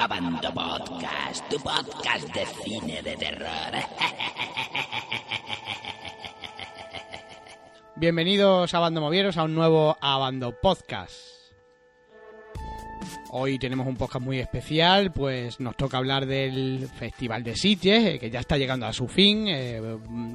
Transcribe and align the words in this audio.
Abando 0.00 0.48
Podcast, 0.54 1.46
tu 1.50 1.58
podcast 1.58 2.26
de 2.32 2.46
cine 2.46 3.02
de 3.02 3.16
terror. 3.18 3.46
Bienvenidos 7.96 8.72
a 8.72 8.78
Abando 8.78 9.02
Movieros 9.02 9.36
a 9.36 9.44
un 9.44 9.54
nuevo 9.54 9.98
Abando 10.00 10.58
Podcast. 10.58 11.39
Hoy 13.32 13.60
tenemos 13.60 13.86
un 13.86 13.94
podcast 13.94 14.24
muy 14.24 14.40
especial, 14.40 15.12
pues 15.12 15.60
nos 15.60 15.76
toca 15.76 15.98
hablar 15.98 16.26
del 16.26 16.88
Festival 16.98 17.44
de 17.44 17.54
Sitges, 17.54 18.04
eh, 18.04 18.18
que 18.18 18.28
ya 18.28 18.40
está 18.40 18.58
llegando 18.58 18.86
a 18.86 18.92
su 18.92 19.06
fin. 19.06 19.46
Eh, 19.46 19.80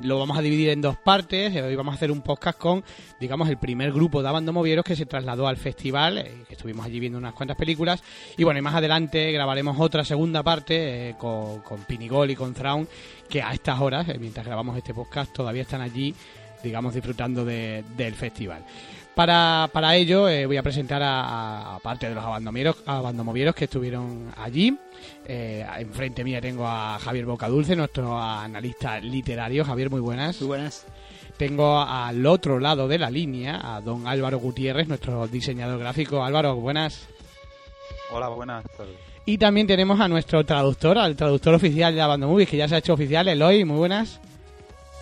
lo 0.01 0.17
vamos 0.17 0.37
a 0.37 0.41
dividir 0.41 0.69
en 0.69 0.79
dos 0.79 0.95
partes. 0.95 1.53
Eh, 1.53 1.61
hoy 1.61 1.75
vamos 1.75 1.91
a 1.91 1.95
hacer 1.95 2.09
un 2.09 2.21
podcast 2.21 2.57
con, 2.57 2.85
digamos, 3.19 3.49
el 3.49 3.57
primer 3.57 3.91
grupo 3.91 4.21
de 4.21 4.29
Abandomovieros 4.29 4.85
que 4.85 4.95
se 4.95 5.05
trasladó 5.05 5.45
al 5.45 5.57
festival, 5.57 6.25
que 6.47 6.53
estuvimos 6.53 6.85
allí 6.85 7.01
viendo 7.01 7.17
unas 7.17 7.33
cuantas 7.33 7.57
películas. 7.57 8.01
Y 8.37 8.45
bueno, 8.45 8.59
y 8.59 8.61
más 8.61 8.75
adelante 8.75 9.29
grabaremos 9.33 9.75
otra 9.77 10.05
segunda 10.05 10.41
parte 10.41 11.15
con, 11.17 11.59
con 11.63 11.83
Pinigol 11.83 12.31
y 12.31 12.35
con 12.37 12.53
Thrawn, 12.53 12.87
que 13.27 13.41
a 13.41 13.51
estas 13.51 13.77
horas, 13.81 14.07
mientras 14.21 14.45
grabamos 14.45 14.77
este 14.77 14.93
podcast, 14.93 15.33
todavía 15.33 15.63
están 15.63 15.81
allí, 15.81 16.15
digamos, 16.63 16.93
disfrutando 16.93 17.43
de, 17.43 17.83
del 17.97 18.13
festival. 18.13 18.63
Para, 19.15 19.69
para 19.71 19.95
ello 19.95 20.27
eh, 20.27 20.45
voy 20.45 20.57
a 20.57 20.63
presentar 20.63 21.01
a, 21.01 21.75
a, 21.75 21.79
parte 21.79 22.09
de 22.09 22.15
los 22.15 22.23
abandomieros, 22.23 22.75
abandomovieros 22.85 23.55
que 23.55 23.63
estuvieron 23.63 24.33
allí. 24.35 24.77
Eh, 25.25 25.65
enfrente 25.77 26.23
mía 26.23 26.41
tengo 26.41 26.67
a 26.67 26.99
Javier 26.99 27.25
Bocadulce, 27.25 27.77
nuestro 27.77 28.19
analista 28.19 28.99
literario. 28.99 29.63
Javier, 29.63 29.89
muy 29.89 30.01
buenas. 30.01 30.41
Muy 30.41 30.47
buenas. 30.47 30.85
Tengo 31.37 31.79
al 31.79 32.25
otro 32.25 32.59
lado 32.59 32.89
de 32.89 32.97
la 32.97 33.09
línea 33.09 33.75
a 33.75 33.79
don 33.79 34.05
Álvaro 34.05 34.37
Gutiérrez, 34.37 34.89
nuestro 34.89 35.27
diseñador 35.27 35.79
gráfico. 35.79 36.23
Álvaro, 36.23 36.55
buenas. 36.55 37.07
Hola, 38.11 38.27
buenas 38.27 38.65
tardes. 38.77 38.95
Y 39.25 39.37
también 39.37 39.65
tenemos 39.65 39.99
a 39.99 40.09
nuestro 40.09 40.45
traductor, 40.45 40.97
al 40.97 41.15
traductor 41.15 41.53
oficial 41.53 41.95
de 41.95 42.01
Abandomovies, 42.01 42.49
que 42.49 42.57
ya 42.57 42.67
se 42.67 42.75
ha 42.75 42.77
hecho 42.79 42.93
oficial, 42.93 43.27
Eloy, 43.27 43.63
muy 43.63 43.77
buenas. 43.77 44.19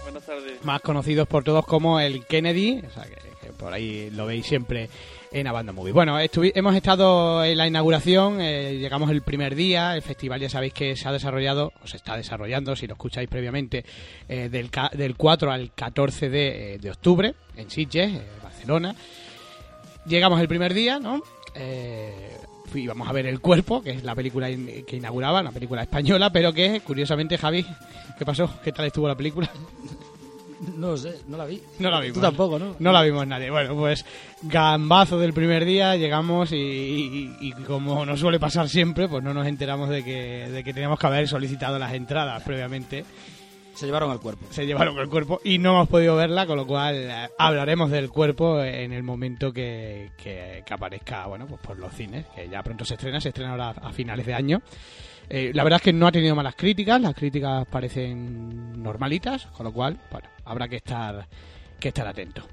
Buenas 0.04 0.24
tardes. 0.24 0.64
Más 0.64 0.82
conocidos 0.82 1.28
por 1.28 1.44
todos 1.44 1.66
como 1.66 2.00
el 2.00 2.26
Kennedy, 2.26 2.82
o 2.88 2.90
sea 2.92 3.04
que 3.04 3.33
por 3.64 3.74
ahí 3.74 4.10
lo 4.12 4.26
veis 4.26 4.46
siempre 4.46 4.90
en 5.32 5.48
Abando 5.48 5.72
Movie. 5.72 5.94
Bueno, 5.94 6.18
hemos 6.20 6.76
estado 6.76 7.46
en 7.46 7.58
la 7.58 7.66
inauguración, 7.66 8.42
eh, 8.42 8.78
llegamos 8.78 9.10
el 9.10 9.22
primer 9.22 9.56
día, 9.56 9.96
el 9.96 10.02
festival 10.02 10.42
ya 10.42 10.50
sabéis 10.50 10.74
que 10.74 10.98
se 10.98 11.08
ha 11.08 11.14
desarrollado, 11.14 11.72
o 11.82 11.88
se 11.88 11.96
está 11.96 12.18
desarrollando, 12.18 12.76
si 12.76 12.88
lo 12.88 12.96
escucháis 12.96 13.30
previamente, 13.30 13.86
eh, 14.28 14.50
del, 14.50 14.70
del 14.94 15.16
4 15.16 15.52
al 15.52 15.72
14 15.74 16.30
de, 16.30 16.78
de 16.82 16.92
octubre 16.92 17.36
en 17.56 17.72
Sitges, 17.72 18.12
Barcelona. 18.44 18.96
Llegamos 20.06 20.42
el 20.42 20.50
primer 20.50 20.74
día, 20.74 21.00
¿no? 21.00 21.24
Eh, 21.56 22.38
íbamos 22.76 23.08
a 23.08 23.14
ver 23.14 23.28
El 23.28 23.40
Cuerpo, 23.40 23.82
que 23.82 23.92
es 23.92 24.04
la 24.04 24.14
película 24.14 24.48
que 24.50 24.98
inauguraba, 24.98 25.40
una 25.40 25.52
película 25.52 25.84
española, 25.84 26.32
pero 26.32 26.52
que, 26.52 26.82
curiosamente, 26.82 27.38
Javi, 27.38 27.66
¿qué 28.20 28.26
pasó? 28.26 28.50
¿Qué 28.62 28.74
tal 28.74 28.88
estuvo 28.88 29.08
la 29.08 29.16
película? 29.16 29.50
No 30.78 30.88
lo 30.90 30.98
sé, 30.98 31.16
no 31.28 31.38
la 31.38 31.46
vi. 31.46 31.62
No 31.80 31.90
la 31.90 32.00
vimos. 32.00 32.16
Tú 32.16 32.22
tampoco, 32.22 32.60
¿no? 32.60 32.76
No 32.80 32.92
la 32.92 33.02
vimos 33.02 33.26
nadie. 33.28 33.50
Bueno, 33.50 33.76
pues 33.76 34.06
gambazo 34.42 35.20
del 35.20 35.34
primer 35.34 35.66
día, 35.66 35.96
llegamos 35.96 36.52
y, 36.52 36.56
y, 36.56 37.38
y, 37.42 37.52
como 37.64 38.06
nos 38.06 38.20
suele 38.20 38.40
pasar 38.40 38.70
siempre, 38.70 39.08
pues 39.08 39.24
no 39.24 39.34
nos 39.34 39.48
enteramos 39.48 39.90
de 39.90 40.04
que, 40.04 40.50
de 40.50 40.64
que 40.64 40.74
teníamos 40.74 41.00
que 41.00 41.08
haber 41.08 41.28
solicitado 41.28 41.80
las 41.80 41.94
entradas 41.94 42.42
previamente. 42.44 43.06
Se 43.74 43.86
llevaron 43.86 44.12
al 44.12 44.20
cuerpo. 44.20 44.46
Se 44.50 44.66
llevaron 44.66 44.98
al 45.00 45.10
cuerpo 45.10 45.42
y 45.44 45.58
no 45.58 45.72
hemos 45.72 45.90
podido 45.90 46.16
verla, 46.16 46.46
con 46.46 46.58
lo 46.58 46.68
cual 46.68 46.96
eh, 46.96 47.30
hablaremos 47.38 47.90
del 47.90 48.10
cuerpo 48.10 48.62
en 48.62 48.94
el 48.94 49.04
momento 49.04 49.52
que, 49.52 50.12
que, 50.18 50.64
que 50.66 50.74
aparezca, 50.74 51.26
bueno, 51.28 51.48
pues 51.48 51.60
por 51.62 51.78
los 51.80 51.94
cines, 51.94 52.26
que 52.36 52.48
ya 52.48 52.62
pronto 52.62 52.86
se 52.86 52.94
estrena, 52.94 53.20
se 53.20 53.30
estrena 53.30 53.52
ahora 53.52 53.70
a 53.70 53.92
finales 53.92 54.26
de 54.26 54.34
año. 54.34 54.62
Eh, 55.30 55.52
la 55.54 55.64
verdad 55.64 55.78
es 55.78 55.84
que 55.84 55.94
no 55.94 56.08
ha 56.08 56.12
tenido 56.12 56.36
malas 56.36 56.56
críticas, 56.56 57.02
las 57.02 57.16
críticas 57.16 57.66
parecen 57.68 58.82
normalitas, 58.82 59.48
con 59.48 59.66
lo 59.66 59.72
cual, 59.72 59.98
bueno, 60.12 60.28
habrá 60.46 60.68
que 60.68 60.78
estar, 60.78 61.28
que 61.80 61.88
estar 61.88 62.08
atento. 62.08 62.44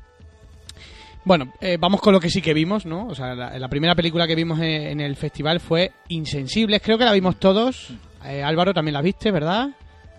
Bueno, 1.25 1.53
eh, 1.61 1.77
vamos 1.79 2.01
con 2.01 2.15
lo 2.15 2.21
que 2.21 2.31
sí 2.31 2.41
que 2.41 2.55
vimos, 2.55 2.87
¿no? 2.87 3.07
O 3.09 3.15
sea, 3.15 3.35
la, 3.35 3.59
la 3.59 3.69
primera 3.69 3.95
película 3.95 4.27
que 4.27 4.35
vimos 4.35 4.59
en, 4.61 4.87
en, 4.87 5.01
el 5.01 5.17
festival 5.17 5.61
fue 5.61 5.93
Insensibles, 6.09 6.81
creo 6.81 6.97
que 6.97 7.05
la 7.05 7.13
vimos 7.13 7.39
todos. 7.39 7.93
Eh, 8.25 8.43
Álvaro 8.43 8.73
también 8.73 8.95
la 8.95 9.03
viste, 9.03 9.31
¿verdad? 9.31 9.71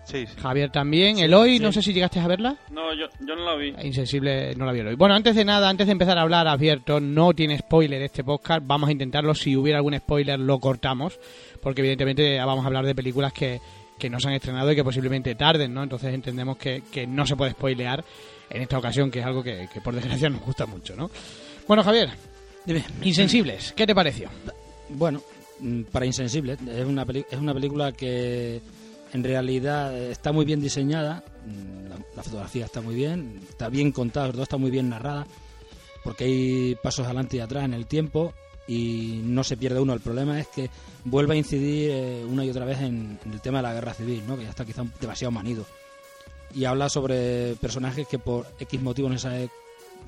Sí, 0.04 0.26
sí. 0.26 0.34
Javier 0.40 0.70
también. 0.70 1.16
Sí, 1.16 1.22
Eloy, 1.22 1.58
sí. 1.58 1.62
no 1.62 1.72
sé 1.72 1.82
si 1.82 1.92
llegaste 1.92 2.20
a 2.20 2.26
verla. 2.26 2.56
No, 2.70 2.92
yo, 2.94 3.06
yo 3.20 3.36
no 3.36 3.44
la 3.44 3.54
vi. 3.56 3.74
Insensible 3.82 4.54
no 4.56 4.66
la 4.66 4.72
vi 4.72 4.80
Eloy. 4.80 4.94
Bueno, 4.96 5.14
antes 5.14 5.34
de 5.36 5.44
nada, 5.44 5.68
antes 5.68 5.86
de 5.86 5.92
empezar 5.92 6.18
a 6.18 6.22
hablar, 6.22 6.48
abierto, 6.48 7.00
no 7.00 7.32
tiene 7.32 7.58
spoiler 7.58 8.02
este 8.02 8.24
podcast. 8.24 8.62
Vamos 8.64 8.88
a 8.88 8.92
intentarlo. 8.92 9.34
Si 9.34 9.56
hubiera 9.56 9.78
algún 9.78 9.96
spoiler, 9.96 10.38
lo 10.38 10.58
cortamos. 10.58 11.18
Porque 11.60 11.80
evidentemente 11.80 12.38
vamos 12.38 12.64
a 12.64 12.66
hablar 12.66 12.84
de 12.84 12.94
películas 12.94 13.32
que, 13.32 13.60
que 13.98 14.10
no 14.10 14.18
se 14.18 14.28
han 14.28 14.34
estrenado 14.34 14.72
y 14.72 14.74
que 14.74 14.84
posiblemente 14.84 15.34
tarden, 15.34 15.72
¿no? 15.72 15.82
Entonces 15.82 16.12
entendemos 16.12 16.56
que, 16.56 16.82
que 16.90 17.06
no 17.06 17.26
se 17.26 17.36
puede 17.36 17.52
spoilear 17.52 18.04
en 18.50 18.62
esta 18.62 18.78
ocasión, 18.78 19.10
que 19.10 19.20
es 19.20 19.24
algo 19.24 19.42
que, 19.42 19.68
que 19.72 19.80
por 19.80 19.94
desgracia 19.94 20.28
nos 20.28 20.42
gusta 20.42 20.66
mucho, 20.66 20.94
¿no? 20.96 21.10
Bueno, 21.66 21.82
Javier, 21.84 22.10
Dime. 22.64 22.84
Insensibles, 23.02 23.72
¿qué 23.76 23.86
te 23.86 23.94
pareció? 23.94 24.28
Bueno, 24.90 25.20
mm, 25.60 25.82
para 25.84 26.06
Insensibles, 26.06 26.58
es 26.60 26.84
una, 26.84 27.02
es 27.30 27.38
una 27.38 27.54
película 27.54 27.92
que 27.92 28.60
en 29.12 29.24
realidad 29.24 29.96
está 29.96 30.32
muy 30.32 30.44
bien 30.44 30.60
diseñada, 30.60 31.22
mm, 31.46 32.16
la, 32.16 32.22
fotografía 32.22 32.64
está 32.64 32.80
muy 32.80 32.94
bien, 32.94 33.40
está 33.48 33.68
bien 33.68 33.92
contada, 33.92 34.32
todo 34.32 34.42
está 34.42 34.56
muy 34.56 34.70
bien 34.70 34.88
narrada, 34.88 35.26
porque 36.04 36.24
hay 36.24 36.74
pasos 36.82 37.06
adelante 37.06 37.36
y 37.36 37.40
atrás 37.40 37.64
en 37.64 37.74
el 37.74 37.86
tiempo 37.86 38.32
y 38.66 39.20
no 39.24 39.44
se 39.44 39.56
pierde 39.56 39.80
uno. 39.80 39.92
El 39.92 40.00
problema 40.00 40.40
es 40.40 40.48
que 40.48 40.70
vuelve 41.04 41.34
a 41.34 41.36
incidir 41.36 41.90
eh, 41.90 42.24
una 42.24 42.44
y 42.44 42.50
otra 42.50 42.64
vez 42.64 42.80
en, 42.80 43.18
en, 43.24 43.32
el 43.32 43.40
tema 43.40 43.58
de 43.58 43.62
la 43.62 43.74
guerra 43.74 43.94
civil, 43.94 44.22
¿no? 44.26 44.36
que 44.36 44.44
ya 44.44 44.50
está 44.50 44.64
quizá 44.64 44.84
demasiado 45.00 45.30
manido. 45.30 45.64
Y 46.54 46.64
habla 46.64 46.88
sobre 46.88 47.54
personajes 47.56 48.06
que 48.06 48.18
por 48.18 48.46
X 48.60 48.80
motivos 48.80 49.10
no 49.10 49.18
sabe, 49.18 49.50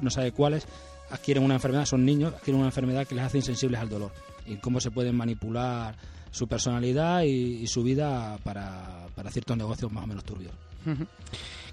no 0.00 0.10
sabe 0.10 0.32
cuáles 0.32 0.66
adquieren 1.10 1.44
una 1.44 1.54
enfermedad, 1.54 1.86
son 1.86 2.04
niños, 2.04 2.34
adquieren 2.34 2.60
una 2.60 2.68
enfermedad 2.68 3.06
que 3.06 3.14
les 3.14 3.24
hace 3.24 3.38
insensibles 3.38 3.80
al 3.80 3.88
dolor 3.88 4.10
y 4.46 4.56
cómo 4.56 4.80
se 4.80 4.90
pueden 4.90 5.16
manipular 5.16 5.96
su 6.34 6.48
personalidad 6.48 7.22
y, 7.22 7.62
y 7.62 7.66
su 7.68 7.84
vida 7.84 8.36
para, 8.42 9.06
para, 9.14 9.30
ciertos 9.30 9.56
negocios 9.56 9.92
más 9.92 10.02
o 10.02 10.06
menos 10.08 10.24
turbios. 10.24 10.52
Uh 10.84 10.90
-huh. 10.90 11.06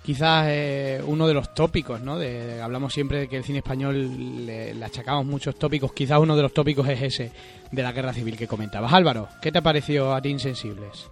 Quizás 0.04 0.46
eh, 0.50 1.02
uno 1.04 1.28
de 1.28 1.34
los 1.34 1.52
tópicos, 1.56 2.00
¿no? 2.00 2.20
De, 2.20 2.46
de, 2.46 2.62
hablamos 2.62 2.94
siempre 2.94 3.22
de 3.22 3.28
que 3.28 3.38
el 3.38 3.44
cine 3.44 3.60
español 3.60 4.46
le, 4.46 4.76
le, 4.76 4.86
achacamos 4.86 5.26
muchos 5.26 5.56
tópicos. 5.56 5.94
Quizás 5.94 6.20
uno 6.20 6.36
de 6.36 6.44
los 6.44 6.54
tópicos 6.54 6.88
es 6.90 7.02
ese 7.02 7.32
de 7.72 7.82
la 7.82 7.92
guerra 7.92 8.14
civil 8.14 8.38
que 8.38 8.48
comentabas. 8.48 8.94
Álvaro, 8.94 9.30
¿qué 9.42 9.52
te 9.52 9.64
pareció 9.64 10.14
a 10.14 10.22
ti 10.22 10.30
Insensibles? 10.30 11.10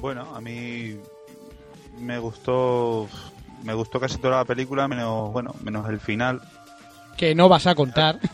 Bueno, 0.00 0.36
a 0.36 0.40
mí 0.40 0.96
me 1.98 2.18
gustó 2.20 3.08
me 3.64 3.74
gustó 3.74 3.98
casi 3.98 4.18
toda 4.18 4.36
la 4.36 4.44
película 4.44 4.86
menos 4.86 5.32
bueno 5.32 5.54
menos 5.64 5.88
el 5.88 5.98
final 5.98 6.40
que 7.16 7.34
no 7.34 7.48
vas 7.48 7.66
a 7.66 7.74
contar. 7.74 8.18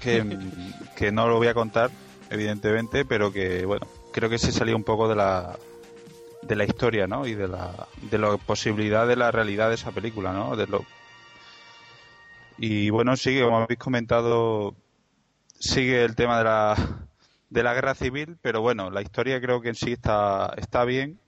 Que, 0.00 0.24
que 0.96 1.12
no 1.12 1.28
lo 1.28 1.36
voy 1.36 1.46
a 1.46 1.54
contar 1.54 1.90
evidentemente 2.32 3.04
pero 3.04 3.32
que 3.32 3.66
bueno 3.66 3.86
creo 4.12 4.28
que 4.30 4.38
se 4.38 4.52
salió 4.52 4.74
un 4.74 4.84
poco 4.84 5.08
de 5.08 5.14
la 5.14 5.58
de 6.42 6.56
la 6.56 6.64
historia 6.64 7.06
no 7.06 7.26
y 7.26 7.34
de 7.34 7.46
la 7.46 7.86
de 8.10 8.18
la 8.18 8.36
posibilidad 8.38 9.06
de 9.06 9.16
la 9.16 9.30
realidad 9.30 9.68
de 9.68 9.76
esa 9.76 9.92
película 9.92 10.32
no 10.32 10.56
de 10.56 10.66
lo 10.66 10.84
y 12.58 12.90
bueno 12.90 13.16
sigue 13.16 13.44
como 13.44 13.58
habéis 13.58 13.78
comentado 13.78 14.74
sigue 15.58 16.04
el 16.04 16.16
tema 16.16 16.38
de 16.38 16.44
la 16.44 17.06
de 17.50 17.62
la 17.62 17.74
guerra 17.74 17.94
civil 17.94 18.38
pero 18.40 18.62
bueno 18.62 18.90
la 18.90 19.02
historia 19.02 19.40
creo 19.40 19.60
que 19.60 19.68
en 19.68 19.74
sí 19.74 19.92
está 19.92 20.54
está 20.56 20.84
bien 20.84 21.18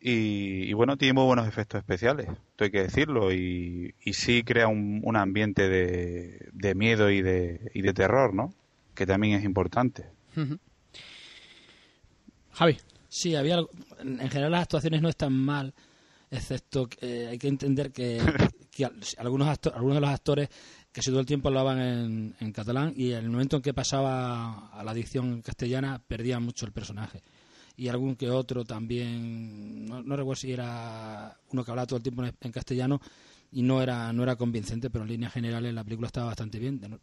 y, 0.00 0.64
y, 0.68 0.72
bueno, 0.72 0.96
tiene 0.96 1.14
muy 1.14 1.24
buenos 1.24 1.48
efectos 1.48 1.78
especiales, 1.78 2.28
esto 2.28 2.64
hay 2.64 2.70
que 2.70 2.82
decirlo, 2.82 3.32
y, 3.32 3.94
y 4.02 4.12
sí 4.12 4.42
crea 4.42 4.68
un, 4.68 5.00
un 5.04 5.16
ambiente 5.16 5.68
de, 5.68 6.48
de, 6.52 6.74
miedo 6.74 7.10
y 7.10 7.22
de, 7.22 7.70
y 7.74 7.82
de 7.82 7.92
terror, 7.94 8.34
¿no? 8.34 8.54
Que 8.94 9.06
también 9.06 9.38
es 9.38 9.44
importante. 9.44 10.06
Uh 10.36 10.40
-huh. 10.40 10.58
Javi. 12.52 12.78
Sí, 13.08 13.34
había 13.34 13.58
en 14.00 14.28
general 14.28 14.52
las 14.52 14.62
actuaciones 14.62 15.00
no 15.00 15.08
están 15.08 15.32
mal, 15.32 15.72
excepto 16.30 16.86
que 16.86 16.98
eh, 17.00 17.28
hay 17.28 17.38
que 17.38 17.48
entender 17.48 17.90
que, 17.90 18.20
que 18.70 18.86
algunos, 19.16 19.48
actor, 19.48 19.72
algunos 19.74 19.96
de 19.96 20.00
los 20.02 20.10
actores 20.10 20.48
casi 20.92 21.10
todo 21.10 21.20
el 21.20 21.26
tiempo 21.26 21.48
hablaban 21.48 21.78
en, 21.78 22.34
en 22.40 22.52
catalán 22.52 22.92
y 22.96 23.12
en 23.12 23.24
el 23.24 23.30
momento 23.30 23.56
en 23.56 23.62
que 23.62 23.72
pasaba 23.72 24.68
a 24.68 24.84
la 24.84 24.92
dicción 24.92 25.40
castellana 25.42 26.02
perdían 26.06 26.42
mucho 26.42 26.66
el 26.66 26.72
personaje 26.72 27.22
y 27.76 27.88
algún 27.88 28.16
que 28.16 28.30
otro 28.30 28.64
también, 28.64 29.86
no, 29.86 30.02
no, 30.02 30.16
recuerdo 30.16 30.40
si 30.40 30.52
era 30.52 31.36
uno 31.50 31.64
que 31.64 31.70
hablaba 31.70 31.86
todo 31.86 31.98
el 31.98 32.02
tiempo 32.02 32.24
en, 32.24 32.34
en, 32.40 32.52
castellano 32.52 33.00
y 33.52 33.62
no 33.62 33.82
era 33.82 34.12
no 34.12 34.22
era 34.22 34.36
convincente, 34.36 34.90
pero 34.90 35.04
en 35.04 35.10
líneas 35.10 35.32
generales 35.32 35.74
la 35.74 35.84
película 35.84 36.06
estaba 36.06 36.26
bastante 36.26 36.58
bien. 36.58 36.80
De, 36.80 36.98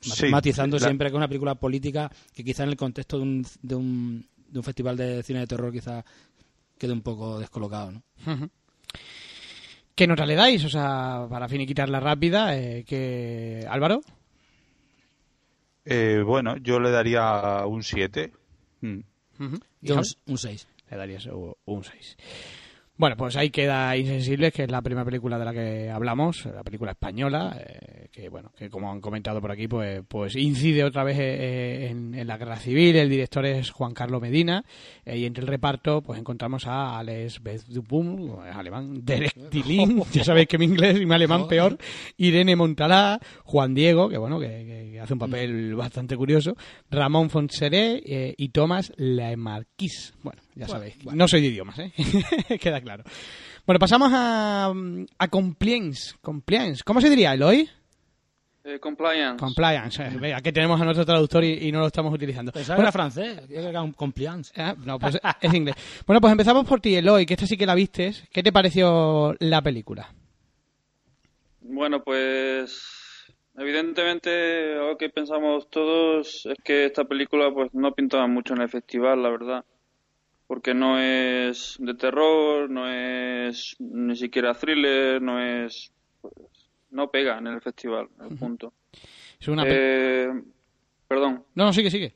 sí, 0.00 0.26
matizando 0.28 0.78
la... 0.78 0.86
siempre 0.86 1.08
que 1.08 1.14
es 1.14 1.16
una 1.16 1.28
película 1.28 1.54
política 1.56 2.10
que 2.32 2.44
quizá 2.44 2.62
en 2.62 2.70
el 2.70 2.76
contexto 2.76 3.18
de 3.18 3.22
un, 3.22 3.46
de 3.62 3.74
un, 3.74 4.26
de 4.48 4.58
un 4.58 4.64
festival 4.64 4.96
de 4.96 5.22
cine 5.22 5.40
de 5.40 5.46
terror 5.46 5.72
quizá 5.72 6.04
quede 6.78 6.92
un 6.92 7.02
poco 7.02 7.38
descolocado, 7.38 7.92
¿no? 7.92 8.02
Uh 8.26 8.30
-huh. 8.30 8.50
¿Qué 9.94 10.06
nota 10.06 10.26
le 10.26 10.34
dais? 10.34 10.64
O 10.64 10.68
sea, 10.68 11.26
para 11.30 11.48
finiquitarla 11.48 12.00
rápida, 12.00 12.58
eh, 12.58 12.84
que 12.84 13.64
Álvaro. 13.68 14.00
Eh, 15.84 16.22
bueno, 16.24 16.56
yo 16.56 16.80
le 16.80 16.90
daría 16.90 17.64
un 17.66 17.82
7. 17.82 18.32
Mm. 18.80 19.00
Uh 19.38 19.44
-huh. 19.44 19.60
Yo 19.80 20.00
un 20.26 20.38
6. 20.38 20.66
Le 20.90 20.96
darías 20.96 21.26
un 21.26 21.84
6. 21.84 22.16
Bueno, 22.96 23.16
pues 23.16 23.34
ahí 23.36 23.50
queda 23.50 23.96
Insensibles, 23.96 24.52
que 24.52 24.62
es 24.62 24.70
la 24.70 24.80
primera 24.80 25.04
película 25.04 25.36
de 25.36 25.44
la 25.44 25.52
que 25.52 25.90
hablamos, 25.90 26.46
la 26.46 26.62
película 26.62 26.92
española, 26.92 27.56
eh, 27.58 28.06
que 28.12 28.28
bueno, 28.28 28.52
que 28.56 28.70
como 28.70 28.88
han 28.88 29.00
comentado 29.00 29.40
por 29.40 29.50
aquí, 29.50 29.66
pues, 29.66 30.02
pues 30.06 30.36
incide 30.36 30.84
otra 30.84 31.02
vez 31.02 31.18
eh, 31.18 31.88
en, 31.90 32.14
en 32.14 32.26
la 32.28 32.36
guerra 32.38 32.54
civil. 32.56 32.94
El 32.94 33.10
director 33.10 33.44
es 33.46 33.72
Juan 33.72 33.94
Carlos 33.94 34.22
Medina, 34.22 34.64
eh, 35.04 35.18
y 35.18 35.26
entre 35.26 35.42
el 35.42 35.48
reparto, 35.48 36.02
pues 36.02 36.20
encontramos 36.20 36.68
a 36.68 36.96
Alex 37.00 37.42
Bezdupum, 37.42 38.38
alemán, 38.38 39.00
Derek 39.04 39.34
ya 40.12 40.22
sabéis 40.22 40.46
que 40.46 40.56
mi 40.58 40.66
inglés 40.66 41.00
y 41.00 41.04
mi 41.04 41.14
alemán 41.14 41.48
peor, 41.48 41.76
Irene 42.16 42.54
Montalá, 42.54 43.18
Juan 43.42 43.74
Diego, 43.74 44.08
que 44.08 44.18
bueno, 44.18 44.38
que, 44.38 44.46
que- 44.92 45.00
hace 45.00 45.12
un 45.14 45.18
papel 45.18 45.74
bastante 45.74 46.16
curioso, 46.16 46.54
Ramón 46.92 47.28
Fonseré 47.28 48.00
eh, 48.06 48.34
y 48.38 48.50
Tomás 48.50 48.92
Lemarquis. 48.96 50.14
Bueno, 50.22 50.40
ya 50.54 50.68
sabéis, 50.68 50.96
no 51.04 51.28
soy 51.28 51.40
de 51.42 51.48
idiomas, 51.48 51.78
¿eh? 51.78 51.92
Queda 52.60 52.80
claro. 52.80 53.04
Bueno, 53.66 53.78
pasamos 53.78 54.10
a, 54.12 54.72
a 55.18 55.28
compliance. 55.28 56.14
compliance. 56.20 56.82
¿Cómo 56.84 57.00
se 57.00 57.08
diría, 57.08 57.32
Eloy? 57.32 57.68
Eh, 58.66 58.78
compliance. 58.78 59.38
Compliance. 59.38 60.02
Eh, 60.02 60.36
que 60.42 60.52
tenemos 60.52 60.80
a 60.80 60.84
nuestro 60.84 61.04
traductor 61.04 61.44
y, 61.44 61.68
y 61.68 61.72
no 61.72 61.80
lo 61.80 61.86
estamos 61.88 62.12
utilizando. 62.14 62.50
Pensaba 62.50 62.76
que 62.76 62.82
era 62.82 62.92
francés, 62.92 63.40
compliance. 63.96 64.52
Ah, 64.56 64.74
no, 64.84 64.98
pues 64.98 65.18
es 65.40 65.54
inglés. 65.54 65.76
Bueno, 66.06 66.20
pues 66.20 66.32
empezamos 66.32 66.66
por 66.66 66.80
ti, 66.80 66.94
Eloy, 66.94 67.26
que 67.26 67.34
esta 67.34 67.46
sí 67.46 67.56
que 67.58 67.66
la 67.66 67.74
vistes. 67.74 68.24
¿Qué 68.32 68.42
te 68.42 68.52
pareció 68.52 69.34
la 69.40 69.60
película? 69.60 70.14
Bueno, 71.60 72.02
pues 72.02 73.32
evidentemente 73.56 74.76
lo 74.76 74.96
que 74.96 75.10
pensamos 75.10 75.68
todos 75.70 76.46
es 76.46 76.58
que 76.64 76.86
esta 76.86 77.04
película 77.04 77.50
pues 77.52 77.72
no 77.74 77.92
pintaba 77.92 78.26
mucho 78.26 78.54
en 78.54 78.62
el 78.62 78.68
festival, 78.68 79.22
la 79.22 79.30
verdad. 79.30 79.64
Porque 80.46 80.74
no 80.74 80.98
es 80.98 81.76
de 81.78 81.94
terror, 81.94 82.68
no 82.70 82.88
es 82.88 83.76
ni 83.78 84.14
siquiera 84.16 84.54
thriller, 84.54 85.20
no 85.22 85.40
es... 85.40 85.90
pues, 86.20 86.34
no 86.90 87.10
pega 87.10 87.38
en 87.38 87.46
el 87.48 87.60
festival, 87.60 88.08
el 88.20 88.36
punto. 88.36 88.72
Es 89.40 89.48
una 89.48 89.64
Eh, 89.66 90.28
perdón. 91.08 91.44
No, 91.54 91.64
no, 91.64 91.72
sigue, 91.72 91.90
sigue. 91.90 92.14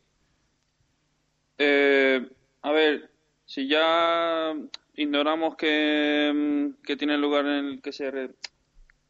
Eh, 1.59 2.29
a 2.63 2.73
ver, 2.73 3.11
si 3.45 3.67
ya 3.67 4.55
ignoramos 4.95 5.57
que, 5.57 6.33
mm, 6.35 6.83
que 6.85 6.97
tiene 6.97 7.19
lugar 7.19 7.47
en 7.47 7.65
el 7.67 7.83
que 7.83 7.93
se 7.93 8.11
re- 8.11 8.35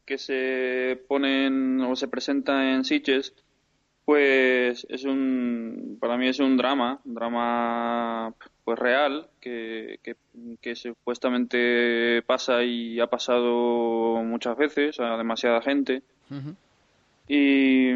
que 0.06 0.16
se 0.16 1.02
ponen 1.06 1.80
o 1.82 1.94
se 1.94 2.08
presenta 2.08 2.70
en 2.72 2.84
Sitges, 2.84 3.34
pues 4.08 4.86
es 4.88 5.04
un 5.04 5.98
para 6.00 6.16
mí 6.16 6.28
es 6.28 6.38
un 6.38 6.56
drama, 6.56 6.98
un 7.04 7.14
drama 7.14 8.32
pues 8.64 8.78
real 8.78 9.28
que, 9.38 10.00
que, 10.02 10.16
que 10.62 10.74
supuestamente 10.76 12.22
pasa 12.22 12.64
y 12.64 13.00
ha 13.00 13.08
pasado 13.08 14.22
muchas 14.24 14.56
veces 14.56 14.98
a 14.98 15.18
demasiada 15.18 15.60
gente. 15.60 16.02
Y, 17.28 17.90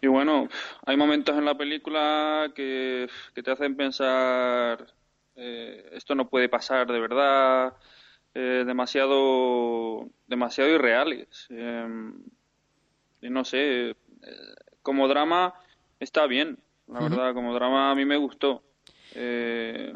y 0.00 0.06
bueno, 0.06 0.48
hay 0.86 0.96
momentos 0.96 1.36
en 1.36 1.46
la 1.46 1.58
película 1.58 2.52
que, 2.54 3.08
que 3.34 3.42
te 3.42 3.50
hacen 3.50 3.74
pensar, 3.74 4.86
eh, 5.34 5.90
esto 5.94 6.14
no 6.14 6.28
puede 6.28 6.48
pasar 6.48 6.86
de 6.86 7.00
verdad, 7.00 7.72
eh, 8.34 8.62
demasiado, 8.64 10.10
demasiado 10.28 10.70
irreales. 10.70 11.48
Eh, 11.50 12.12
y 13.22 13.30
no 13.30 13.44
sé, 13.44 13.90
eh, 13.90 13.96
como 14.88 15.06
drama 15.06 15.52
está 16.00 16.26
bien, 16.26 16.58
la 16.86 17.00
verdad, 17.00 17.34
como 17.34 17.52
drama 17.52 17.90
a 17.90 17.94
mí 17.94 18.06
me 18.06 18.16
gustó. 18.16 18.62
Eh, 19.14 19.92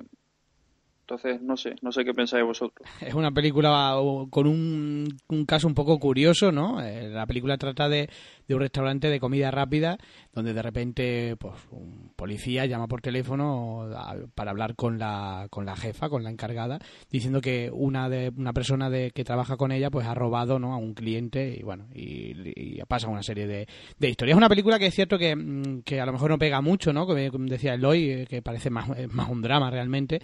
entonces, 1.03 1.43
no 1.43 1.57
sé, 1.57 1.75
no 1.83 1.91
sé 1.91 2.05
qué 2.05 2.15
pensáis 2.15 2.45
vosotros. 2.45 2.89
Es 3.01 3.15
una 3.15 3.33
película 3.33 3.99
o, 3.99 4.31
con 4.31 4.47
un, 4.47 5.09
un 5.29 5.45
caso 5.45 5.67
un 5.67 5.75
poco 5.75 5.99
curioso, 5.99 6.53
¿no? 6.53 6.81
Eh, 6.81 7.09
la 7.09 7.27
película 7.27 7.59
trata 7.59 7.89
de, 7.89 8.09
de 8.47 8.55
un 8.55 8.61
restaurante 8.61 9.09
de 9.09 9.21
comida 9.21 9.51
rápida 9.51 9.99
donde 10.33 10.55
de 10.55 10.63
repente 10.63 11.37
pues, 11.39 11.55
un 11.71 12.13
policía 12.15 12.67
llama 12.67 12.87
por 12.87 13.03
teléfono 13.03 13.89
para 14.35 14.53
hablar 14.53 14.77
con 14.77 14.99
la, 14.99 15.49
con 15.51 15.67
la 15.67 15.77
jefa, 15.77 16.09
con 16.09 16.23
la 16.23 16.31
encargada, 16.31 16.79
diciendo 17.11 17.41
que 17.41 17.71
una 17.73 18.09
de 18.09 18.33
una 18.37 18.53
persona 18.53 18.89
de, 18.89 19.11
que 19.11 19.25
trabaja 19.25 19.57
con 19.57 19.73
ella 19.73 19.91
pues 19.91 20.07
ha 20.07 20.15
robado 20.15 20.59
¿no? 20.59 20.73
a 20.73 20.77
un 20.77 20.95
cliente 20.95 21.57
y 21.59 21.63
bueno, 21.63 21.89
y, 21.95 22.81
pasa 22.89 23.09
una 23.09 23.23
serie 23.23 23.47
de, 23.47 23.67
de 23.99 24.09
historias. 24.11 24.35
Es 24.35 24.39
una 24.39 24.49
película 24.49 24.79
que 24.79 24.87
es 24.87 24.95
cierto 24.95 25.17
que, 25.17 25.35
mm, 25.35 25.83
que 25.83 26.01
a 26.01 26.07
lo 26.07 26.13
mejor 26.13 26.31
no 26.31 26.39
pega 26.39 26.61
mucho, 26.61 26.93
¿no? 26.93 27.07
Como 27.07 27.19
decía 27.47 27.75
Eloy, 27.75 28.11
eh, 28.11 28.27
que 28.29 28.43
parece 28.43 28.69
más, 28.71 28.91
es 28.99 29.13
más 29.13 29.29
un 29.31 29.41
drama 29.41 29.71
realmente. 29.71 30.21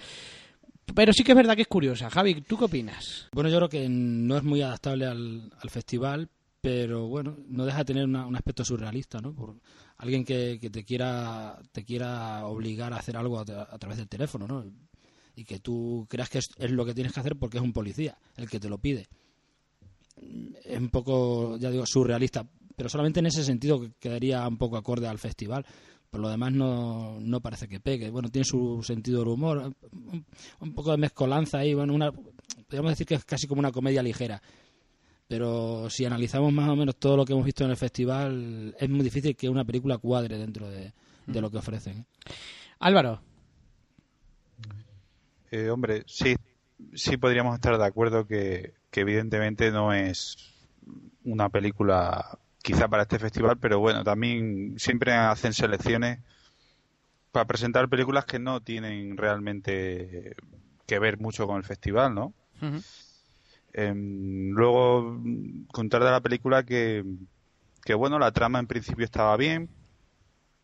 Pero 0.95 1.13
sí 1.13 1.23
que 1.23 1.33
es 1.33 1.37
verdad 1.37 1.55
que 1.55 1.63
es 1.63 1.69
curiosa. 1.69 2.11
Javi, 2.11 2.41
¿tú 2.43 2.57
qué 2.59 2.65
opinas? 2.65 3.29
Bueno, 3.33 3.49
yo 3.51 3.57
creo 3.59 3.69
que 3.69 3.89
no 3.89 4.37
es 4.37 4.43
muy 4.43 4.63
adaptable 4.63 5.07
al, 5.07 5.53
al 5.61 5.71
festival, 5.71 6.29
pero 6.61 7.07
bueno, 7.07 7.37
no 7.49 7.65
deja 7.65 7.79
de 7.79 7.85
tener 7.85 8.05
una- 8.05 8.27
un 8.27 8.35
aspecto 8.35 8.65
surrealista, 8.65 9.21
¿no? 9.21 9.33
Por 9.35 9.57
alguien 9.99 10.25
que, 10.25 10.59
que 10.61 10.71
te 10.71 10.85
quiera 10.85 11.59
te 11.73 11.85
quiera 11.85 12.47
obligar 12.47 12.93
a 12.93 12.97
hacer 12.97 13.17
algo 13.17 13.39
a, 13.39 13.45
tra- 13.45 13.69
a 13.71 13.79
través 13.79 13.99
del 13.99 14.09
teléfono, 14.09 14.47
¿no? 14.49 14.65
Y 15.37 15.45
que 15.45 15.61
tú 15.61 16.07
creas 16.11 16.29
que 16.31 16.39
es, 16.39 16.51
es 16.59 16.71
lo 16.73 16.85
que 16.85 16.95
tienes 16.95 17.13
que 17.13 17.21
hacer 17.21 17.37
porque 17.37 17.59
es 17.59 17.63
un 17.63 17.73
policía 17.73 18.19
el 18.37 18.49
que 18.51 18.59
te 18.59 18.69
lo 18.69 18.79
pide. 18.79 19.07
Es 20.65 20.79
un 20.79 20.89
poco, 20.91 21.57
ya 21.59 21.71
digo, 21.71 21.87
surrealista, 21.87 22.45
pero 22.77 22.89
solamente 22.89 23.21
en 23.21 23.27
ese 23.27 23.45
sentido 23.45 23.81
que 23.81 23.93
quedaría 24.01 24.47
un 24.49 24.57
poco 24.59 24.77
acorde 24.77 25.07
al 25.07 25.19
festival. 25.19 25.65
Por 26.11 26.21
lo 26.21 26.29
demás 26.31 26.53
no, 26.53 27.19
no 27.21 27.41
parece 27.41 27.69
que 27.69 27.81
pegue. 27.81 28.11
Bueno, 28.11 28.31
tiene 28.31 28.45
su 28.45 28.83
sentido 28.83 29.21
del 29.21 29.29
humor, 29.29 29.73
un, 29.93 30.25
un 30.61 30.75
poco 30.75 30.91
de 30.93 30.97
mezcolanza 30.97 31.59
ahí, 31.59 31.75
bueno, 31.75 31.95
una, 31.95 32.11
podríamos 32.13 32.93
decir 32.93 33.07
que 33.07 33.15
es 33.15 33.25
casi 33.25 33.47
como 33.47 33.59
una 33.61 33.73
comedia 33.73 34.03
ligera. 34.03 34.41
Pero 35.27 35.91
si 35.91 36.07
analizamos 36.07 36.53
más 36.55 36.71
o 36.71 36.77
menos 36.77 36.97
todo 36.97 37.17
lo 37.19 37.25
que 37.27 37.35
hemos 37.35 37.45
visto 37.45 37.63
en 37.65 37.71
el 37.71 37.77
festival, 37.77 38.75
es 38.79 38.89
muy 38.89 39.03
difícil 39.03 39.37
que 39.37 39.51
una 39.51 39.65
película 39.65 39.99
cuadre 39.99 40.39
dentro 40.39 40.71
de, 40.71 40.95
de 41.27 41.41
lo 41.43 41.51
que 41.51 41.59
ofrecen. 41.59 42.07
Álvaro, 42.79 43.21
Eh, 45.51 45.71
hombre, 45.71 46.05
sí, 46.07 46.37
sí 46.95 47.17
podríamos 47.17 47.55
estar 47.55 47.77
de 47.79 47.85
acuerdo 47.85 48.27
que, 48.27 48.75
que 48.91 49.01
evidentemente 49.01 49.71
no 49.71 49.93
es 49.93 50.37
una 51.25 51.49
película 51.49 52.39
quizá 52.63 52.89
para 52.89 53.03
este 53.03 53.19
festival, 53.19 53.59
pero 53.59 53.79
bueno, 53.79 54.05
también 54.05 54.75
siempre 54.79 55.13
hacen 55.15 55.53
selecciones 55.53 56.21
para 57.33 57.47
presentar 57.47 57.89
películas 57.89 58.25
que 58.25 58.39
no 58.39 58.61
tienen 58.61 59.17
realmente 59.17 60.37
que 60.87 60.99
ver 60.99 61.19
mucho 61.19 61.47
con 61.47 61.59
el 61.59 61.65
festival, 61.65 62.15
¿no? 62.15 62.33
Em, 63.73 64.51
luego 64.51 65.21
contar 65.73 66.03
de 66.03 66.11
la 66.11 66.21
película 66.21 66.65
que, 66.65 67.05
que 67.85 67.95
bueno, 67.95 68.19
la 68.19 68.33
trama 68.33 68.59
en 68.59 68.67
principio 68.67 69.05
estaba 69.05 69.37
bien, 69.37 69.69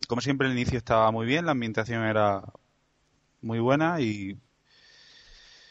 como 0.09 0.21
siempre 0.21 0.49
el 0.49 0.55
inicio 0.55 0.79
estaba 0.79 1.11
muy 1.11 1.27
bien, 1.27 1.47
la 1.47 1.53
ambientación 1.53 2.03
era 2.05 2.43
muy 3.41 3.61
buena 3.61 4.01
y 4.01 4.39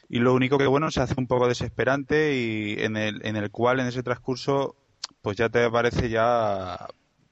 y 0.10 0.20
lo 0.20 0.34
único 0.36 0.60
que 0.60 0.68
bueno 0.68 0.92
se 0.92 1.01
hace 1.01 1.15
un 1.18 1.25
poco 1.25 1.48
desesperante 1.48 2.36
y 2.36 2.75
en 2.84 2.98
el 2.98 3.25
en 3.25 3.36
el 3.36 3.50
cual 3.50 3.80
en 3.80 3.88
ese 3.88 4.03
transcurso 4.03 4.75
pues 5.22 5.38
ya 5.38 5.50
te 5.50 5.70
parece 5.70 6.10
ya 6.10 6.88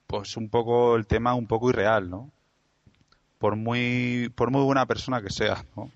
pues 0.08 0.36
un 0.38 0.50
poco 0.50 0.96
el 0.96 1.08
tema 1.08 1.34
un 1.34 1.48
poco 1.48 1.70
irreal, 1.70 2.10
¿no? 2.10 2.32
Por 3.38 3.56
muy 3.56 4.32
por 4.36 4.52
muy 4.52 4.64
buena 4.64 4.86
persona 4.86 5.22
que 5.22 5.30
sea, 5.30 5.64
¿no? 5.76 5.90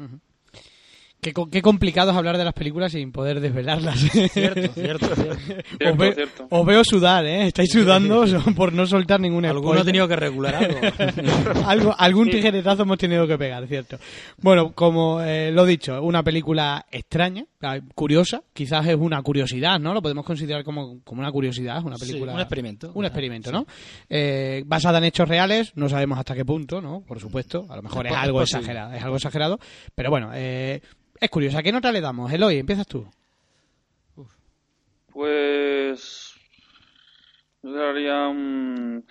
qué, 1.22 1.34
qué 1.52 1.62
complicado 1.64 2.12
es 2.12 2.18
hablar 2.18 2.38
de 2.38 2.44
las 2.46 2.54
películas 2.54 2.92
sin 2.92 3.12
poder 3.12 3.40
desvelarlas. 3.40 4.00
Cierto, 4.00 4.32
cierto, 4.74 5.16
cierto. 5.16 5.16
os, 5.16 5.38
Cierto, 5.80 5.98
ve- 5.98 6.14
cierto. 6.14 6.48
os 6.50 6.66
veo 6.66 6.84
sudar, 6.84 7.26
¿eh? 7.26 7.48
Estáis 7.48 7.72
sudando 7.72 8.24
por 8.56 8.74
no 8.74 8.86
soltar 8.86 9.20
ningún 9.20 9.44
Alguno 9.46 9.70
ha 9.70 9.74
spoiler. 9.74 9.86
tenido 9.86 10.08
que 10.08 10.16
regular 10.16 10.56
algo. 10.56 10.80
Algo, 11.68 11.96
algún 11.98 12.30
tijeretazo 12.30 12.84
hemos 12.84 12.98
tenido 13.00 13.26
que 13.28 13.38
pegar, 13.40 13.66
¿cierto? 13.68 13.98
Bueno, 14.38 14.72
como 14.74 15.22
eh, 15.22 15.52
lo 15.52 15.66
he 15.66 15.70
dicho, 15.70 16.00
una 16.04 16.22
película 16.24 16.86
extraña, 16.92 17.46
curiosa, 17.94 18.44
quizás 18.54 18.86
es 18.88 18.96
una 18.96 19.22
curiosidad, 19.22 19.80
¿no? 19.80 19.94
Lo 19.94 20.02
podemos 20.02 20.26
considerar 20.26 20.64
como, 20.64 21.02
como 21.04 21.22
una 21.22 21.32
curiosidad, 21.32 21.84
una 21.84 21.98
Sí, 21.98 22.06
película... 22.08 22.34
un 22.34 22.40
experimento. 22.40 22.92
Un 22.94 23.06
experimento, 23.06 23.52
¿no? 23.52 23.66
Eh, 24.10 24.64
basada 24.66 24.98
en 25.00 25.06
hechos 25.06 25.28
reales, 25.28 25.72
no 25.76 25.88
sabemos 25.90 26.18
hasta 26.20 26.36
qué 26.36 26.46
punto, 26.46 26.82
¿no? 26.82 27.02
Por 27.02 27.20
supuesto, 27.20 27.66
a 27.70 27.76
lo 27.76 27.82
mejor 27.82 28.06
es 28.08 28.12
Es 28.14 28.18
algo 28.18 28.40
posible. 28.40 28.60
exagerado, 28.62 28.94
es 28.94 29.04
algo 29.04 29.16
exagerado, 29.18 29.60
pero 29.94 30.10
bueno, 30.10 30.32
eh, 30.34 30.82
es 31.20 31.30
curiosa. 31.30 31.62
¿Qué 31.64 31.72
nota 31.72 31.92
le 31.92 32.02
damos? 32.02 32.32
Eloy, 32.32 32.58
empiezas 32.58 32.88
tú. 32.88 33.08
Pues 35.12 36.34
yo 37.64 37.70
le 37.70 37.78
daría 37.80 38.28
un 38.28 39.06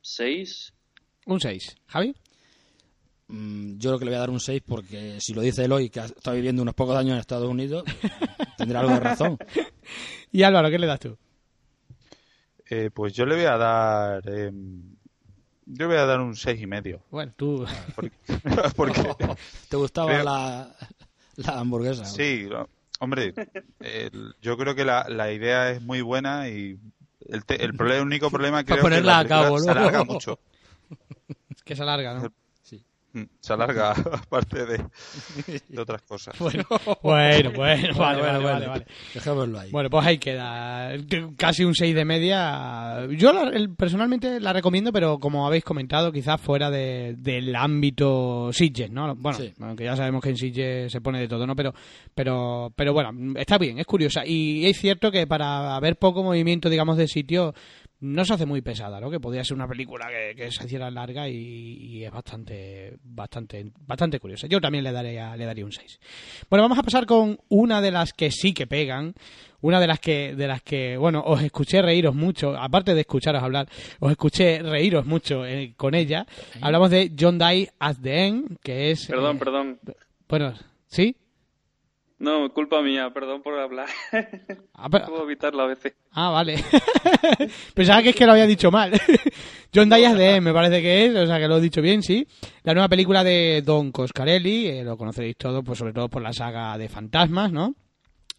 6. 0.00 0.72
Un 1.26 1.40
6. 1.40 1.76
¿Javi? 1.88 2.14
Mm, 3.28 3.76
Yo 3.78 3.90
creo 3.90 3.98
que 3.98 4.04
le 4.06 4.10
voy 4.12 4.16
a 4.16 4.20
dar 4.20 4.30
un 4.30 4.40
6 4.40 4.62
porque 4.66 5.18
si 5.20 5.34
lo 5.34 5.40
dice 5.42 5.64
Eloy, 5.64 5.90
que 5.90 6.00
ha 6.00 6.06
estado 6.06 6.34
viviendo 6.36 6.62
unos 6.62 6.74
pocos 6.74 6.96
años 6.96 7.12
en 7.14 7.18
Estados 7.20 7.48
Unidos, 7.48 7.84
tendrá 8.56 8.80
algo 8.80 8.94
de 8.94 9.00
razón. 9.00 9.38
Y 10.32 10.42
Álvaro, 10.42 10.70
¿qué 10.70 10.78
le 10.78 10.86
das 10.86 11.00
tú? 11.00 11.16
Eh, 12.70 12.90
pues 12.92 13.12
yo 13.14 13.24
le 13.26 13.34
voy 13.36 13.44
a 13.46 13.56
dar 13.56 14.28
em, 14.28 14.82
Yo 15.66 15.86
voy 15.88 15.96
a 15.96 16.04
dar 16.06 16.20
un 16.20 16.36
seis 16.36 16.60
y 16.60 16.66
medio. 16.66 17.02
Bueno, 17.10 17.32
tú... 17.36 17.66
Porque, 17.94 18.12
porque- 18.76 19.14
¿Te 19.68 19.76
gustaba 19.76 20.12
Creo- 20.12 20.24
la, 20.24 20.76
la 21.36 21.58
hamburguesa? 21.60 22.04
sí, 22.04 22.44
lo- 22.48 22.68
hombre, 23.00 23.34
yo 24.42 24.56
creo 24.56 24.74
que 24.74 24.84
la, 24.84 25.06
la 25.08 25.30
idea 25.32 25.70
es 25.70 25.80
muy 25.82 26.00
buena 26.00 26.48
y 26.48 26.78
el, 27.28 27.44
te- 27.44 27.62
el, 27.64 27.74
problema, 27.74 28.00
el 28.00 28.06
único 28.06 28.30
problema 28.30 28.64
creo 28.64 28.82
que 28.82 28.94
a 28.94 29.00
la 29.00 29.18
película 29.18 29.28
cabo, 29.28 29.58
se 29.60 29.66
¿no? 29.66 29.72
alarga 29.72 30.04
mucho. 30.04 30.38
que 31.64 31.76
se 31.76 31.82
alarga, 31.82 32.14
¿no? 32.14 32.32
Mm, 33.14 33.22
Se 33.40 33.52
alarga 33.54 33.90
aparte 34.12 34.66
de, 34.66 34.84
de 35.68 35.80
otras 35.80 36.02
cosas. 36.02 36.34
Bueno, 36.40 36.64
bueno, 37.02 37.52
bueno, 37.54 37.94
vale, 37.96 38.20
vale, 38.22 38.44
vale, 38.44 38.66
vale. 38.66 38.86
Dejémoslo 39.14 39.58
ahí. 39.58 39.70
Bueno, 39.70 39.88
pues 39.90 40.06
ahí 40.06 40.18
queda. 40.18 40.90
Casi 41.36 41.64
un 41.64 41.74
6 41.74 41.94
de 41.94 42.04
media. 42.04 43.06
Yo 43.16 43.32
la- 43.32 43.48
el- 43.50 43.74
personalmente 43.74 44.40
la 44.40 44.52
recomiendo, 44.52 44.92
pero 44.92 45.18
como 45.18 45.46
habéis 45.46 45.64
comentado, 45.64 46.12
quizás 46.12 46.40
fuera 46.40 46.70
de- 46.70 47.14
del 47.18 47.54
ámbito 47.56 48.50
Sitges, 48.52 48.90
¿no? 48.90 49.14
Bueno, 49.16 49.38
Sí. 49.38 49.52
aunque 49.60 49.84
ya 49.84 49.96
sabemos 49.96 50.22
que 50.22 50.30
en 50.30 50.36
Sitges 50.36 50.92
se 50.92 51.00
pone 51.00 51.20
de 51.20 51.28
todo, 51.28 51.46
¿no? 51.46 51.56
Pero, 51.56 51.72
pero, 52.14 52.72
pero 52.76 52.92
bueno, 52.92 53.10
está 53.38 53.56
bien, 53.58 53.78
es 53.78 53.86
curiosa. 53.86 54.22
Y 54.26 54.66
es 54.66 54.78
cierto 54.78 55.10
que 55.10 55.26
para 55.26 55.76
haber 55.76 55.96
poco 55.96 56.22
movimiento, 56.22 56.68
digamos, 56.68 56.96
de 56.98 57.08
sitio, 57.08 57.54
no 58.00 58.24
se 58.24 58.34
hace 58.34 58.46
muy 58.46 58.62
pesada, 58.62 59.00
¿no? 59.00 59.10
Que 59.10 59.18
podría 59.18 59.44
ser 59.44 59.56
una 59.56 59.66
película 59.66 60.06
que, 60.08 60.34
que 60.36 60.50
se 60.52 60.64
hiciera 60.64 60.90
larga 60.90 61.28
y, 61.28 61.34
y 61.34 62.04
es 62.04 62.12
bastante, 62.12 62.96
bastante, 63.02 63.72
bastante 63.80 64.20
curiosa. 64.20 64.46
Yo 64.46 64.60
también 64.60 64.84
le 64.84 64.92
daría, 64.92 65.36
le 65.36 65.44
daría 65.44 65.64
un 65.64 65.72
6. 65.72 65.98
Bueno, 66.48 66.62
vamos 66.62 66.78
a 66.78 66.82
pasar 66.82 67.06
con 67.06 67.38
una 67.48 67.80
de 67.80 67.90
las 67.90 68.12
que 68.12 68.30
sí 68.30 68.54
que 68.54 68.66
pegan, 68.66 69.14
una 69.60 69.80
de 69.80 69.86
las 69.88 69.98
que, 69.98 70.34
de 70.36 70.46
las 70.46 70.62
que, 70.62 70.96
bueno, 70.96 71.22
os 71.26 71.42
escuché 71.42 71.82
reíros 71.82 72.14
mucho, 72.14 72.56
aparte 72.56 72.94
de 72.94 73.00
escucharos 73.00 73.42
hablar, 73.42 73.68
os 73.98 74.10
escuché 74.10 74.62
reíros 74.62 75.04
mucho 75.04 75.44
eh, 75.44 75.74
con 75.76 75.94
ella. 75.94 76.26
Hablamos 76.60 76.90
de 76.90 77.12
John 77.18 77.38
Die 77.38 77.68
at 77.80 77.96
the 78.00 78.26
End, 78.26 78.58
que 78.62 78.92
es... 78.92 79.06
Perdón, 79.06 79.36
eh, 79.36 79.38
perdón. 79.38 79.80
Bueno, 80.28 80.54
¿sí? 80.86 81.16
No, 82.20 82.52
culpa 82.52 82.82
mía, 82.82 83.10
perdón 83.14 83.42
por 83.42 83.56
hablar. 83.58 83.88
Ah, 84.74 84.88
pero- 84.90 85.06
Puedo 85.06 85.22
evitarlo 85.24 85.62
a 85.62 85.66
veces. 85.66 85.94
Ah, 86.10 86.30
vale. 86.30 86.56
Pensaba 87.74 88.02
que 88.02 88.08
es 88.10 88.16
que 88.16 88.26
lo 88.26 88.32
había 88.32 88.46
dicho 88.46 88.70
mal. 88.72 88.92
John 89.74 89.88
Dias 89.88 90.16
de 90.16 90.40
me 90.40 90.52
parece 90.52 90.82
que 90.82 91.06
es, 91.06 91.14
o 91.14 91.26
sea 91.26 91.38
que 91.38 91.46
lo 91.46 91.58
he 91.58 91.60
dicho 91.60 91.80
bien, 91.80 92.02
sí. 92.02 92.26
La 92.64 92.72
nueva 92.74 92.88
película 92.88 93.22
de 93.22 93.62
Don 93.64 93.92
Coscarelli, 93.92 94.66
eh, 94.66 94.84
lo 94.84 94.96
conoceréis 94.96 95.36
todos, 95.36 95.62
pues 95.64 95.78
sobre 95.78 95.92
todo 95.92 96.08
por 96.08 96.22
la 96.22 96.32
saga 96.32 96.76
de 96.76 96.88
fantasmas, 96.88 97.52
¿no? 97.52 97.74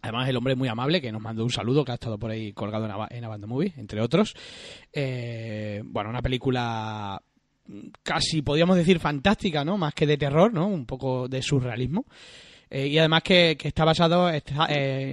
Además, 0.01 0.27
el 0.29 0.37
hombre 0.37 0.55
muy 0.55 0.67
amable 0.69 1.01
que 1.01 1.11
nos 1.11 1.21
mandó 1.21 1.43
un 1.43 1.49
saludo, 1.51 1.83
que 1.85 1.91
ha 1.91 1.95
estado 1.95 2.17
por 2.17 2.31
ahí 2.31 2.51
colgado 2.53 2.85
en, 2.85 2.91
Ava- 2.91 3.07
en 3.11 3.23
Abando 3.23 3.47
Movie, 3.47 3.73
entre 3.77 4.01
otros. 4.01 4.33
Eh, 4.93 5.81
bueno, 5.85 6.09
una 6.09 6.21
película 6.21 7.21
casi, 8.03 8.41
podríamos 8.41 8.75
decir, 8.77 8.99
fantástica, 8.99 9.63
¿no? 9.63 9.77
Más 9.77 9.93
que 9.93 10.07
de 10.07 10.17
terror, 10.17 10.53
¿no? 10.53 10.67
Un 10.67 10.85
poco 10.85 11.27
de 11.27 11.41
surrealismo. 11.41 12.05
Eh, 12.69 12.87
y 12.87 12.97
además 12.97 13.23
que, 13.23 13.57
está 13.61 13.85
basado 13.85 14.29
eh, 14.29 14.41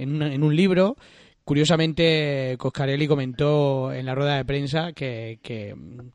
en, 0.01 0.43
un, 0.43 0.55
libro. 0.55 0.95
Curiosamente, 1.43 2.55
Coscarelli 2.57 3.07
comentó 3.07 3.93
en 3.93 4.05
la 4.05 4.13
rueda 4.13 4.35
de 4.35 4.45
prensa 4.45 4.91
que, 4.91 5.39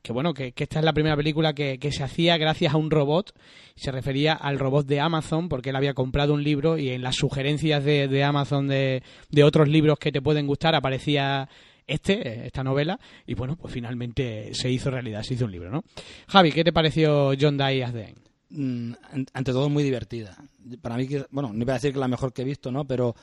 bueno, 0.09 0.33
que, 0.33 0.53
esta 0.55 0.79
es 0.79 0.85
la 0.85 0.93
primera 0.93 1.15
película 1.15 1.53
que, 1.53 1.79
se 1.91 2.03
hacía 2.03 2.37
gracias 2.37 2.73
a 2.73 2.77
un 2.77 2.91
robot. 2.91 3.33
Se 3.75 3.91
refería 3.91 4.33
al 4.33 4.59
robot 4.59 4.85
de 4.85 4.99
Amazon 4.99 5.49
porque 5.49 5.71
él 5.71 5.75
había 5.75 5.95
comprado 5.95 6.33
un 6.33 6.43
libro 6.43 6.77
y 6.77 6.89
en 6.89 7.01
las 7.01 7.15
sugerencias 7.15 7.83
de, 7.83 8.07
de 8.07 8.23
Amazon 8.23 8.67
de, 8.67 9.01
otros 9.43 9.67
libros 9.67 9.97
que 9.97 10.11
te 10.11 10.21
pueden 10.21 10.45
gustar 10.45 10.75
aparecía 10.75 11.49
este, 11.87 12.45
esta 12.45 12.63
novela, 12.63 12.97
y 13.27 13.33
bueno, 13.33 13.57
pues 13.57 13.73
finalmente 13.73 14.53
se 14.53 14.71
hizo 14.71 14.89
realidad, 14.89 15.21
se 15.23 15.33
hizo 15.33 15.43
un 15.43 15.51
libro, 15.51 15.69
¿no? 15.69 15.83
Javi, 16.27 16.53
¿qué 16.53 16.63
te 16.63 16.71
pareció 16.71 17.33
John 17.37 17.57
Die 17.57 17.83
as 17.83 17.91
the 17.91 18.03
End? 18.03 18.22
Mm, 18.55 18.93
an- 19.11 19.25
ante 19.33 19.51
todo 19.51 19.67
muy 19.69 19.83
divertida. 19.83 20.37
Para 20.81 20.95
mí, 20.97 21.07
bueno, 21.31 21.51
no 21.51 21.61
iba 21.61 21.73
a 21.73 21.77
decir 21.77 21.91
que 21.93 21.99
la 21.99 22.07
mejor 22.07 22.31
que 22.33 22.43
he 22.43 22.45
visto, 22.45 22.71
¿no? 22.71 22.85
Pero 22.85 23.15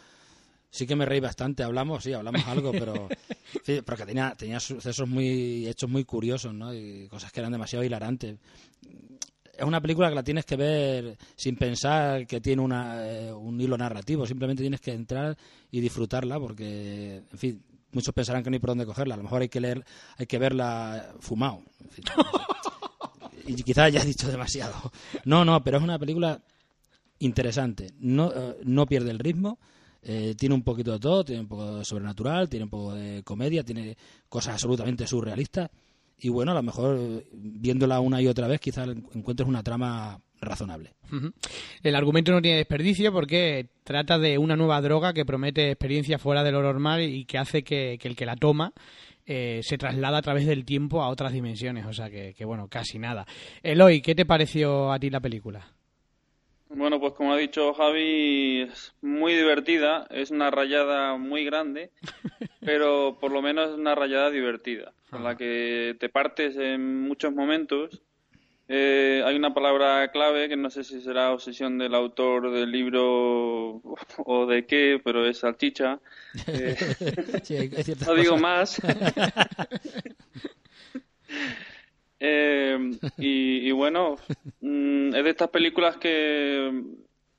sí 0.70 0.86
que 0.86 0.96
me 0.96 1.06
reí 1.06 1.20
bastante. 1.20 1.62
Hablamos, 1.62 2.02
sí, 2.02 2.12
hablamos 2.12 2.44
algo, 2.46 2.72
pero 2.72 3.08
sí, 3.64 3.80
pero 3.84 3.96
que 3.96 4.06
tenía, 4.06 4.34
tenía 4.36 4.58
sucesos 4.58 5.08
muy 5.08 5.66
hechos 5.68 5.88
muy 5.88 6.04
curiosos, 6.04 6.52
¿no? 6.52 6.74
Y 6.74 7.06
cosas 7.08 7.30
que 7.32 7.40
eran 7.40 7.52
demasiado 7.52 7.84
hilarantes. 7.84 8.38
Es 9.56 9.64
una 9.66 9.80
película 9.80 10.08
que 10.08 10.14
la 10.14 10.22
tienes 10.24 10.46
que 10.46 10.56
ver 10.56 11.18
sin 11.36 11.54
pensar 11.56 12.26
que 12.26 12.40
tiene 12.40 12.62
una, 12.62 13.06
eh, 13.06 13.32
un 13.32 13.60
hilo 13.60 13.76
narrativo. 13.76 14.26
Simplemente 14.26 14.62
tienes 14.62 14.80
que 14.80 14.92
entrar 14.92 15.36
y 15.70 15.80
disfrutarla 15.80 16.40
porque, 16.40 17.22
en 17.30 17.38
fin, 17.38 17.62
muchos 17.92 18.14
pensarán 18.14 18.42
que 18.42 18.50
no 18.50 18.54
hay 18.54 18.60
por 18.60 18.70
dónde 18.70 18.86
cogerla. 18.86 19.14
A 19.14 19.16
lo 19.18 19.22
mejor 19.24 19.42
hay 19.42 19.48
que 19.50 19.60
leer, 19.60 19.84
hay 20.16 20.26
que 20.26 20.38
verla 20.38 21.14
fumado. 21.20 21.62
En 21.84 21.90
fin, 21.90 22.04
y 23.46 23.54
quizás 23.62 23.92
ya 23.92 24.00
he 24.02 24.06
dicho 24.06 24.28
demasiado. 24.30 24.74
No, 25.24 25.44
no, 25.44 25.62
pero 25.62 25.78
es 25.78 25.82
una 25.82 25.98
película 25.98 26.40
interesante. 27.18 27.90
No, 27.98 28.32
eh, 28.34 28.56
no 28.64 28.86
pierde 28.86 29.10
el 29.10 29.18
ritmo. 29.18 29.58
eh, 30.02 30.34
tiene 30.38 30.54
un 30.54 30.62
poquito 30.62 30.92
de 30.92 30.98
todo, 30.98 31.24
tiene 31.24 31.42
un 31.42 31.48
poco 31.48 31.76
de 31.76 31.84
sobrenatural, 31.84 32.48
tiene 32.48 32.64
un 32.64 32.70
poco 32.70 32.94
de 32.94 33.22
comedia, 33.22 33.62
tiene 33.62 33.96
cosas 34.28 34.54
absolutamente 34.54 35.06
surrealistas. 35.06 35.68
Y 36.18 36.28
bueno, 36.30 36.52
a 36.52 36.54
lo 36.54 36.62
mejor 36.62 36.96
eh, 36.98 37.26
viéndola 37.32 38.00
una 38.00 38.20
y 38.22 38.26
otra 38.26 38.46
vez, 38.46 38.60
quizás 38.60 38.88
encuentres 38.88 39.48
una 39.48 39.62
trama 39.62 40.20
razonable. 40.40 40.94
El 41.82 41.94
argumento 41.94 42.32
no 42.32 42.40
tiene 42.40 42.56
desperdicio 42.58 43.12
porque 43.12 43.68
trata 43.84 44.18
de 44.18 44.38
una 44.38 44.56
nueva 44.56 44.80
droga 44.80 45.12
que 45.12 45.26
promete 45.26 45.70
experiencia 45.70 46.18
fuera 46.18 46.42
de 46.42 46.52
lo 46.52 46.62
normal 46.62 47.02
y 47.02 47.26
que 47.26 47.36
hace 47.36 47.62
que 47.62 47.98
el 48.02 48.16
que 48.16 48.24
la 48.24 48.36
toma 48.36 48.72
eh, 49.32 49.60
se 49.62 49.78
traslada 49.78 50.18
a 50.18 50.22
través 50.22 50.44
del 50.44 50.64
tiempo 50.64 51.02
a 51.02 51.08
otras 51.08 51.32
dimensiones. 51.32 51.86
O 51.86 51.92
sea 51.92 52.10
que, 52.10 52.34
que, 52.34 52.44
bueno, 52.44 52.66
casi 52.68 52.98
nada. 52.98 53.26
Eloy, 53.62 54.02
¿qué 54.02 54.16
te 54.16 54.26
pareció 54.26 54.90
a 54.90 54.98
ti 54.98 55.08
la 55.08 55.20
película? 55.20 55.68
Bueno, 56.68 56.98
pues 56.98 57.12
como 57.12 57.32
ha 57.32 57.36
dicho 57.36 57.72
Javi, 57.72 58.62
es 58.62 58.92
muy 59.02 59.34
divertida, 59.34 60.08
es 60.10 60.32
una 60.32 60.50
rayada 60.50 61.16
muy 61.16 61.44
grande, 61.44 61.90
pero 62.60 63.18
por 63.20 63.30
lo 63.30 63.40
menos 63.40 63.70
es 63.70 63.76
una 63.76 63.94
rayada 63.94 64.30
divertida, 64.30 64.92
en 65.12 65.22
la 65.22 65.36
que 65.36 65.96
te 66.00 66.08
partes 66.08 66.56
en 66.56 67.02
muchos 67.02 67.32
momentos. 67.32 68.02
Eh, 68.72 69.20
hay 69.26 69.34
una 69.34 69.52
palabra 69.52 70.12
clave 70.12 70.48
que 70.48 70.56
no 70.56 70.70
sé 70.70 70.84
si 70.84 71.00
será 71.00 71.32
obsesión 71.32 71.76
del 71.76 71.92
autor 71.92 72.52
del 72.52 72.70
libro 72.70 73.82
o 74.18 74.46
de 74.46 74.64
qué, 74.64 75.00
pero 75.02 75.26
es 75.26 75.38
salchicha. 75.38 75.98
Eh, 76.46 76.76
Sí, 77.42 77.68
no 78.06 78.14
digo 78.14 78.38
más. 78.38 78.80
Eh, 82.22 82.90
y, 83.16 83.68
y 83.68 83.72
bueno, 83.72 84.16
mm, 84.60 85.14
es 85.14 85.24
de 85.24 85.30
estas 85.30 85.48
películas 85.48 85.96
que, 85.96 86.84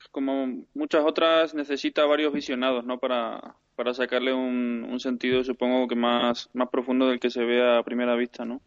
como 0.10 0.66
muchas 0.74 1.06
otras, 1.06 1.54
necesita 1.54 2.04
varios 2.06 2.34
visionados, 2.34 2.84
¿no? 2.84 2.98
Para, 2.98 3.58
para 3.76 3.94
sacarle 3.94 4.34
un, 4.34 4.88
un 4.90 5.00
sentido, 5.00 5.44
supongo 5.44 5.88
que 5.88 5.96
más, 5.96 6.50
más 6.54 6.70
profundo 6.70 7.08
del 7.08 7.20
que 7.20 7.30
se 7.30 7.44
ve 7.44 7.62
a 7.62 7.84
primera 7.84 8.16
vista, 8.16 8.44
¿no? 8.44 8.60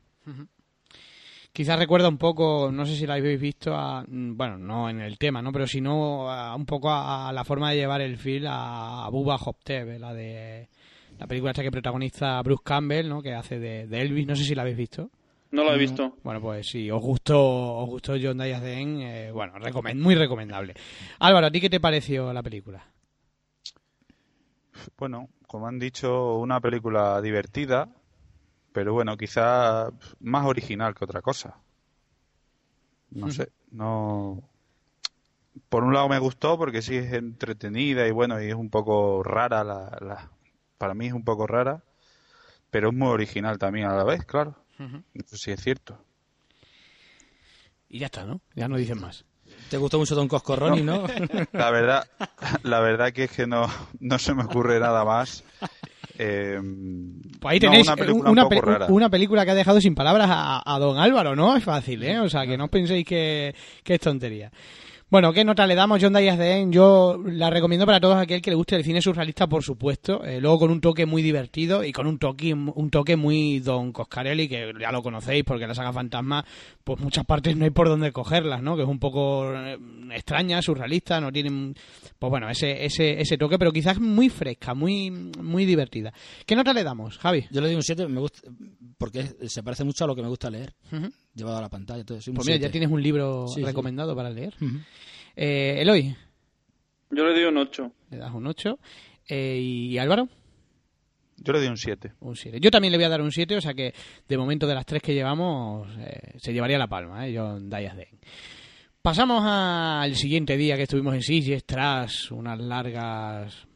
Quizás 1.55 1.79
recuerda 1.79 2.09
un 2.09 2.19
poco, 2.19 2.71
no 2.73 2.85
sé 2.85 2.97
si 2.97 3.07
la 3.07 3.15
habéis 3.15 3.41
visto, 3.41 3.77
a, 3.77 4.03
mm, 4.07 4.37
bueno, 4.37 4.59
no 4.59 4.91
en 4.91 5.01
el 5.01 5.19
tema, 5.19 5.41
¿no? 5.41 5.53
Pero 5.53 5.69
si 5.69 5.81
no, 5.81 6.29
a- 6.29 6.55
un 6.57 6.67
poco 6.67 6.91
a, 6.91 7.29
a 7.29 7.33
la 7.33 7.45
forma 7.45 7.71
de 7.71 7.77
llevar 7.77 8.01
el 8.01 8.19
film 8.19 8.47
a, 8.49 9.07
a 9.07 9.09
Bubba 9.09 9.37
Hoptep, 9.37 10.01
la 10.01 10.13
de 10.13 10.69
la 11.17 11.29
película 11.29 11.53
esta 11.53 11.63
que 11.63 11.71
protagoniza 11.71 12.43
Bruce 12.43 12.63
Campbell, 12.65 13.09
¿no? 13.09 13.23
Que 13.23 13.35
hace 13.35 13.61
de, 13.61 13.87
de 13.87 14.01
Elvis, 14.01 14.27
no 14.27 14.35
sé 14.35 14.43
si 14.43 14.57
la 14.57 14.63
habéis 14.63 14.77
visto. 14.77 15.11
No 15.53 15.63
lo 15.63 15.73
he 15.73 15.79
visto. 15.79 16.17
Bueno, 16.25 16.41
pues 16.41 16.67
si 16.67 16.91
os 16.91 17.01
gustó, 17.01 17.77
os 17.77 17.89
gustó 17.89 18.15
John 18.21 18.39
Dias 18.39 18.61
de 18.61 18.81
End, 18.81 19.01
eh, 19.03 19.31
bueno, 19.31 19.53
recomen- 19.55 20.01
muy 20.01 20.17
recomendable. 20.17 20.75
Álvaro, 21.21 21.47
¿a 21.47 21.51
ti 21.53 21.61
qué 21.61 21.71
te 21.71 21.79
pareció 21.79 22.33
la 22.33 22.43
película? 22.43 22.85
Bueno, 24.99 25.29
como 25.47 25.69
han 25.69 25.79
dicho, 25.79 26.37
una 26.39 26.61
película 26.61 27.21
divertida, 27.23 27.89
pero 28.75 28.93
bueno, 28.93 29.17
quizá 29.17 29.91
más 30.21 30.45
original 30.47 30.95
que 30.95 31.05
otra 31.07 31.23
cosa. 31.23 31.57
No 33.13 33.31
sé, 33.31 33.49
no. 33.71 34.43
Por 35.69 35.85
un 35.85 35.95
lado 35.95 36.09
me 36.09 36.19
gustó 36.19 36.59
porque 36.59 36.83
sí 36.83 36.97
es 36.97 37.13
entretenida 37.13 38.07
y 38.07 38.11
bueno, 38.11 38.43
y 38.43 38.49
es 38.49 38.55
un 38.55 38.71
poco 38.71 39.23
rara, 39.23 39.63
la, 39.65 39.97
la- 40.01 40.31
para 40.79 40.95
mí 40.95 41.07
es 41.07 41.13
un 41.13 41.25
poco 41.25 41.47
rara, 41.47 41.83
pero 42.71 42.89
es 42.91 42.95
muy 42.95 43.09
original 43.09 43.59
también 43.59 43.87
a 43.87 43.95
la 43.95 44.05
vez, 44.05 44.25
claro. 44.25 44.57
Eso 45.15 45.37
sí 45.37 45.53
es 45.53 45.61
cierto. 45.63 45.99
Y 47.89 48.01
ya 48.01 48.07
está, 48.07 48.25
¿no? 48.25 48.41
Ya 48.57 48.67
no 48.67 48.77
dicen 48.77 49.01
más. 49.01 49.25
Te 49.71 49.77
gustó 49.77 49.99
mucho 49.99 50.17
Don 50.17 50.27
Coscorroni, 50.29 50.83
¿no? 50.83 51.07
La 51.53 51.71
verdad, 51.71 52.09
la 52.65 52.81
verdad 52.81 53.13
que 53.13 53.25
es 53.25 53.31
que 53.31 53.47
no, 53.47 53.69
no 54.01 54.19
se 54.19 54.35
me 54.35 54.43
ocurre 54.45 54.81
nada 54.81 55.05
más. 55.05 55.45
Eh, 56.19 56.61
Pues 57.41 57.53
ahí 57.53 57.59
no, 57.61 57.71
tenéis 57.71 57.87
una 57.87 57.97
película 57.97 58.31
una, 58.31 58.43
un 58.45 58.49
poco 58.49 58.61
pe- 58.63 58.67
rara. 58.73 58.87
una 58.89 59.11
película 59.11 59.45
que 59.45 59.51
ha 59.51 59.55
dejado 59.55 59.81
sin 59.81 59.95
palabras 59.95 60.29
a, 60.31 60.63
a 60.75 60.79
don 60.79 60.99
Álvaro, 60.99 61.35
¿no? 61.35 61.57
Es 61.57 61.65
fácil, 61.65 62.03
¿eh? 62.05 62.19
O 62.21 62.29
sea, 62.29 62.47
que 62.47 62.57
no 62.57 62.65
os 62.65 62.71
penséis 62.71 63.05
que, 63.07 63.55
que 63.83 63.95
es 63.95 64.01
tontería. 64.01 64.51
Bueno, 65.15 65.33
¿qué 65.33 65.45
nota 65.45 65.65
le 65.65 65.77
damos? 65.77 66.01
John 66.03 66.13
Dias 66.15 66.37
de 66.37 66.57
En, 66.57 66.73
yo 66.73 67.23
la 67.25 67.49
recomiendo 67.49 67.87
para 67.87 68.01
todos 68.01 68.17
aquel 68.17 68.43
que 68.43 68.51
le 68.51 68.57
guste 68.57 68.75
el 68.75 68.83
cine 68.83 69.01
surrealista, 69.01 69.47
por 69.47 69.63
supuesto. 69.63 70.25
Eh, 70.25 70.41
luego 70.41 70.59
con 70.59 70.73
un 70.73 70.81
toque 70.81 71.07
muy 71.07 71.23
divertido 71.23 71.85
y 71.85 71.93
con 71.93 72.09
un 72.09 72.19
toque, 72.19 72.53
un 72.53 72.91
toque 72.91 73.15
muy 73.15 73.61
Don 73.61 73.93
Coscarelli, 73.93 74.49
que 74.49 74.73
ya 74.81 74.91
lo 74.91 75.05
conocéis 75.05 75.45
porque 75.45 75.69
la 75.69 75.75
saga 75.77 75.93
Fantasma, 75.93 76.45
pues 76.83 76.99
muchas 76.99 77.25
partes 77.27 77.57
no 77.57 77.65
hay 77.65 77.71
por 77.71 77.87
dónde 77.87 78.11
cogerlas, 78.11 78.61
¿no? 78.61 78.75
Que 78.75 78.83
es 78.83 78.89
un 78.89 78.99
poco 78.99 79.55
eh, 79.55 79.79
extraña, 80.11 80.61
surrealista, 80.61 81.21
no 81.21 81.31
tienen, 81.31 81.77
pues 82.19 82.31
bueno, 82.31 82.51
ese, 82.51 82.85
ese, 82.85 83.21
ese 83.21 83.39
toque, 83.39 83.57
pero 83.57 83.71
quizás 83.71 84.01
muy 84.01 84.29
fresca, 84.29 84.75
muy, 84.75 85.13
muy 85.13 85.65
divertida. 85.65 86.13
¿Qué 86.45 86.57
nota 86.57 86.73
le 86.73 86.83
damos, 86.83 87.19
Javi? 87.19 87.47
Yo 87.53 87.61
le 87.61 87.69
doy 87.69 87.77
un 87.77 87.85
7 87.85 88.09
me 88.09 88.19
gusta, 88.19 88.51
porque 88.99 89.29
se 89.47 89.63
parece 89.63 89.85
mucho 89.85 90.03
a 90.03 90.09
lo 90.09 90.17
que 90.17 90.23
me 90.23 90.29
gusta 90.29 90.51
leer, 90.51 90.75
Ujú. 90.91 91.13
Llevado 91.35 91.59
a 91.59 91.63
la 91.63 91.69
pantalla. 91.69 92.01
Entonces, 92.01 92.33
Pues 92.35 92.47
mira, 92.47 92.57
ya 92.57 92.63
7. 92.69 92.73
tienes 92.73 92.91
un 92.91 93.03
libro 93.03 93.47
Sí, 93.49 93.61
sí. 93.61 93.65
recomendado 93.65 94.15
para 94.17 94.31
leer. 94.31 94.55
Ujú. 94.61 94.79
Eh, 95.37 95.77
Eloy, 95.81 96.15
Yo 97.11 97.25
le 97.27 97.33
doy 97.35 97.45
un 97.45 97.57
8. 97.59 97.93
le 98.11 98.17
das 98.19 98.33
un 98.33 98.47
8. 98.47 98.79
Eh, 99.29 99.59
¿Y 99.61 99.99
Álvaro? 99.99 100.29
Yo 101.37 101.53
le 101.53 101.59
doy 101.59 101.69
un 101.69 101.77
7. 101.77 102.13
Un 102.21 102.37
7. 102.37 102.61
Yo 102.61 102.71
también 102.71 102.93
le 102.93 102.99
voy 102.99 103.05
a 103.07 103.09
dar 103.09 103.21
un 103.21 103.33
7, 103.33 103.57
o 103.57 103.61
sea 103.61 103.75
que 103.75 103.93
de 104.29 104.39
momento 104.39 104.67
de 104.67 104.75
las 104.75 104.87
tres 104.87 105.03
que 105.03 105.15
llevamos 105.15 105.89
eh, 105.99 106.35
se 106.39 106.53
llevaría 106.53 106.79
la 106.79 106.87
palma, 106.87 107.27
¿eh? 107.27 107.35
John 107.37 107.69
Dias 107.69 107.97
Den. 107.97 108.21
Pasamos 109.03 109.43
al 109.45 110.15
siguiente 110.15 110.57
día 110.57 110.77
que 110.77 110.85
estuvimos 110.85 111.15
en 111.15 111.23
Sitges 111.23 111.65
tras 111.67 112.31
unas 112.31 112.59
largas, 112.59 113.67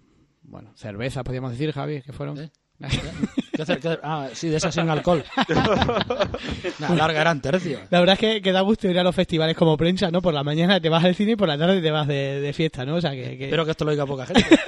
bueno, 0.43 0.73
cervezas, 0.77 1.23
podríamos 1.25 1.51
decir, 1.51 1.73
Javi, 1.73 2.01
que 2.01 2.13
fueron. 2.13 2.39
¿Eh? 2.39 2.51
¿Qué 3.59 3.63
hacer- 3.63 3.81
qué 3.81 3.89
hacer? 3.89 4.01
Ah, 4.05 4.29
sí, 4.35 4.49
de 4.49 4.57
esas 4.59 4.73
sin 4.73 4.89
alcohol. 4.89 5.25
Una 6.79 6.95
larga 6.95 7.21
eran 7.21 7.41
tercios. 7.41 7.81
La 7.91 7.99
verdad 7.99 8.13
es 8.15 8.21
que, 8.21 8.41
que 8.41 8.53
da 8.53 8.61
gusto 8.61 8.89
ir 8.89 8.97
a 8.99 9.03
los 9.03 9.13
festivales 9.17 9.57
como 9.57 9.77
prensa, 9.77 10.13
¿no? 10.13 10.23
Por 10.23 10.33
la 10.33 10.45
mañana 10.45 10.81
te 10.81 10.89
vas 10.89 11.03
al 11.05 11.17
cine 11.17 11.33
y 11.33 11.37
por 11.37 11.49
la 11.49 11.59
tarde 11.59 11.83
te 11.83 11.91
vas 11.91 12.07
de, 12.07 12.41
de 12.41 12.53
fiesta, 12.53 12.87
¿no? 12.87 12.95
O 12.95 13.01
sea 13.01 13.11
que... 13.11 13.37
que- 13.37 13.45
Espero 13.47 13.65
que 13.65 13.73
esto 13.73 13.85
lo 13.85 13.91
oiga 13.91 14.07
poca 14.07 14.27
gente. 14.27 14.45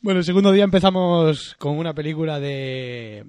Bueno, 0.00 0.20
el 0.20 0.24
segundo 0.24 0.52
día 0.52 0.64
empezamos 0.64 1.54
con 1.58 1.76
una 1.76 1.92
película 1.92 2.38
de... 2.40 3.24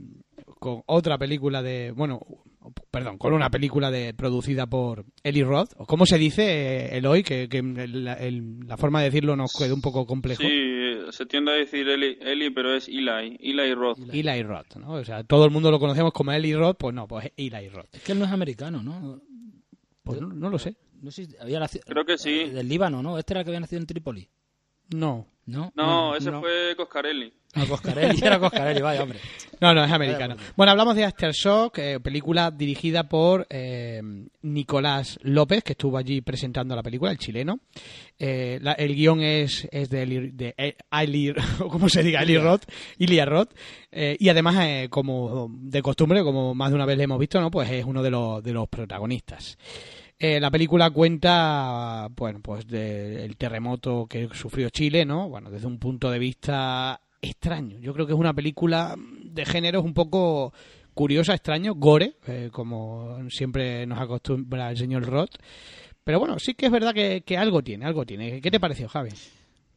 con 0.60 0.84
otra 0.86 1.18
película 1.18 1.62
de... 1.62 1.92
bueno, 1.96 2.22
perdón, 2.92 3.18
con 3.18 3.34
una 3.34 3.50
película 3.50 3.92
de 3.92 4.14
producida 4.14 4.68
por 4.68 5.06
Eli 5.24 5.44
Roth. 5.44 5.72
¿O 5.78 5.86
¿Cómo 5.86 6.06
se 6.06 6.18
dice, 6.18 6.44
eh, 6.44 6.98
Eloy? 6.98 7.24
Que, 7.24 7.48
que 7.50 7.60
el- 7.60 8.08
el- 8.08 8.60
la 8.68 8.78
forma 8.78 9.00
de 9.00 9.06
decirlo 9.10 9.36
nos 9.36 9.54
queda 9.54 9.74
un 9.74 9.82
poco 9.82 10.06
complejo. 10.06 10.42
Sí, 10.42 10.48
eh, 10.52 11.06
se 11.12 11.26
tiende 11.26 11.52
a 11.52 11.56
decir 11.56 11.88
Eli, 11.88 12.18
Eli, 12.22 12.50
pero 12.50 12.74
es 12.76 12.88
Eli, 12.88 13.38
Eli 13.40 13.74
Roth. 13.74 14.00
Eli 14.12 14.44
Roth, 14.44 14.76
¿no? 14.78 14.94
O 14.94 15.04
sea, 15.06 15.24
todo 15.24 15.46
el 15.46 15.52
mundo 15.52 15.72
lo 15.72 15.80
conocemos 15.80 16.12
como 16.14 16.32
Eli 16.32 16.56
Roth, 16.56 16.78
pues 16.78 16.96
no, 16.96 17.08
pues 17.08 17.32
Eli 17.38 17.70
Roth. 17.70 17.94
Es 17.94 18.04
que 18.04 18.12
él 18.14 18.20
no 18.20 18.26
es 18.26 18.32
americano, 18.32 18.82
¿no? 18.84 19.22
Pues 20.04 20.20
no, 20.22 20.28
no 20.30 20.50
lo 20.50 20.58
sé. 20.58 20.76
No 21.02 21.12
sé, 21.12 21.26
si 21.26 21.36
había 21.38 21.60
nacido... 21.60 21.84
Creo 21.88 22.04
que 22.04 22.18
sí. 22.18 22.42
eh, 22.42 22.50
Del 22.50 22.68
Líbano, 22.68 23.02
¿no? 23.02 23.18
Este 23.18 23.34
era 23.34 23.40
el 23.42 23.46
que 23.46 23.52
había 23.52 23.62
nacido 23.62 23.80
en 23.80 23.88
Trípoli. 23.88 24.28
No. 24.94 25.28
¿No? 25.46 25.72
No, 25.76 26.16
ese 26.16 26.30
no. 26.30 26.42
fue 26.42 26.74
Coscarelli. 26.76 27.34
Ah, 27.56 27.66
Coscarelli, 27.68 28.20
era 28.24 28.40
Coscarelli, 28.40 28.82
vaya 28.82 29.04
hombre. 29.04 29.20
No, 29.60 29.74
no, 29.74 29.84
es 29.84 29.92
americano. 29.92 30.36
Bueno, 30.56 30.72
hablamos 30.72 30.96
de 30.96 31.04
Aftershock, 31.04 31.78
eh, 31.80 32.00
película 32.00 32.52
dirigida 32.52 33.10
por 33.10 33.48
eh, 33.50 34.02
Nicolás 34.44 35.18
López, 35.24 35.64
que 35.64 35.74
estuvo 35.74 35.98
allí 35.98 36.22
presentando 36.22 36.76
la 36.76 36.84
película, 36.84 37.12
el 37.12 37.18
chileno. 37.18 37.60
Eh, 38.18 38.60
la- 38.62 38.74
el 38.74 38.96
guion 38.96 39.22
es, 39.22 39.68
es 39.72 39.90
de, 39.90 40.04
Eli, 40.04 40.30
de 40.32 40.54
eh, 40.58 40.78
Eli- 40.92 41.34
o 41.60 41.68
como 41.68 41.90
se 41.90 42.04
diga, 42.04 42.22
Eli 42.22 42.38
Roth, 42.38 42.64
Ilia 43.00 43.26
Roth. 43.26 43.52
Y 43.92 44.30
además, 44.30 44.88
como 44.90 45.48
de 45.60 45.82
costumbre, 45.82 46.24
como 46.24 46.54
más 46.54 46.70
de 46.70 46.76
una 46.76 46.86
vez 46.86 46.98
le 46.98 47.06
hemos 47.06 47.20
visto, 47.20 47.42
¿no? 47.42 47.50
pues 47.50 47.70
es 47.72 47.84
uno 47.84 48.04
de 48.04 48.12
los, 48.12 48.44
de 48.44 48.54
los 48.54 48.70
protagonistas. 48.70 49.58
Eh, 50.20 50.40
la 50.40 50.52
película 50.52 50.90
cuenta, 50.92 52.08
bueno, 52.16 52.40
pues 52.42 52.68
del 52.68 53.36
terremoto 53.38 54.06
que 54.06 54.28
sufrió 54.34 54.70
Chile, 54.70 55.06
¿no? 55.06 55.30
Bueno, 55.30 55.50
desde 55.50 55.66
un 55.68 55.80
punto 55.80 56.12
de 56.12 56.20
vista 56.20 57.00
extraño. 57.22 57.80
Yo 57.80 57.94
creo 57.94 58.06
que 58.06 58.14
es 58.14 58.20
una 58.20 58.34
película 58.34 58.96
de 59.24 59.46
géneros 59.46 59.84
un 59.84 59.94
poco 59.94 60.54
curiosa, 60.94 61.34
extraño, 61.34 61.76
gore, 61.76 62.16
eh, 62.28 62.50
como 62.52 63.30
siempre 63.30 63.86
nos 63.86 64.00
acostumbra 64.00 64.70
el 64.72 64.78
señor 64.78 65.06
Roth. 65.06 65.36
Pero 66.04 66.20
bueno, 66.20 66.40
sí 66.40 66.56
que 66.56 66.66
es 66.66 66.72
verdad 66.72 66.94
que, 66.94 67.38
algo 67.38 67.62
tiene, 67.62 67.86
algo 67.86 68.06
tiene. 68.06 68.42
¿Qué 68.42 68.52
te 68.52 68.60
pareció, 68.60 68.88
Javi? 68.90 69.12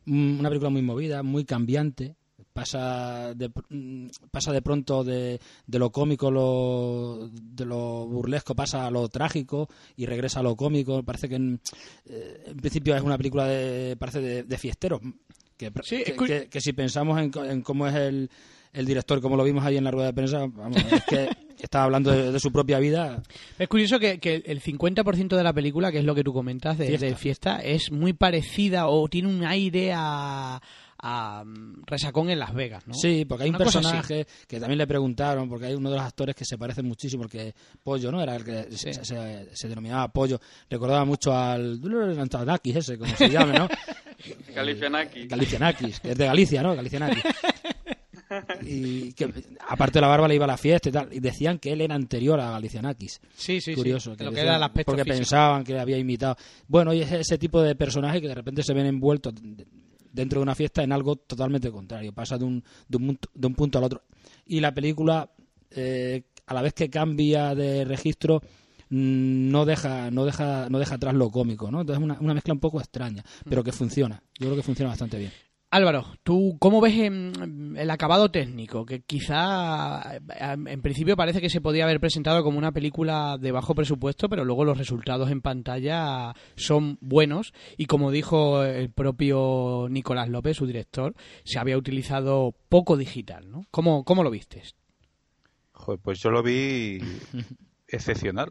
Mm, 0.07 0.41
Una 0.41 0.49
película 0.49 0.71
muy 0.71 0.83
movida, 0.83 1.23
muy 1.23 1.45
cambiante. 1.45 2.17
Pasa 2.53 3.35
de, 3.35 3.51
mm, 3.69 4.09
pasa 4.31 4.53
de 4.53 4.63
pronto 4.63 5.05
de, 5.05 5.41
de 5.67 5.79
lo 5.79 5.91
cómico, 5.91 6.31
lo, 6.31 7.31
de 7.33 7.65
lo 7.65 8.07
burlesco, 8.07 8.55
pasa 8.55 8.87
a 8.87 8.91
lo 8.91 9.09
trágico 9.09 9.69
y 9.97 10.07
regresa 10.07 10.41
a 10.41 10.43
lo 10.43 10.57
cómico. 10.57 11.03
Parece 11.03 11.29
que 11.29 11.37
en, 11.37 11.61
eh, 12.07 12.45
en 12.47 12.57
principio 12.57 12.95
es 12.97 13.03
una 13.03 13.17
película 13.17 13.47
de, 13.47 13.97
parece 13.97 14.21
de, 14.21 14.43
de 14.43 14.59
fiesteros. 14.59 15.01
Que, 15.71 15.73
Sí, 15.83 16.03
que, 16.05 16.11
es 16.13 16.17
cu- 16.17 16.25
que- 16.27 16.49
que 16.49 16.61
si 16.61 16.73
pensamos 16.73 17.21
en, 17.21 17.31
en 17.49 17.63
cómo 17.63 17.87
es 17.87 17.95
el, 17.95 18.31
el 18.73 18.87
director, 18.87 19.21
como 19.21 19.37
lo 19.37 19.45
vimos 19.45 19.65
ahí 19.65 19.77
en 19.77 19.85
la 19.85 19.91
rueda 19.91 20.07
de 20.09 20.13
prensa, 20.15 20.39
vamos, 20.47 20.77
es 20.91 21.03
que 21.05 21.29
estaba 21.61 21.85
hablando 21.85 22.11
de, 22.11 22.33
de 22.33 22.41
su 22.41 22.51
propia 22.51 22.79
vida. 22.79 23.23
Es 23.59 23.69
curioso 23.69 23.99
que, 24.01 24.19
que 24.19 24.43
el 24.47 24.61
50% 24.63 25.37
de 25.37 25.43
la 25.45 25.53
película, 25.53 25.93
que 25.93 25.99
es 25.99 26.05
lo 26.05 26.15
que 26.15 26.25
tú 26.25 26.33
comentas 26.33 26.77
de 26.79 26.97
de 26.99 27.15
fiesta. 27.15 27.59
Es 27.59 27.93
muy 27.93 28.13
parecida 28.15 28.89
o 28.89 29.07
tiene 29.09 29.29
un 29.29 29.45
aire 29.45 29.93
a, 29.95 30.61
a 31.05 31.45
Resacón 31.87 32.31
en 32.31 32.39
Las 32.39 32.55
Vegas, 32.55 32.87
¿no? 32.87 32.95
Sí, 32.95 33.25
porque 33.27 33.45
hay 33.45 33.51
un 33.51 33.57
Una 33.57 33.65
personaje 33.65 34.27
que 34.49 34.59
también 34.59 34.79
le 34.79 34.87
preguntaron, 34.87 35.49
porque 35.49 35.67
hay 35.67 35.75
uno 35.75 35.91
de 35.91 35.97
los 35.97 36.05
actores 36.07 36.35
que 36.35 36.45
se 36.45 36.57
parece 36.59 36.83
muchísimo, 36.83 37.23
porque 37.25 37.55
Pollo, 37.83 38.11
¿no? 38.11 38.23
Era 38.23 38.37
el 38.37 38.45
que 38.45 38.73
se, 38.77 38.93
se- 39.05 39.49
se 39.55 39.69
denominaba 39.69 40.09
Pollo. 40.09 40.41
Recordaba 40.71 41.05
mucho 41.05 41.37
al 41.37 41.81
Antonakis 42.19 42.77
ese, 42.77 42.99
como 42.99 43.15
se 43.17 43.29
llame, 43.29 43.59
¿no? 43.59 43.69
Galifianakis. 44.55 45.29
Galicianakis, 45.29 46.01
que 46.01 46.11
es 46.13 46.19
de 46.19 46.27
Galicia, 46.27 46.63
¿no? 46.63 46.75
Galicianakis. 46.75 47.23
Y 48.63 49.13
que 49.13 49.31
aparte 49.69 49.95
de 49.99 50.01
la 50.01 50.07
barba 50.09 50.27
le 50.27 50.35
iba 50.37 50.45
a 50.45 50.49
la 50.49 50.57
fiesta 50.57 50.89
y 50.89 50.93
tal. 50.93 51.13
Y 51.13 51.21
decían 51.21 51.59
que 51.59 51.71
él 51.73 51.83
era 51.83 51.95
anterior 51.95 52.41
a 52.41 52.51
Galicianakis. 52.53 53.21
Sí, 53.37 53.61
sí, 53.61 53.73
sí. 53.73 53.75
Curioso. 53.75 54.15
Lo 54.19 54.33
que 54.33 54.41
era 54.41 54.57
el 54.57 54.63
aspecto 54.63 54.93
porque 54.93 55.05
físico. 55.05 55.19
pensaban 55.19 55.65
que 55.65 55.79
había 55.79 55.99
imitado. 55.99 56.37
Bueno, 56.67 56.95
y 56.95 57.03
es 57.03 57.13
ese 57.13 57.37
tipo 57.37 57.61
de 57.61 57.75
personaje 57.75 58.23
que 58.23 58.29
de 58.29 58.35
repente 58.35 58.63
se 58.63 58.73
ven 58.73 58.87
envueltos 58.87 59.35
de- 59.35 59.67
dentro 60.13 60.39
de 60.41 60.45
una 60.45 60.55
fiesta 60.55 60.83
en 60.83 60.93
algo 60.93 61.17
totalmente 61.17 61.71
contrario. 61.71 62.13
Pasa 62.15 62.39
de 62.39 62.45
un, 62.45 62.65
de 62.89 62.97
un, 62.97 63.07
punto- 63.09 63.29
de 63.35 63.47
un 63.47 63.55
punto 63.55 63.79
al 63.79 63.85
otro. 63.85 64.03
Y 64.47 64.61
la 64.61 64.73
película, 64.73 65.31
eh, 65.71 66.23
a 66.47 66.55
la 66.55 66.63
vez 66.63 66.73
que 66.73 66.89
cambia 66.89 67.55
de 67.55 67.85
registro, 67.85 68.41
no 68.93 69.65
deja 69.65 70.11
no 70.11 70.25
deja 70.25 70.69
no 70.69 70.79
deja 70.79 70.97
atrás 70.97 71.15
lo 71.15 71.31
cómico 71.31 71.71
no 71.71 71.81
entonces 71.81 71.99
es 71.99 72.05
una, 72.05 72.21
una 72.21 72.35
mezcla 72.35 72.53
un 72.53 72.61
poco 72.61 72.79
extraña 72.79 73.25
pero 73.49 73.65
que 73.65 73.73
funciona 73.73 74.23
yo 74.39 74.47
creo 74.47 74.57
que 74.57 74.63
funciona 74.63 74.91
bastante 74.91 75.19
bien 75.19 75.33
Álvaro, 75.73 76.05
¿tú 76.23 76.59
cómo 76.59 76.83
ves 76.83 76.95
el 76.99 77.91
acabado 77.91 78.31
técnico? 78.31 78.85
Que 78.85 79.01
quizá 79.01 80.17
em, 80.39 80.69
en 80.69 80.83
principio 80.83 81.17
parece 81.17 81.41
que 81.41 81.49
se 81.49 81.63
podía 81.63 81.85
haber 81.85 81.99
presentado 81.99 82.43
como 82.43 82.59
una 82.59 82.73
película 82.73 83.39
de 83.41 83.53
bajo 83.53 83.75
presupuesto, 83.75 84.29
pero 84.29 84.45
luego 84.45 84.67
los 84.67 84.77
resultados 84.77 85.31
en 85.31 85.41
pantalla 85.41 86.35
son 86.57 86.99
buenos 87.01 87.55
y 87.79 87.87
como 87.87 88.11
dijo 88.11 88.63
el 88.65 88.91
propio 88.91 89.87
Nicolás 89.89 90.29
López, 90.29 90.59
su 90.59 90.67
director, 90.67 91.15
se 91.43 91.59
había 91.59 91.79
utilizado 91.79 92.55
poco 92.69 92.99
digital, 92.99 93.51
¿no? 93.51 93.65
¿Cómo, 93.71 94.05
cómo 94.05 94.23
lo 94.23 94.31
vistes? 94.31 94.77
Joder, 95.73 96.01
pues 96.01 96.21
yo 96.21 96.31
lo 96.31 96.43
vi 96.43 97.01
excepcional. 97.89 98.51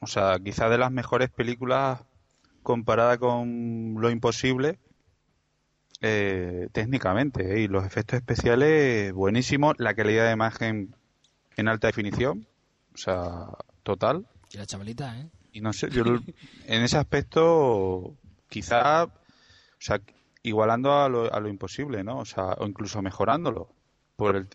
O 0.00 0.06
sea, 0.06 0.38
quizá 0.38 0.68
de 0.68 0.78
las 0.78 0.92
mejores 0.92 1.30
películas 1.30 2.00
comparada 2.62 3.18
con 3.18 3.94
Lo 3.98 4.10
Imposible 4.10 4.78
eh, 6.00 6.68
técnicamente. 6.72 7.54
¿eh? 7.54 7.60
Y 7.60 7.68
los 7.68 7.84
efectos 7.84 8.18
especiales 8.18 9.12
buenísimos. 9.12 9.74
La 9.78 9.94
calidad 9.94 10.26
de 10.26 10.32
imagen 10.32 10.94
en 11.56 11.68
alta 11.68 11.86
definición. 11.86 12.46
O 12.94 12.98
sea, 12.98 13.48
total. 13.82 14.26
y 14.50 14.58
la 14.58 14.66
chavalita 14.66 15.18
eh 15.20 15.28
Y 15.52 15.60
no 15.60 15.72
sé, 15.72 15.90
yo 15.90 16.04
en 16.66 16.82
ese 16.82 16.98
aspecto 16.98 18.14
quizá, 18.48 19.04
o 19.04 19.10
sea, 19.78 20.00
igualando 20.42 20.92
a 20.92 21.08
lo, 21.08 21.32
a 21.32 21.40
lo 21.40 21.48
imposible, 21.48 22.04
¿no? 22.04 22.18
O 22.18 22.24
sea, 22.24 22.54
o 22.58 22.66
incluso 22.66 23.02
mejorándolo 23.02 23.68
por 24.16 24.36
el, 24.36 24.48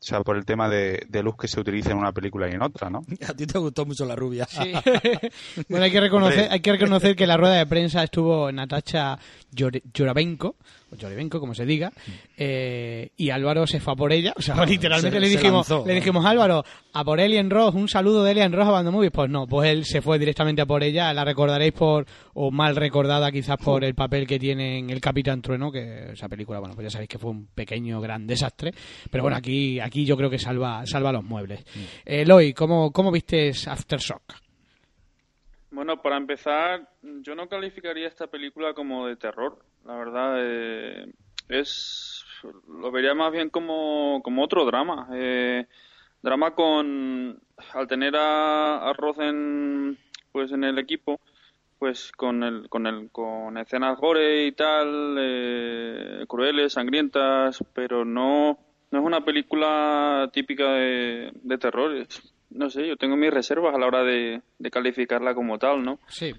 o 0.00 0.04
sea, 0.04 0.20
por 0.20 0.36
el 0.36 0.44
tema 0.44 0.68
de, 0.68 1.06
de 1.08 1.22
luz 1.24 1.36
que 1.36 1.48
se 1.48 1.58
utiliza 1.58 1.90
en 1.90 1.98
una 1.98 2.12
película 2.12 2.48
y 2.48 2.52
en 2.52 2.62
otra, 2.62 2.88
¿no? 2.88 3.00
a 3.28 3.34
ti 3.34 3.46
te 3.46 3.58
gustó 3.58 3.84
mucho 3.84 4.04
la 4.04 4.14
rubia. 4.14 4.46
Bueno, 5.68 5.84
hay 5.84 5.90
que 5.90 6.00
reconocer, 6.00 6.48
hay 6.50 6.60
que 6.60 6.72
reconocer 6.72 7.16
que 7.16 7.24
en 7.24 7.28
la 7.28 7.36
rueda 7.36 7.54
de 7.54 7.66
prensa 7.66 8.02
estuvo 8.04 8.50
Natacha 8.52 9.18
Yorabenko, 9.50 10.56
o 10.90 10.96
Yorebenko, 10.96 11.38
como 11.40 11.54
se 11.54 11.66
diga, 11.66 11.92
eh, 12.36 13.10
y 13.16 13.30
Álvaro 13.30 13.66
se 13.66 13.80
fue 13.80 13.92
a 13.92 13.96
por 13.96 14.12
ella. 14.12 14.32
O 14.36 14.42
sea, 14.42 14.54
literalmente 14.66 15.16
se- 15.16 15.20
le 15.20 15.28
dijimos, 15.28 15.68
lanzó. 15.68 15.84
le 15.86 15.94
dijimos, 15.94 16.24
Álvaro, 16.24 16.64
a 16.92 17.04
por 17.04 17.20
Alien 17.20 17.50
Ross, 17.50 17.74
un 17.74 17.88
saludo 17.88 18.22
de 18.24 18.30
Alien 18.30 18.52
Ross 18.52 18.68
a 18.68 18.70
Bando 18.70 18.92
Movies. 18.92 19.10
Pues 19.12 19.30
no, 19.30 19.46
pues 19.46 19.70
él 19.70 19.84
se 19.84 20.00
fue 20.02 20.18
directamente 20.18 20.62
a 20.62 20.66
por 20.66 20.82
ella. 20.82 21.12
La 21.12 21.24
recordaréis 21.24 21.72
por, 21.72 22.06
o 22.34 22.50
mal 22.50 22.76
recordada 22.76 23.30
quizás 23.32 23.56
por 23.56 23.84
el 23.84 23.94
papel 23.94 24.26
que 24.26 24.38
tiene 24.38 24.78
en 24.78 24.90
El 24.90 25.00
Capitán 25.00 25.42
Trueno, 25.42 25.70
que 25.70 26.12
esa 26.12 26.28
película, 26.28 26.58
bueno, 26.60 26.74
pues 26.74 26.86
ya 26.86 26.90
sabéis 26.90 27.08
que 27.08 27.18
fue 27.18 27.30
un 27.30 27.46
pequeño, 27.54 28.00
gran 28.00 28.26
desastre. 28.26 28.72
Pero 29.10 29.22
bueno, 29.22 29.36
aquí, 29.36 29.80
aquí 29.80 30.04
yo 30.04 30.16
creo 30.16 30.30
que 30.30 30.38
salva, 30.38 30.86
salva 30.86 31.12
los 31.12 31.24
muebles. 31.24 31.60
Eh, 32.04 32.22
Eloy, 32.22 32.52
¿cómo, 32.54 32.90
cómo 32.92 33.10
vistes 33.10 33.68
Aftershock? 33.68 34.22
Bueno, 35.78 36.02
para 36.02 36.16
empezar, 36.16 36.88
yo 37.02 37.36
no 37.36 37.48
calificaría 37.48 38.08
esta 38.08 38.26
película 38.26 38.74
como 38.74 39.06
de 39.06 39.14
terror. 39.14 39.60
La 39.84 39.94
verdad, 39.94 40.34
eh, 40.38 41.06
es 41.48 42.24
lo 42.66 42.90
vería 42.90 43.14
más 43.14 43.30
bien 43.30 43.48
como, 43.48 44.20
como 44.24 44.42
otro 44.42 44.64
drama. 44.64 45.08
Eh, 45.12 45.68
drama 46.20 46.56
con 46.56 47.40
al 47.74 47.86
tener 47.86 48.16
a, 48.16 48.88
a 48.90 48.92
Rosen 48.92 49.96
pues 50.32 50.50
en 50.50 50.64
el 50.64 50.80
equipo, 50.80 51.20
pues 51.78 52.10
con 52.10 52.42
el 52.42 52.68
con 52.68 52.88
el 52.88 53.12
con 53.12 53.56
escenas 53.56 54.00
gore 54.00 54.46
y 54.46 54.52
tal, 54.52 55.14
eh, 55.16 56.24
crueles, 56.26 56.72
sangrientas, 56.72 57.62
pero 57.72 58.04
no 58.04 58.58
no 58.90 58.98
es 58.98 59.04
una 59.04 59.24
película 59.24 60.28
típica 60.32 60.72
de, 60.72 61.30
de 61.40 61.58
terror. 61.58 62.04
No 62.50 62.70
sé, 62.70 62.86
yo 62.86 62.96
tengo 62.96 63.16
mis 63.16 63.32
reservas 63.32 63.74
a 63.74 63.78
la 63.78 63.86
hora 63.86 64.02
de, 64.02 64.40
de 64.58 64.70
calificarla 64.70 65.34
como 65.34 65.58
tal, 65.58 65.82
¿no? 65.82 65.98
Sí. 66.08 66.32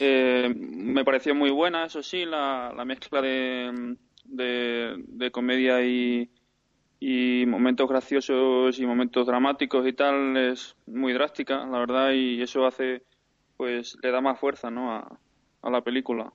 Eh, 0.00 0.52
me 0.56 1.04
pareció 1.04 1.34
muy 1.34 1.50
buena, 1.50 1.86
eso 1.86 2.02
sí, 2.02 2.24
la, 2.24 2.72
la 2.76 2.84
mezcla 2.84 3.22
de, 3.22 3.96
de, 4.24 4.94
de 5.06 5.30
comedia 5.30 5.84
y, 5.84 6.28
y 7.00 7.46
momentos 7.46 7.88
graciosos 7.88 8.78
y 8.78 8.86
momentos 8.86 9.26
dramáticos 9.26 9.86
y 9.86 9.92
tal 9.92 10.36
es 10.36 10.74
muy 10.86 11.12
drástica, 11.12 11.64
la 11.66 11.78
verdad, 11.78 12.12
y 12.12 12.42
eso 12.42 12.66
hace, 12.66 13.02
pues, 13.56 13.96
le 14.02 14.10
da 14.10 14.20
más 14.20 14.38
fuerza, 14.38 14.70
¿no? 14.70 14.92
A, 14.92 15.18
a 15.62 15.70
la 15.70 15.80
película. 15.80 16.32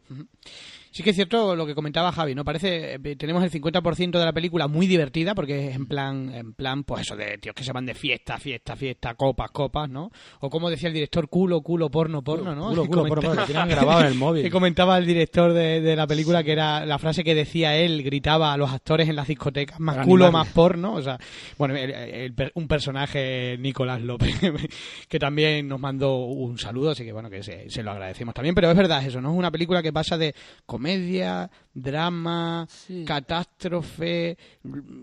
Sí 0.91 1.03
que 1.03 1.11
es 1.11 1.15
cierto 1.15 1.55
lo 1.55 1.65
que 1.65 1.75
comentaba 1.75 2.11
Javi, 2.11 2.33
¿no? 2.35 2.43
Parece, 2.43 2.95
eh, 2.95 3.15
tenemos 3.15 3.43
el 3.43 3.51
50% 3.51 4.17
de 4.19 4.25
la 4.25 4.33
película 4.33 4.67
muy 4.67 4.87
divertida, 4.87 5.35
porque 5.35 5.69
es 5.69 5.75
en 5.75 5.85
plan, 5.87 6.33
en 6.33 6.53
plan, 6.53 6.83
pues 6.83 7.01
eso 7.01 7.15
de 7.15 7.37
tíos 7.37 7.55
que 7.55 7.63
se 7.63 7.71
van 7.71 7.85
de 7.85 7.93
fiesta, 7.93 8.37
fiesta, 8.37 8.75
fiesta, 8.75 9.13
copas, 9.13 9.51
copas, 9.51 9.89
¿no? 9.89 10.11
O 10.39 10.49
como 10.49 10.69
decía 10.69 10.87
el 10.87 10.93
director, 10.93 11.29
culo, 11.29 11.61
culo, 11.61 11.89
porno, 11.91 12.23
porno, 12.23 12.55
¿no? 12.55 12.69
Culo, 12.69 12.81
Que 12.83 12.87
culo, 12.89 13.05
porno, 13.05 13.21
porno, 13.21 13.41
lo 13.41 13.45
tienen 13.45 13.69
grabado 13.69 14.01
en 14.01 14.07
el 14.07 14.15
móvil. 14.15 14.43
Que 14.43 14.49
comentaba 14.49 14.97
el 14.97 15.05
director 15.05 15.53
de, 15.53 15.81
de 15.81 15.95
la 15.95 16.07
película 16.07 16.43
que 16.43 16.51
era 16.53 16.85
la 16.85 16.97
frase 16.97 17.23
que 17.23 17.35
decía 17.35 17.75
él, 17.75 18.01
gritaba 18.03 18.51
a 18.53 18.57
los 18.57 18.71
actores 18.71 19.07
en 19.09 19.15
las 19.15 19.27
discotecas, 19.27 19.79
más 19.79 19.95
Para 19.95 20.05
culo, 20.07 20.25
animarles. 20.25 20.47
más 20.47 20.53
porno, 20.55 20.93
o 20.95 21.01
sea, 21.01 21.19
bueno, 21.57 21.75
el- 21.75 21.91
el 21.91 22.51
un 22.55 22.67
personaje, 22.67 23.57
Nicolás 23.59 24.01
López, 24.01 24.33
que 25.07 25.19
también 25.19 25.67
nos 25.67 25.79
mandó 25.79 26.17
un 26.17 26.57
saludo, 26.57 26.91
así 26.91 27.03
que 27.05 27.13
bueno, 27.13 27.29
que 27.29 27.43
se, 27.43 27.69
se 27.69 27.83
lo 27.83 27.91
agradecemos 27.91 28.33
también, 28.33 28.55
pero 28.55 28.71
es 28.71 28.75
verdad 28.77 29.05
eso, 29.05 29.21
¿no? 29.21 29.31
Es 29.31 29.37
una 29.37 29.51
película 29.51 29.83
que 29.83 29.93
pasa 29.93 30.17
de 30.17 30.33
comedia, 30.79 31.51
drama, 31.73 32.65
catástrofe, 33.05 34.37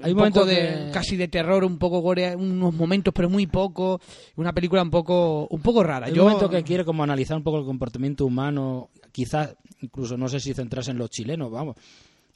Hay 0.03 0.13
un 0.13 0.19
poco 0.19 0.47
de, 0.47 0.55
que- 0.87 0.91
casi 0.93 1.17
de 1.17 1.29
terror, 1.29 1.65
un 1.65 1.79
poco 1.79 2.01
gore, 2.01 2.35
unos 2.35 2.73
momentos, 2.73 3.13
pero 3.15 3.29
muy 3.29 3.47
poco, 3.47 4.01
una 4.37 4.55
película 4.55 4.83
un 4.83 4.91
poco, 4.91 5.47
un 5.51 5.61
poco 5.61 5.83
rara. 5.83 6.07
Hay 6.07 6.15
Yo, 6.15 6.23
un 6.25 6.31
momento 6.33 6.49
que 6.49 6.63
quiere 6.63 6.85
como 6.85 7.03
analizar 7.03 7.37
un 7.37 7.43
poco 7.43 7.59
el 7.59 7.67
comportamiento 7.67 8.25
humano, 8.25 8.89
quizás 9.13 9.55
incluso 9.83 10.17
no 10.17 10.29
sé 10.29 10.41
si 10.41 10.55
centrarse 10.55 10.93
en 10.93 10.99
los 10.99 11.11
chilenos, 11.11 11.51
vamos, 11.51 11.77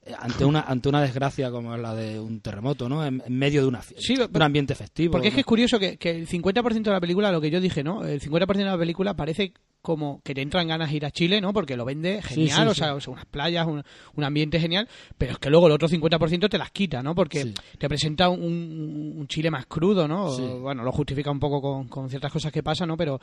eh, 0.05 0.13
ante 0.19 0.45
una 0.45 0.61
ante 0.61 0.89
una 0.91 1.01
desgracia 1.01 1.51
como 1.51 1.75
la 1.79 1.95
de 1.95 2.21
un 2.21 2.41
terremoto, 2.41 2.89
¿no? 2.91 3.05
En, 3.05 3.23
en 3.25 3.39
medio 3.39 3.63
de 3.63 3.69
una 3.69 3.81
Sí, 3.83 4.15
un 4.19 4.43
ambiente 4.43 4.75
festivo. 4.75 5.13
Porque 5.13 5.29
es 5.29 5.35
que 5.35 5.41
es 5.41 5.47
curioso 5.47 5.79
que, 5.79 5.97
que 5.97 6.11
el 6.11 6.29
50% 6.29 6.83
de 6.83 6.91
la 6.91 7.01
película, 7.01 7.33
lo 7.33 7.41
que 7.41 7.51
yo 7.51 7.61
dije, 7.61 7.83
¿no? 7.83 8.05
El 8.05 8.21
50% 8.21 8.57
de 8.57 8.65
la 8.65 8.79
película 8.79 9.15
parece 9.15 9.53
como 9.83 10.21
que 10.23 10.35
te 10.35 10.43
entran 10.43 10.69
ganas 10.69 10.91
de 10.91 10.97
ir 10.97 11.07
a 11.07 11.11
Chile, 11.11 11.41
¿no? 11.41 11.53
Porque 11.53 11.77
lo 11.77 11.85
vende 11.85 12.21
genial, 12.23 12.65
sí, 12.65 12.69
o, 12.69 12.75
sí. 12.75 12.79
sea, 12.81 12.95
o 12.95 13.01
sea, 13.01 13.13
unas 13.13 13.25
playas, 13.27 13.67
un, 13.67 13.83
un 14.15 14.25
ambiente 14.25 14.61
genial, 14.61 14.89
pero 15.17 15.33
es 15.33 15.39
que 15.39 15.49
luego 15.51 15.67
el 15.69 15.73
otro 15.73 15.89
50% 15.89 16.49
te 16.51 16.59
las 16.59 16.71
quita, 16.71 17.03
¿no? 17.03 17.15
Porque 17.15 17.53
te 17.79 17.89
presenta 17.89 18.29
un, 18.29 19.15
un 19.17 19.27
Chile 19.29 19.51
más 19.51 19.67
crudo, 19.67 20.07
¿no? 20.07 20.31
Bueno, 20.61 20.83
lo 20.85 20.93
justifica 20.93 21.31
un 21.31 21.41
poco 21.41 21.61
con, 21.63 21.89
con 21.89 22.09
ciertas 22.11 22.31
cosas 22.33 22.53
que 22.53 22.63
pasan, 22.63 22.89
¿no? 22.89 22.97
Pero, 22.97 23.21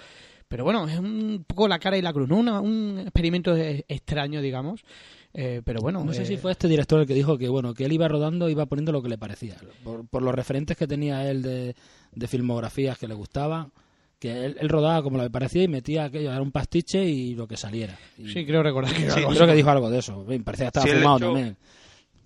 pero 0.48 0.63
bueno, 0.63 0.88
es 0.88 0.98
un 0.98 1.46
poco 1.48 1.67
la 1.67 1.78
cara 1.80 1.98
y 1.98 2.02
la 2.02 2.12
cruz, 2.13 2.28
¿no? 2.28 2.38
Una- 2.38 2.60
un 2.62 3.00
experimento 3.02 3.56
extraño, 3.56 4.41
digamos. 4.41 4.82
Eh, 5.34 5.62
pero 5.63 5.82
bueno, 5.82 6.04
No 6.04 6.13
sé 6.13 6.24
eh, 6.24 6.26
si 6.26 6.38
fue 6.38 6.54
este 6.54 6.67
director 6.67 7.00
el 7.02 7.06
que 7.06 7.13
dijo 7.13 7.38
que 7.38 7.48
bueno 7.50 7.74
que 7.76 7.86
él 7.86 7.91
iba 7.91 8.08
rodando 8.08 8.50
iba 8.50 8.65
poniendo 8.65 8.91
lo 8.91 9.04
que 9.04 9.10
le 9.10 9.17
parecía 9.20 9.56
por, 9.84 10.08
por 10.08 10.24
los 10.24 10.34
referentes 10.34 10.76
que 10.78 10.88
tenía 10.88 11.30
él 11.30 11.43
de, 11.43 11.76
de 12.13 12.28
filmografías 12.28 12.98
que 12.98 13.08
le 13.08 13.13
gustaban 13.13 13.72
que 14.19 14.45
él, 14.45 14.58
él 14.60 14.69
rodaba 14.69 15.03
como 15.03 15.17
le 15.21 15.30
parecía 15.30 15.63
y 15.63 15.67
metía 15.67 16.06
aquello 16.06 16.32
era 16.32 16.41
un 16.41 16.51
pastiche 16.51 17.03
y 17.06 17.36
lo 17.36 17.47
que 17.47 17.56
saliera 17.58 17.97
Y 18.17 18.27
Sí, 18.32 18.45
creo 18.45 18.63
recordar 18.63 18.91
que 18.93 19.10
Sí, 19.12 19.21
creo 19.25 19.45
que 19.47 19.53
dijo 19.53 19.69
algo 19.69 19.89
de 19.89 19.99
eso 19.99 20.23
me 20.27 20.39
parecía 20.39 20.65
que 20.65 20.80
estaba 20.80 20.88
Sí, 20.88 20.93
fumado 20.93 21.19
yo- 21.19 21.25
también 21.27 21.58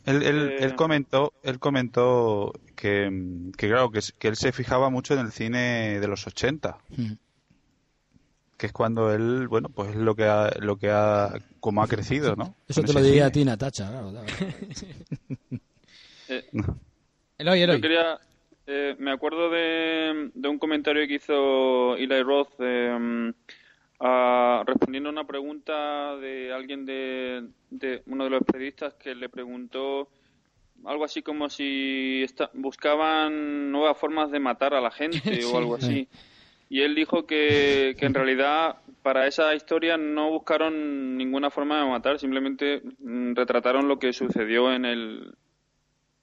Él, 0.06 0.24
él, 0.24 0.50
Eh, 0.52 0.64
él 0.64 0.76
comentó, 0.76 1.34
él 1.44 1.60
comentó 1.60 2.54
que, 2.76 3.10
que 3.58 3.68
claro, 3.68 3.92
que, 3.92 4.00
que 4.18 4.28
él 4.30 4.36
se 4.36 4.52
fijaba 4.52 4.90
mucho 4.90 5.14
en 5.14 5.20
el 5.20 5.32
cine 5.32 6.00
de 6.00 6.08
los 6.08 6.26
80, 6.26 6.78
Mm. 6.98 7.12
que 8.58 8.66
es 8.68 8.74
cuando 8.74 9.12
él, 9.14 9.48
bueno, 9.48 9.70
pues 9.70 9.90
es 9.90 9.96
lo 9.98 10.16
que 10.16 10.24
ha, 10.26 10.50
lo 10.60 10.78
que 10.78 10.90
ha, 10.92 11.34
como 11.60 11.84
ha 11.84 11.88
crecido, 11.88 12.36
¿no? 12.36 12.56
eso 12.68 12.82
Con 12.82 12.88
te 12.88 12.94
lo 12.94 13.02
diría 13.02 13.26
a 13.26 13.30
cine. 13.30 13.42
ti 13.44 13.46
Natacha 13.46 13.90
claro, 13.90 14.12
claro. 14.12 14.28
Eh, 16.30 16.46
Eloy, 17.38 17.62
Eloy. 17.62 17.76
Yo 17.78 17.82
quería, 17.82 18.20
eh, 18.74 18.96
me 19.00 19.12
acuerdo 19.12 19.50
de, 19.50 20.32
de 20.34 20.48
un 20.48 20.58
comentario 20.58 21.06
que 21.08 21.16
hizo 21.16 21.96
Eli 21.98 22.24
Roth 22.24 22.54
eh, 22.60 23.34
a- 24.00 24.64
respondiendo 24.66 25.10
a 25.10 25.12
una 25.12 25.28
pregunta 25.28 26.16
de 26.18 26.54
alguien 26.54 26.86
de, 26.86 27.48
de 27.70 28.02
uno 28.08 28.24
de 28.24 28.30
los 28.30 28.44
periodistas 28.44 28.94
que 28.96 29.14
le 29.14 29.30
preguntó 29.30 30.10
algo 30.86 31.04
así 31.04 31.22
como 31.22 31.50
si 31.50 32.22
esta- 32.24 32.50
buscaban 32.54 33.72
nuevas 33.72 33.98
formas 33.98 34.32
de 34.32 34.40
matar 34.40 34.74
a 34.74 34.82
la 34.82 34.92
gente 34.92 35.20
o 35.46 35.58
algo 35.58 35.76
así. 35.76 36.08
Y 36.70 36.82
él 36.82 36.96
dijo 36.96 37.28
que, 37.28 37.96
que 38.00 38.06
en 38.06 38.14
realidad 38.14 38.78
para 39.04 39.28
esa 39.28 39.54
historia 39.54 39.98
no 39.98 40.30
buscaron 40.32 41.18
ninguna 41.18 41.50
forma 41.52 41.82
de 41.84 41.90
matar, 41.90 42.18
simplemente 42.18 42.82
mm, 43.00 43.34
retrataron 43.36 43.88
lo 43.90 44.00
que 44.00 44.14
sucedió 44.14 44.72
en 44.72 44.86
el, 44.86 45.34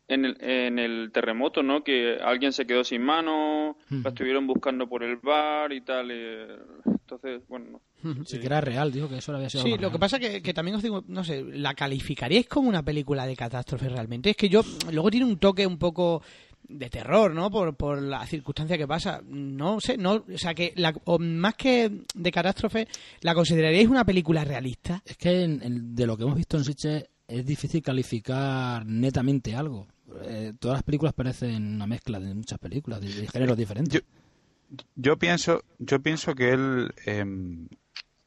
en 0.08 0.24
el, 0.24 0.36
en 0.42 0.78
el 0.78 1.10
terremoto, 1.12 1.62
¿no? 1.62 1.84
Que 1.84 2.16
alguien 2.22 2.52
se 2.52 2.66
quedó 2.66 2.82
sin 2.82 3.02
mano, 3.02 3.76
la 3.90 4.08
estuvieron 4.08 4.46
buscando 4.46 4.88
por 4.88 5.02
el 5.04 5.16
bar 5.16 5.72
y 5.72 5.82
tal. 5.82 6.08
eh, 6.10 6.46
entonces, 6.86 7.42
bueno, 7.48 7.80
sí 8.26 8.38
que 8.38 8.46
era 8.46 8.60
real 8.60 8.92
dijo 8.92 9.08
que 9.08 9.16
eso 9.18 9.34
había 9.34 9.48
sido 9.48 9.62
Sí, 9.64 9.76
lo 9.78 9.90
que 9.90 9.98
pasa 9.98 10.18
que, 10.18 10.42
que 10.42 10.52
también 10.54 10.76
os 10.76 10.82
digo, 10.82 11.04
no 11.08 11.24
sé, 11.24 11.42
¿la 11.42 11.74
calificaríais 11.74 12.46
como 12.46 12.68
una 12.68 12.82
película 12.82 13.26
de 13.26 13.36
catástrofe 13.36 13.88
realmente? 13.88 14.30
Es 14.30 14.36
que 14.36 14.48
yo, 14.48 14.62
luego 14.92 15.10
tiene 15.10 15.24
un 15.26 15.38
toque 15.38 15.66
un 15.66 15.78
poco 15.78 16.22
de 16.68 16.90
terror, 16.90 17.32
¿no? 17.34 17.50
Por, 17.50 17.76
por 17.76 18.02
la 18.02 18.26
circunstancia 18.26 18.76
que 18.76 18.86
pasa. 18.86 19.22
No 19.24 19.80
sé, 19.80 19.96
no, 19.96 20.24
o 20.32 20.36
sea, 20.38 20.52
que 20.54 20.74
la, 20.76 20.92
o 21.04 21.18
más 21.18 21.54
que 21.54 21.90
de 22.14 22.30
catástrofe, 22.30 22.86
¿la 23.22 23.34
consideraríais 23.34 23.88
una 23.88 24.04
película 24.04 24.44
realista? 24.44 25.02
es 25.06 25.16
que 25.16 25.44
en- 25.44 25.62
en- 25.62 25.94
de 25.94 26.06
lo 26.06 26.16
que 26.16 26.24
hemos 26.24 26.36
visto 26.36 26.58
en 26.58 26.64
Sitges 26.64 27.08
es 27.26 27.44
difícil 27.46 27.82
calificar 27.82 28.84
netamente 28.86 29.54
algo 29.54 29.86
Eh, 30.24 30.52
todas 30.58 30.76
las 30.78 30.82
películas 30.82 31.14
parecen 31.14 31.74
una 31.74 31.86
mezcla 31.86 32.18
de 32.20 32.34
muchas 32.34 32.58
películas 32.58 33.00
de, 33.00 33.12
de 33.12 33.26
géneros 33.28 33.56
diferentes 33.56 33.92
Yo- 33.94 34.80
Yo 34.96 35.16
pienso, 35.18 35.62
yo 35.78 36.00
pienso 36.00 36.34
que 36.34 36.52
él 36.52 36.92
eh, 37.06 37.24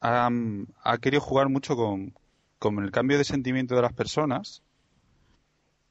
ha, 0.00 0.28
ha 0.82 0.98
querido 0.98 1.20
jugar 1.20 1.48
mucho 1.48 1.76
con, 1.76 2.14
con 2.58 2.82
el 2.82 2.90
cambio 2.90 3.18
de 3.18 3.24
sentimiento 3.24 3.74
de 3.76 3.82
las 3.82 3.92
personas 3.92 4.62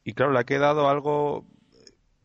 y 0.03 0.13
claro, 0.13 0.31
le 0.33 0.39
ha 0.39 0.43
quedado 0.43 0.89
algo 0.89 1.45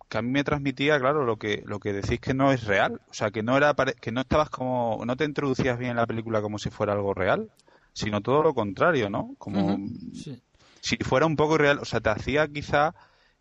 que 0.08 0.18
a 0.18 0.22
mí 0.22 0.30
me 0.30 0.44
transmitía, 0.44 0.98
claro, 1.00 1.24
lo 1.24 1.36
que 1.36 1.62
lo 1.66 1.80
que 1.80 1.92
decís 1.92 2.20
que 2.20 2.32
no 2.32 2.52
es 2.52 2.64
real, 2.64 3.00
o 3.10 3.14
sea, 3.14 3.30
que 3.30 3.42
no 3.42 3.56
era 3.56 3.74
pare- 3.74 3.94
que 4.00 4.12
no 4.12 4.20
estabas 4.20 4.50
como 4.50 5.02
no 5.04 5.16
te 5.16 5.24
introducías 5.24 5.78
bien 5.78 5.90
en 5.92 5.96
la 5.96 6.06
película 6.06 6.40
como 6.40 6.58
si 6.58 6.70
fuera 6.70 6.92
algo 6.92 7.12
real, 7.12 7.50
sino 7.92 8.20
todo 8.20 8.42
lo 8.42 8.54
contrario, 8.54 9.10
¿no? 9.10 9.34
Como 9.38 9.78
Sí. 10.14 10.40
si 10.80 10.96
fuera 10.98 11.26
un 11.26 11.34
poco 11.36 11.58
real, 11.58 11.78
o 11.80 11.84
sea, 11.84 12.00
te 12.00 12.10
hacía 12.10 12.46
quizá 12.48 12.94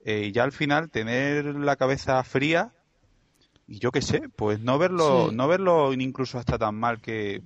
eh, 0.05 0.31
ya 0.31 0.43
al 0.43 0.51
final 0.53 0.89
tener 0.89 1.45
la 1.55 1.75
cabeza 1.75 2.23
fría 2.23 2.71
y 3.67 3.79
yo 3.79 3.91
qué 3.91 4.01
sé, 4.01 4.21
pues 4.35 4.59
no 4.61 4.77
verlo, 4.77 5.27
Sí. 5.29 5.35
no 5.35 5.47
verlo 5.47 5.91
incluso 5.93 6.37
hasta 6.37 6.57
tan 6.57 6.75
mal 6.75 7.01
que 7.01 7.41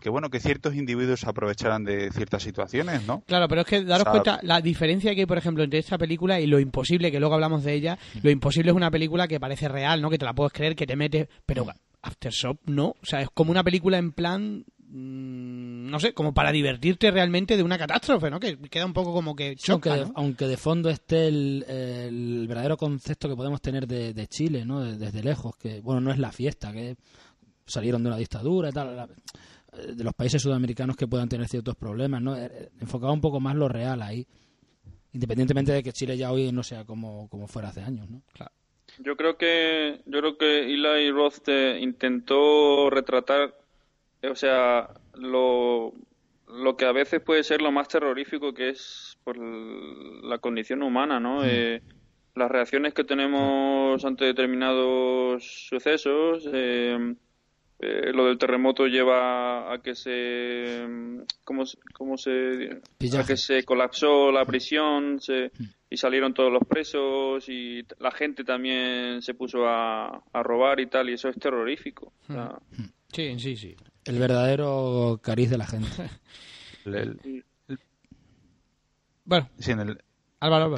que 0.00 0.10
bueno 0.10 0.28
que 0.28 0.38
ciertos 0.38 0.74
individuos 0.74 1.24
aprovecharan 1.24 1.82
de 1.82 2.10
ciertas 2.12 2.42
situaciones, 2.42 3.06
¿no? 3.06 3.22
Claro, 3.26 3.48
pero 3.48 3.62
es 3.62 3.66
que 3.66 3.82
daros 3.84 4.02
O 4.02 4.04
sea, 4.04 4.10
cuenta 4.12 4.38
la 4.42 4.60
diferencia 4.60 5.14
que 5.14 5.20
hay, 5.20 5.26
por 5.26 5.38
ejemplo, 5.38 5.64
entre 5.64 5.78
esta 5.78 5.96
película 5.96 6.38
y 6.40 6.46
Lo 6.46 6.60
Imposible, 6.60 7.10
que 7.10 7.18
luego 7.18 7.34
hablamos 7.36 7.64
de 7.64 7.72
ella. 7.72 7.98
Lo 8.22 8.28
Imposible 8.30 8.70
es 8.70 8.76
una 8.76 8.90
película 8.90 9.26
que 9.26 9.40
parece 9.40 9.66
real, 9.66 10.02
¿no? 10.02 10.10
Que 10.10 10.18
te 10.18 10.26
la 10.26 10.34
puedes 10.34 10.52
creer, 10.52 10.76
que 10.76 10.86
te 10.86 10.94
metes, 10.94 11.28
pero 11.46 11.64
Aftershock 12.02 12.58
no. 12.66 12.88
O 12.88 13.06
sea, 13.06 13.22
es 13.22 13.28
como 13.32 13.50
una 13.50 13.64
película 13.64 13.96
en 13.96 14.12
plan, 14.12 14.66
mm, 14.76 14.83
no 14.96 15.98
sé, 15.98 16.14
como 16.14 16.32
para 16.32 16.52
divertirte 16.52 17.10
realmente 17.10 17.56
de 17.56 17.62
una 17.64 17.76
catástrofe, 17.78 18.30
¿no? 18.30 18.38
Que 18.38 18.56
queda 18.58 18.86
un 18.86 18.92
poco 18.92 19.12
como 19.12 19.34
que 19.34 19.56
Sí, 19.58 19.72
aunque, 19.72 19.88
choca, 19.90 19.98
de, 20.00 20.04
¿no? 20.06 20.12
aunque 20.14 20.46
de 20.46 20.56
fondo 20.56 20.88
esté 20.88 21.26
el, 21.26 21.64
el 21.68 22.46
verdadero 22.46 22.76
concepto 22.76 23.28
que 23.28 23.34
podemos 23.34 23.60
tener 23.60 23.86
de, 23.88 24.14
de 24.14 24.26
Chile, 24.28 24.64
¿no? 24.64 24.80
De- 24.84 24.96
desde 24.96 25.22
lejos, 25.22 25.56
que 25.56 25.80
bueno, 25.80 26.00
no 26.00 26.12
es 26.12 26.18
la 26.18 26.30
fiesta, 26.30 26.72
que 26.72 26.94
salieron 27.66 28.02
de 28.04 28.08
una 28.10 28.16
dictadura 28.18 28.68
y 28.68 28.72
tal, 28.72 28.96
la- 28.96 29.08
de 29.94 30.04
los 30.04 30.14
países 30.14 30.40
sudamericanos 30.40 30.96
que 30.96 31.08
puedan 31.08 31.28
tener 31.28 31.48
ciertos 31.48 31.74
problemas, 31.74 32.22
¿no? 32.22 32.36
Eh, 32.36 32.70
Enfocaba 32.80 33.12
un 33.12 33.20
poco 33.20 33.40
más 33.40 33.56
lo 33.56 33.68
real 33.68 34.00
ahí, 34.02 34.24
independientemente 35.12 35.72
de 35.72 35.82
que 35.82 35.92
Chile 35.92 36.16
ya 36.16 36.30
hoy 36.30 36.52
no 36.52 36.62
sea 36.62 36.84
como, 36.84 37.28
como 37.28 37.48
fuera 37.48 37.70
hace 37.70 37.80
años, 37.82 38.08
¿no? 38.08 38.22
Yo 39.00 39.16
creo 39.16 39.36
que 39.36 40.02
yo 40.06 40.20
creo 40.20 40.38
que 40.38 40.72
Eli 40.72 41.10
Roth 41.10 41.48
eh, 41.48 41.80
intentó 41.80 42.88
retratar 42.90 43.56
o 44.30 44.36
sea, 44.36 44.90
lo, 45.14 45.92
lo 46.48 46.76
que 46.76 46.84
a 46.84 46.92
veces 46.92 47.20
puede 47.20 47.44
ser 47.44 47.62
lo 47.62 47.72
más 47.72 47.88
terrorífico 47.88 48.52
que 48.52 48.70
es 48.70 49.18
por 49.24 49.36
la 49.38 50.38
condición 50.38 50.82
humana, 50.82 51.20
¿no? 51.20 51.44
Eh, 51.44 51.82
las 52.34 52.50
reacciones 52.50 52.94
que 52.94 53.04
tenemos 53.04 54.04
ante 54.04 54.24
determinados 54.24 55.68
sucesos, 55.68 56.48
eh, 56.52 57.14
eh, 57.80 58.12
lo 58.12 58.26
del 58.26 58.38
terremoto 58.38 58.86
lleva 58.86 59.72
a 59.72 59.82
que 59.82 59.94
se 59.94 60.86
cómo, 61.44 61.64
cómo 61.92 62.16
se 62.16 62.80
a 63.18 63.26
que 63.26 63.36
se 63.36 63.64
colapsó 63.64 64.30
la 64.30 64.44
prisión 64.44 65.20
se, 65.20 65.50
y 65.90 65.96
salieron 65.96 66.34
todos 66.34 66.52
los 66.52 66.62
presos 66.68 67.48
y 67.48 67.84
la 67.98 68.12
gente 68.12 68.44
también 68.44 69.22
se 69.22 69.34
puso 69.34 69.66
a, 69.66 70.22
a 70.32 70.42
robar 70.42 70.80
y 70.80 70.86
tal 70.86 71.10
y 71.10 71.14
eso 71.14 71.28
es 71.28 71.36
terrorífico 71.36 72.12
sí 73.14 73.38
sí 73.38 73.56
sí 73.56 73.76
el 74.04 74.18
verdadero 74.18 75.20
cariz 75.22 75.50
de 75.50 75.58
la 75.58 75.66
gente 75.66 75.88
bueno 79.24 79.48
Álvaro, 80.40 80.76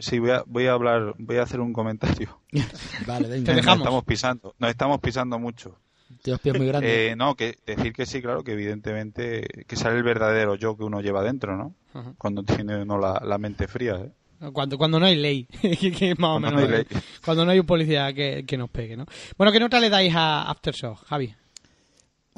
Sí, 0.00 0.18
voy 0.18 0.30
a, 0.30 0.42
voy 0.46 0.66
a 0.66 0.72
hablar, 0.72 1.14
voy 1.18 1.36
a 1.36 1.42
hacer 1.42 1.60
un 1.60 1.72
comentario. 1.72 2.40
vale, 3.06 3.28
venga. 3.28 3.52
Te 3.52 3.54
dejamos. 3.54 3.78
Nos 3.78 3.86
estamos 3.86 4.04
pisando, 4.04 4.54
nos 4.58 4.70
estamos 4.70 5.00
pisando 5.00 5.38
mucho. 5.38 5.78
Tienes 6.22 6.40
pies 6.40 6.56
muy 6.56 6.66
grandes. 6.66 6.90
Eh, 6.90 7.16
no, 7.16 7.34
que 7.34 7.56
decir 7.66 7.92
que 7.92 8.06
sí, 8.06 8.22
claro, 8.22 8.42
que 8.42 8.52
evidentemente 8.52 9.46
que 9.66 9.76
sale 9.76 9.96
el 9.96 10.02
verdadero 10.02 10.54
yo 10.54 10.76
que 10.76 10.84
uno 10.84 11.00
lleva 11.00 11.22
dentro, 11.22 11.56
¿no? 11.56 11.74
Cuando 12.16 12.42
tiene 12.42 12.80
uno 12.82 12.98
la, 12.98 13.38
mente 13.38 13.66
fría, 13.66 13.96
¿eh? 13.96 14.50
Cuando, 14.52 14.78
cuando 14.78 15.00
no 15.00 15.06
hay 15.06 15.16
ley, 15.16 15.44
que 15.96 16.14
más 16.16 16.36
o 16.36 16.40
menos. 16.40 16.60
No 16.60 16.66
hay 16.66 16.68
ley. 16.68 16.86
Cuando 17.24 17.44
no 17.44 17.50
hay 17.50 17.58
un 17.58 17.66
policía 17.66 18.12
que, 18.12 18.44
que, 18.46 18.56
nos 18.56 18.70
pegue, 18.70 18.96
¿no? 18.96 19.04
Bueno, 19.36 19.52
¿qué 19.52 19.60
nota 19.60 19.80
le 19.80 19.90
dais 19.90 20.14
a 20.14 20.48
Aftershock, 20.48 21.04
Javi? 21.06 21.34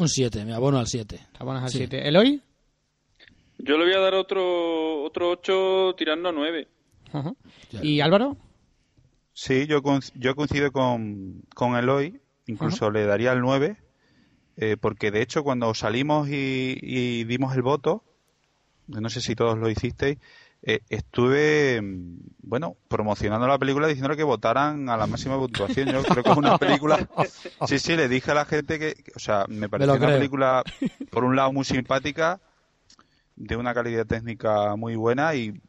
Un 0.00 0.08
7, 0.08 0.46
me 0.46 0.54
abono 0.54 0.78
al 0.78 0.86
7. 0.86 1.20
Abonas 1.38 1.64
al 1.64 1.68
7. 1.68 2.08
¿Eloy? 2.08 2.40
Yo 3.58 3.76
le 3.76 3.84
voy 3.84 3.92
a 3.92 3.98
dar 3.98 4.14
otro 4.14 5.02
otro 5.02 5.28
8 5.32 5.94
tirando 5.94 6.30
a 6.30 6.32
9. 6.32 6.68
¿Y 7.82 8.00
Álvaro? 8.00 8.38
Sí, 9.34 9.66
yo, 9.66 9.82
yo 10.14 10.34
coincido 10.34 10.72
con, 10.72 11.42
con 11.54 11.76
Eloy, 11.76 12.18
incluso 12.46 12.90
le 12.90 13.04
daría 13.04 13.32
el 13.32 13.42
9, 13.42 13.76
eh, 14.56 14.78
porque 14.80 15.10
de 15.10 15.20
hecho 15.20 15.44
cuando 15.44 15.74
salimos 15.74 16.30
y, 16.30 17.24
dimos 17.24 17.54
el 17.54 17.60
voto, 17.60 18.02
no 18.86 19.10
sé 19.10 19.20
si 19.20 19.34
todos 19.34 19.58
lo 19.58 19.68
hicisteis, 19.68 20.16
eh, 20.62 20.81
estuve, 20.88 21.81
bueno, 22.42 22.77
promocionando 22.88 23.46
la 23.46 23.59
película 23.59 23.87
diciéndole 23.87 24.16
que 24.16 24.25
votaran 24.25 24.88
a 24.88 24.96
la 24.96 25.07
máxima 25.07 25.38
puntuación. 25.38 25.88
Yo 25.90 26.03
creo 26.03 26.23
que 26.23 26.31
es 26.31 26.37
una 26.37 26.59
película. 26.59 26.99
Sí, 27.66 27.79
sí, 27.79 27.96
le 27.96 28.09
dije 28.09 28.31
a 28.31 28.35
la 28.35 28.44
gente 28.44 28.79
que, 28.79 28.94
o 29.14 29.18
sea, 29.18 29.44
me 29.49 29.68
pareció 29.68 29.94
una 29.94 30.07
película, 30.09 30.64
por 31.11 31.25
un 31.25 31.37
lado, 31.37 31.53
muy 31.53 31.64
simpática, 31.64 32.40
de 33.37 33.57
una 33.57 33.75
calidad 33.75 34.07
técnica 34.07 34.77
muy 34.77 34.96
buena 34.96 35.35
y 35.35 35.61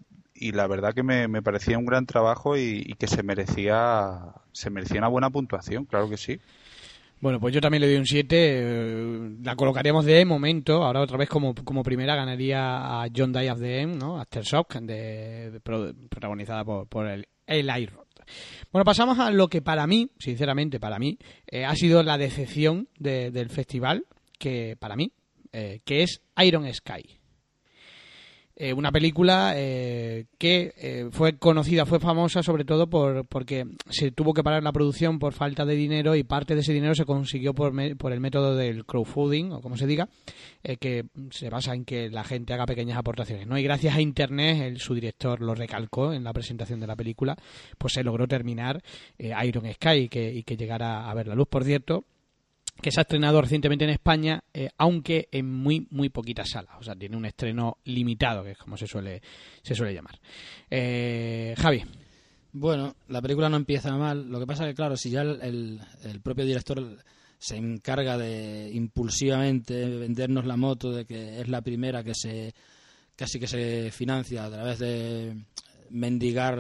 y 0.42 0.54
la 0.54 0.66
verdad 0.66 0.96
que 0.96 1.04
me, 1.04 1.42
parecía 1.44 1.78
un 1.78 1.86
gran 1.86 2.08
trabajo 2.08 2.58
y, 2.58 2.96
que 2.98 3.08
se 3.08 3.22
merecía 3.22 4.34
se 4.52 4.72
merecía 4.72 4.98
una 4.98 5.08
buena 5.08 5.30
puntuación, 5.30 5.86
claro 5.86 6.10
que 6.10 6.18
sí. 6.18 6.42
Bueno, 7.22 7.40
pues 7.40 7.54
yo 7.54 7.62
también 7.62 7.82
le 7.82 7.88
doy 7.88 7.98
un 7.98 8.08
7. 8.08 8.28
Eh, 8.32 9.30
la 9.44 9.56
colocaríamos 9.56 10.06
de 10.06 10.26
momento. 10.26 10.84
Ahora 10.84 11.02
otra 11.02 11.18
vez 11.18 11.30
como, 11.30 11.54
como 11.54 11.84
primera 11.84 12.16
ganaría 12.16 13.04
a 13.04 13.08
John 13.16 13.32
Day 13.32 13.48
of 13.50 13.60
the 13.60 13.82
End, 13.82 14.02
¿no? 14.02 14.20
Aftershock, 14.20 14.74
de, 14.82 15.62
protagonizada 16.10 16.66
por, 16.66 16.88
por 16.88 17.08
el 17.08 17.28
Eli 17.46 17.86
Roth. 17.86 18.22
Bueno, 18.72 18.86
pasamos 18.86 19.20
a 19.20 19.30
lo 19.30 19.50
que 19.50 19.62
para 19.62 19.86
mí, 19.86 20.10
sinceramente 20.18 20.80
para 20.80 20.98
mí, 20.98 21.20
eh, 21.46 21.64
ha 21.64 21.76
sido 21.76 22.02
la 22.02 22.18
decepción 22.18 22.90
del 22.98 23.50
festival, 23.50 24.06
que 24.40 24.76
para 24.80 24.96
mí, 24.96 25.12
eh, 25.54 25.82
que 25.86 26.02
es 26.02 26.22
Iron 26.38 26.72
Sky. 26.74 27.21
Eh, 28.64 28.74
una 28.74 28.92
película 28.92 29.54
eh, 29.56 30.26
que 30.38 30.72
eh, 30.78 31.08
fue 31.10 31.36
conocida, 31.40 31.88
fue 31.88 32.00
famosa 32.00 32.44
sobre 32.44 32.64
todo 32.64 32.88
por 32.88 33.26
porque 33.26 33.66
se 33.90 34.12
tuvo 34.12 34.36
que 34.36 34.44
parar 34.44 34.62
la 34.62 34.72
producción 34.72 35.18
por 35.18 35.34
falta 35.34 35.66
de 35.66 35.74
dinero 35.74 36.16
y 36.16 36.22
parte 36.22 36.54
de 36.54 36.62
ese 36.62 36.72
dinero 36.72 36.94
se 36.94 37.06
consiguió 37.06 37.56
por, 37.56 37.74
por 37.98 38.12
el 38.14 38.20
método 38.20 38.56
del 38.56 38.86
crowdfunding 38.86 39.52
o 39.54 39.62
como 39.62 39.78
se 39.78 39.88
diga, 39.88 40.10
que 40.80 41.06
se 41.32 41.50
basa 41.50 41.74
en 41.74 41.86
que 41.86 42.12
la 42.12 42.24
gente 42.24 42.54
haga 42.54 42.68
pequeñas 42.68 43.00
aportaciones. 43.00 43.48
¿no? 43.48 43.58
Y 43.58 43.64
gracias 43.64 43.96
a 43.96 44.02
Internet, 44.02 44.62
el, 44.62 44.80
su 44.80 44.94
director 44.94 45.42
lo 45.42 45.56
recalcó 45.56 46.14
en 46.14 46.24
la 46.24 46.32
presentación 46.32 46.80
de 46.80 46.86
la 46.86 46.96
película, 46.96 47.36
pues 47.80 47.94
se 47.94 48.04
logró 48.04 48.28
terminar 48.28 48.84
Iron 49.18 49.74
Sky 49.74 50.08
y 50.12 50.44
que 50.44 50.56
llegara 50.56 51.10
a 51.10 51.14
ver 51.16 51.26
la 51.26 51.34
luz. 51.34 51.48
Por 51.48 51.64
cierto, 51.64 52.06
que 52.82 52.92
se 52.92 53.00
ha 53.00 53.04
estrenado 53.04 53.42
recientemente 53.42 53.86
en 53.86 53.92
España, 53.92 54.44
eh, 54.54 54.70
aunque 54.78 55.30
en 55.32 55.52
muy 55.52 55.88
muy 55.92 56.10
poquitas 56.10 56.50
salas. 56.50 56.76
O 56.80 56.84
sea, 56.84 56.96
tiene 56.96 57.16
un 57.16 57.26
estreno 57.26 57.78
limitado, 57.86 58.44
que 58.44 58.52
es 58.52 58.58
como 58.58 58.78
se 58.78 58.88
suele, 58.88 59.22
se 59.62 59.76
suele 59.76 59.94
llamar. 59.94 60.20
Eh, 60.70 61.54
Javi. 61.58 61.84
Bueno, 62.54 62.96
la 63.08 63.22
película 63.22 63.48
no 63.48 63.56
empieza 63.56 63.96
mal. 63.96 64.28
Lo 64.30 64.40
que 64.40 64.48
pasa 64.48 64.66
es 64.66 64.72
que, 64.72 64.76
claro, 64.76 64.98
si 64.98 65.10
ya 65.10 65.22
el, 65.22 65.80
el, 66.04 66.22
propio 66.22 66.44
director 66.44 66.98
se 67.38 67.56
encarga 67.56 68.18
de 68.18 68.70
impulsivamente 68.74 69.86
vendernos 69.88 70.46
la 70.46 70.58
moto, 70.58 70.92
de 70.92 71.06
que 71.06 71.40
es 71.40 71.48
la 71.48 71.62
primera 71.62 72.04
que 72.04 72.14
se 72.14 72.54
casi 73.16 73.40
que 73.40 73.48
se 73.48 73.92
financia 73.92 74.46
a 74.46 74.50
través 74.50 74.80
de 74.80 75.38
mendigar 75.92 76.60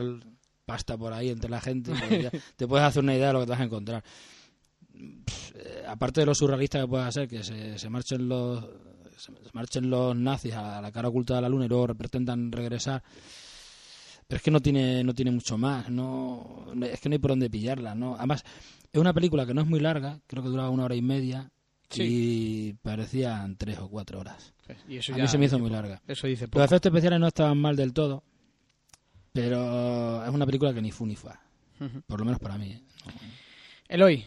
pasta 0.66 0.98
por 0.98 1.12
ahí 1.12 1.30
entre 1.30 1.50
la 1.50 1.60
gente, 1.60 1.92
pues 1.92 2.30
te 2.56 2.68
puedes 2.68 2.86
hacer 2.86 3.04
una 3.04 3.16
idea 3.16 3.28
de 3.28 3.34
lo 3.34 3.40
que 3.40 3.46
te 3.46 3.52
vas 3.52 3.62
a 3.62 3.66
encontrar. 3.66 4.04
Eh, 5.56 5.84
aparte 5.88 6.22
de 6.22 6.26
lo 6.26 6.36
surrealista 6.36 6.80
que 6.80 6.88
pueda 6.88 7.12
ser 7.12 7.28
que 7.28 7.44
se, 7.44 7.90
marchen 7.90 8.28
los 8.28 8.66
se 9.18 9.32
marchen 9.54 9.90
los 9.90 10.16
nazis 10.16 10.54
a 10.54 10.82
la 10.82 10.92
cara 10.92 11.10
oculta 11.10 11.36
de 11.36 11.42
la 11.42 11.50
luna 11.50 11.66
y 11.66 11.68
luego 11.68 11.94
pretendan 11.96 12.52
regresar 12.52 13.04
pero 14.28 14.38
es 14.38 14.44
que 14.44 14.52
no 14.52 14.62
tiene 14.62 15.04
no 15.04 15.14
tiene 15.14 15.32
mucho 15.32 15.58
más 15.58 15.90
no 15.90 16.68
es 16.82 17.00
que 17.00 17.10
no 17.10 17.14
hay 17.14 17.20
por 17.20 17.32
dónde 17.32 17.50
pillarla 17.50 17.94
no 17.96 18.16
además 18.16 18.44
es 18.92 19.00
una 19.00 19.14
película 19.14 19.46
que 19.46 19.54
no 19.54 19.62
es 19.62 19.68
muy 19.68 19.80
larga 19.80 20.20
creo 20.28 20.42
que 20.44 20.50
duraba 20.50 20.70
una 20.70 20.86
hora 20.86 20.96
y 20.96 21.02
media 21.02 21.52
y 21.94 22.74
parecían 22.76 23.58
tres 23.58 23.78
o 23.80 23.90
cuatro 23.90 24.22
horas. 24.22 24.54
Y 24.88 24.98
a 25.12 25.18
mí 25.18 25.28
se 25.28 25.38
me 25.38 25.48
hizo 25.48 25.60
muy 25.60 25.70
larga. 25.70 26.02
Eso 26.08 26.26
dice 26.26 26.48
los 26.50 26.64
efectos 26.64 26.90
especiales 26.90 27.20
no 27.20 27.28
estaban 27.28 27.58
mal 27.58 27.76
del 27.76 27.92
todo 27.92 28.24
pero 29.34 30.26
es 30.26 30.30
una 30.30 30.46
película 30.46 30.74
que 30.74 30.82
ni 30.82 30.92
fu 30.92 31.06
ni 31.06 31.16
fa. 31.16 31.40
Por 32.06 32.20
lo 32.20 32.26
menos 32.26 32.40
para 32.40 32.58
mí 32.58 32.72
¿eh? 32.72 32.82
Eloy 33.90 34.24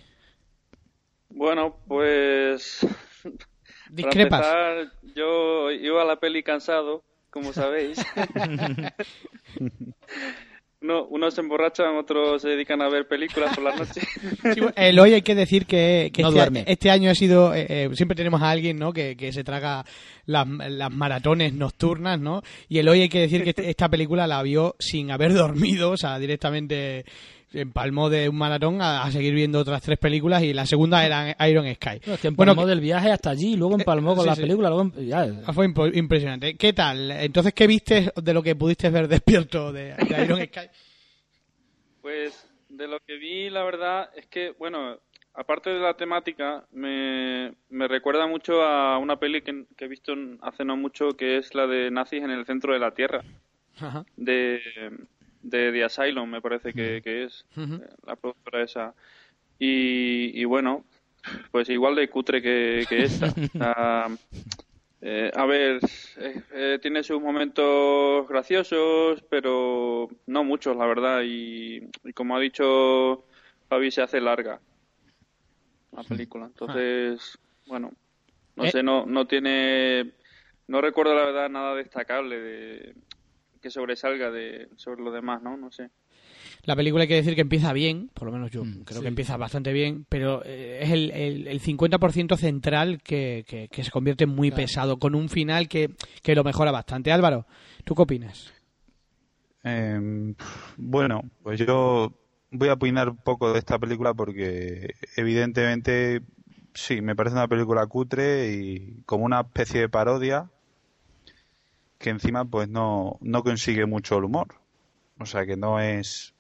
bueno, 1.35 1.77
pues. 1.87 2.87
Discrepas. 3.91 4.41
Para 4.41 4.81
empezar, 4.81 4.99
yo 5.15 5.71
iba 5.71 6.03
a 6.03 6.07
la 6.07 6.17
peli 6.17 6.43
cansado, 6.43 7.05
como 7.31 7.53
sabéis. 7.53 7.99
No, 10.85 11.07
unos 11.07 11.33
se 11.33 11.41
emborrachan, 11.41 11.97
otros 11.97 12.43
se 12.43 12.51
dedican 12.51 12.83
a 12.83 12.91
ver 12.91 13.09
películas 13.09 13.55
por 13.55 13.65
la 13.65 13.75
noche. 13.75 14.03
el 14.77 15.01
hoy 15.01 15.15
hay 15.15 15.23
que 15.23 15.35
decir 15.35 15.65
que, 15.65 16.13
este, 16.15 16.65
este, 16.67 16.91
año 16.91 17.11
ha 17.11 17.15
sido, 17.15 17.55
eh, 17.55 17.67
eh, 17.71 17.91
siempre 17.95 18.15
tenemos 18.15 18.43
a 18.43 18.51
alguien 18.51 18.77
¿no? 18.77 18.93
que, 18.93 19.17
que 19.17 19.33
se 19.33 19.45
traga 19.45 19.87
las, 20.27 20.47
las, 20.47 20.93
maratones 20.93 21.55
nocturnas, 21.55 22.21
¿no? 22.21 22.43
Y 22.69 22.81
el 22.81 22.89
hoy 22.91 23.01
hay 23.01 23.09
que 23.09 23.21
decir 23.21 23.45
que 23.45 23.51
este, 23.51 23.71
esta 23.71 23.89
película 23.89 24.27
la 24.27 24.43
vio 24.43 24.77
sin 24.79 25.11
haber 25.11 25.33
dormido, 25.33 25.93
o 25.93 25.97
sea, 25.97 26.19
directamente 26.19 27.07
empalmó 27.55 28.11
de 28.11 28.29
un 28.29 28.37
maratón 28.37 28.81
a, 28.81 29.11
seguir 29.11 29.35
viendo 29.35 29.59
otras 29.59 29.83
tres 29.83 29.99
películas 29.99 30.43
y 30.43 30.53
la 30.53 30.67
segunda 30.67 31.05
era 31.05 31.37
Iron 31.49 31.67
Sky. 31.75 32.01
No, 32.07 32.15
es 32.15 32.21
que 32.21 32.29
empalmó 32.29 32.55
bueno, 32.55 32.69
del 32.69 32.81
viaje 32.81 33.11
hasta 33.11 33.31
allí, 33.31 33.57
luego 33.57 33.75
empalmó 33.75 34.13
eh, 34.13 34.17
con 34.17 34.27
la 34.27 34.37
película. 34.37 34.69
Luego, 34.69 34.91
ah, 35.15 35.53
Fue 35.53 35.67
impresionante. 35.95 36.57
¿Qué 36.57 36.73
tal? 36.73 37.11
Entonces, 37.11 37.55
¿qué 37.55 37.67
viste 37.67 38.13
de 38.15 38.35
lo 38.35 38.43
que 38.43 38.57
pudiste 38.57 38.91
ver 38.91 39.09
despierto 39.09 39.73
de, 39.73 39.95
Iron 40.25 40.41
Sky? 40.47 40.69
Pues 42.03 42.47
de 42.69 42.89
lo 42.89 42.99
que 43.01 43.17
vi, 43.17 43.51
la 43.51 43.63
verdad 43.65 44.11
es 44.17 44.27
que, 44.27 44.51
bueno, 44.59 44.99
aparte 45.35 45.71
de 45.71 45.81
la 45.81 45.95
temática, 45.95 46.65
me, 46.73 47.55
me 47.71 47.89
recuerda 47.89 48.27
mucho 48.27 48.63
a 48.63 48.99
una 48.99 49.17
peli 49.17 49.43
que, 49.43 49.65
he 49.79 49.89
visto 49.89 50.15
hace 50.43 50.65
no 50.65 50.77
mucho, 50.77 51.17
que 51.17 51.39
es 51.39 51.55
la 51.55 51.67
de 51.67 51.91
nazis 51.91 52.23
en 52.23 52.31
el 52.31 52.47
centro 52.47 52.73
de 52.73 52.79
la 52.79 52.93
Tierra. 52.93 53.23
De, 54.17 54.61
de 55.45 55.73
The 55.73 55.85
Asylum, 55.85 56.29
me 56.29 56.41
parece 56.41 56.73
que, 56.73 57.25
es 57.25 57.45
eh, 57.57 57.81
la 58.07 58.17
productora 58.17 58.63
esa. 58.63 58.95
Y, 59.59 60.33
y, 60.41 60.45
bueno, 60.45 60.85
pues 61.51 61.69
igual 61.69 61.95
de 61.95 62.09
cutre 62.09 62.43
que, 62.43 62.85
que 62.89 63.05
esta. 63.05 63.33
Eh, 65.07 65.31
a 65.37 65.45
ver, 65.45 65.81
eh, 66.17 66.79
tiene 66.81 67.03
sus 67.03 67.21
momentos 67.21 68.27
graciosos, 68.27 69.23
pero 69.29 70.09
no 70.25 70.45
muchos, 70.45 70.75
la 70.75 70.87
verdad. 70.87 71.21
Y, 71.23 71.91
como 72.15 72.35
ha 72.35 72.41
dicho 72.41 73.27
Fabi, 73.69 73.91
se 73.91 74.01
hace 74.01 74.19
larga 74.19 74.61
la 75.93 76.05
película. 76.05 76.47
Entonces, 76.47 77.39
bueno, 77.67 77.93
no 78.57 78.67
sé, 78.71 78.83
no, 78.83 79.05
no 79.05 79.27
tiene. 79.27 80.13
No 80.69 80.81
recuerdo 80.81 81.15
la 81.15 81.27
verdad 81.27 81.51
nada 81.51 81.75
destacable 81.75 82.41
de, 82.41 82.95
que 83.65 83.71
sobresalga 83.71 84.31
de 84.31 84.69
sobre 84.77 85.03
lo 85.03 85.11
demás, 85.11 85.43
¿no? 85.43 85.57
No 85.57 85.73
sé. 85.73 85.89
La 86.65 86.77
película 86.77 87.03
hay 87.03 87.09
que 87.09 87.15
decir 87.15 87.35
que 87.35 87.41
empieza 87.41 87.73
bien, 87.73 88.11
por 88.15 88.27
lo 88.27 88.33
menos 88.33 88.51
yo 88.51 88.63
Mm, 88.65 88.83
creo 88.85 88.99
sí. 88.99 89.03
que 89.03 89.09
empieza 89.09 89.37
bastante 89.39 89.73
bien, 89.73 90.05
pero 90.09 90.43
eh, 90.45 90.81
es 90.83 90.91
el, 90.91 91.11
el, 91.13 91.49
el 91.49 91.61
50% 91.61 92.37
central 92.37 93.01
que, 93.03 93.45
que, 93.49 93.69
que 93.69 93.83
se 93.85 93.91
convierte 93.91 94.25
en 94.25 94.31
muy 94.31 94.51
Claro. 94.51 94.63
pesado, 94.63 94.99
con 94.99 95.15
un 95.15 95.29
final 95.31 95.67
que, 95.69 95.91
que 96.23 96.35
lo 96.35 96.45
mejora 96.45 96.71
bastante. 96.73 97.11
Álvaro, 97.11 97.47
¿tú 97.85 97.95
qué 97.95 98.03
opinas? 98.03 98.53
Eh, 99.65 100.35
bueno, 100.77 101.23
pues 101.43 101.59
yo 101.59 102.13
voy 102.51 102.69
a 102.69 102.75
opinar 102.75 103.09
un 103.09 103.17
poco 103.17 103.53
de 103.53 103.59
esta 103.59 103.79
película 103.79 104.13
porque 104.15 104.95
evidentemente 105.17 106.21
sí, 106.75 107.01
me 107.01 107.17
parece 107.17 107.37
una 107.37 107.49
película 107.49 107.87
cutre 107.87 108.53
y 108.53 109.03
como 109.07 109.25
una 109.25 109.41
especie 109.41 109.81
de 109.81 109.89
parodia 109.89 110.51
que 112.05 112.11
encima 112.11 112.45
pues 112.45 112.69
no, 112.69 113.17
no 113.23 113.43
consigue 113.43 113.87
mucho 113.87 114.19
el 114.19 114.25
humor. 114.25 114.49
O 115.19 115.25
sea 115.25 115.47
que 115.47 115.57
no 115.57 115.81
es... 115.81 116.35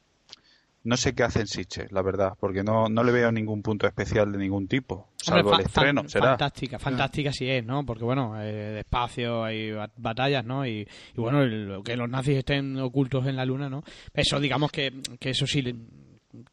No 0.82 0.98
sé 0.98 1.14
qué 1.14 1.22
hacen 1.22 1.46
Sitches, 1.46 1.90
la 1.92 2.02
verdad, 2.02 2.34
porque 2.38 2.62
no, 2.62 2.90
no 2.90 3.02
le 3.04 3.10
veo 3.12 3.32
ningún 3.32 3.62
punto 3.62 3.86
especial 3.86 4.30
de 4.30 4.36
ningún 4.36 4.68
tipo, 4.68 5.08
salvo 5.16 5.48
Hombre, 5.52 5.62
el 5.64 5.66
estreno, 5.70 6.02
fan- 6.02 6.08
será. 6.10 6.26
Fantástica, 6.26 6.78
fantástica 6.78 7.32
sí 7.32 7.48
es, 7.48 7.64
¿no? 7.64 7.86
Porque 7.86 8.04
bueno, 8.04 8.34
eh, 8.38 8.80
espacio 8.80 9.42
hay 9.44 9.70
bat- 9.70 9.92
batallas, 9.96 10.44
¿no? 10.44 10.66
Y, 10.66 10.80
y 10.80 11.16
bueno, 11.16 11.40
el- 11.42 11.80
que 11.82 11.96
los 11.96 12.10
nazis 12.10 12.36
estén 12.36 12.78
ocultos 12.78 13.26
en 13.26 13.36
la 13.36 13.46
luna, 13.46 13.70
¿no? 13.70 13.82
Eso 14.12 14.38
digamos 14.38 14.70
que, 14.70 14.92
que 15.18 15.30
eso 15.30 15.46
sí, 15.46 15.62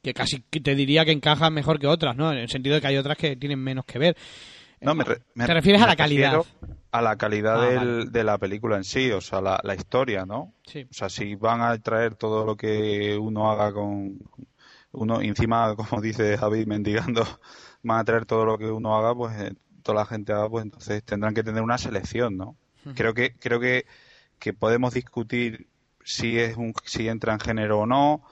que 0.02 0.14
casi 0.14 0.40
te 0.40 0.76
diría 0.76 1.04
que 1.04 1.12
encajan 1.12 1.54
mejor 1.54 1.78
que 1.78 1.88
otras, 1.88 2.16
¿no? 2.16 2.32
En 2.32 2.38
el 2.38 2.48
sentido 2.50 2.76
de 2.76 2.82
que 2.82 2.88
hay 2.88 2.96
otras 2.98 3.18
que 3.18 3.36
tienen 3.36 3.60
menos 3.60 3.84
que 3.84 4.00
ver. 4.00 4.16
No, 4.82 4.96
me 4.96 5.04
re- 5.04 5.22
me- 5.36 5.46
¿Te 5.46 5.54
refieres 5.54 5.82
a 5.82 5.88
la 5.88 5.96
calidad? 5.96 6.42
A 6.92 7.02
la 7.02 7.16
calidad 7.16 7.62
Ah, 7.64 7.66
del- 7.70 7.76
vale. 7.78 8.06
de 8.12 8.24
la 8.24 8.38
película 8.38 8.76
en 8.78 8.84
sí, 8.84 9.12
o 9.12 9.22
sea, 9.22 9.40
la, 9.42 9.60
la 9.64 9.76
historia, 9.76 10.26
¿no? 10.26 10.54
Sí. 10.66 10.86
O 10.90 10.94
sea, 10.94 11.10
si 11.10 11.36
van 11.36 11.62
a 11.62 11.78
traer 11.80 12.16
todo 12.16 12.46
lo 12.46 12.58
que 12.58 13.18
uno 13.18 13.50
haga 13.52 13.72
con 13.74 14.20
uno 14.92 15.22
encima, 15.22 15.76
como 15.78 16.02
dice 16.02 16.38
Javi, 16.38 16.66
mendigando, 16.66 17.26
van 17.84 18.00
a 18.00 18.04
traer 18.04 18.26
todo 18.26 18.46
lo 18.46 18.58
que 18.58 18.66
uno 18.70 18.96
haga, 18.98 19.16
pues 19.16 19.40
eh, 19.40 19.54
toda 19.84 20.00
la 20.00 20.06
gente 20.06 20.34
haga, 20.34 20.50
pues 20.50 20.66
entonces 20.66 21.04
tendrán 21.04 21.34
que 21.34 21.44
tener 21.44 21.62
una 21.64 21.78
selección, 21.78 22.36
¿no? 22.38 22.56
Creo 22.96 23.14
que 23.14 23.36
creo 23.36 23.60
que, 23.60 23.86
que 24.40 24.54
podemos 24.54 24.94
discutir 24.96 25.68
si 26.04 26.40
es 26.40 26.58
un 26.58 26.74
si 26.84 27.08
entra 27.08 27.32
en 27.34 27.40
género 27.40 27.82
o 27.82 27.86
no, 27.86 28.24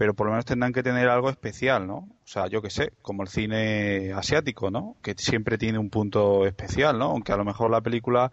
pero 0.00 0.14
por 0.14 0.28
lo 0.28 0.32
menos 0.32 0.46
tendrán 0.46 0.72
que 0.72 0.82
tener 0.82 1.10
algo 1.10 1.28
especial, 1.28 1.86
¿no? 1.86 2.08
O 2.24 2.26
sea, 2.26 2.46
yo 2.46 2.62
qué 2.62 2.70
sé, 2.70 2.94
como 3.02 3.22
el 3.22 3.28
cine 3.28 4.14
asiático, 4.14 4.70
¿no? 4.70 4.96
Que 5.02 5.14
siempre 5.14 5.58
tiene 5.58 5.76
un 5.78 5.90
punto 5.90 6.46
especial, 6.46 6.98
¿no? 6.98 7.10
Aunque 7.10 7.32
a 7.32 7.36
lo 7.36 7.44
mejor 7.44 7.70
la 7.70 7.82
película 7.82 8.32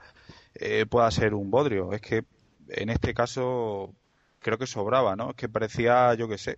eh, 0.56 0.86
pueda 0.90 1.12
ser 1.12 1.34
un 1.34 1.52
bodrio. 1.52 1.92
Es 1.92 2.00
que 2.00 2.24
en 2.70 2.90
este 2.90 3.14
caso 3.14 3.94
creo 4.40 4.58
que 4.58 4.66
sobraba, 4.66 5.18
¿no? 5.18 5.32
Es 5.32 5.36
que 5.36 5.50
parecía, 5.50 6.14
yo 6.14 6.30
qué 6.30 6.38
sé, 6.38 6.58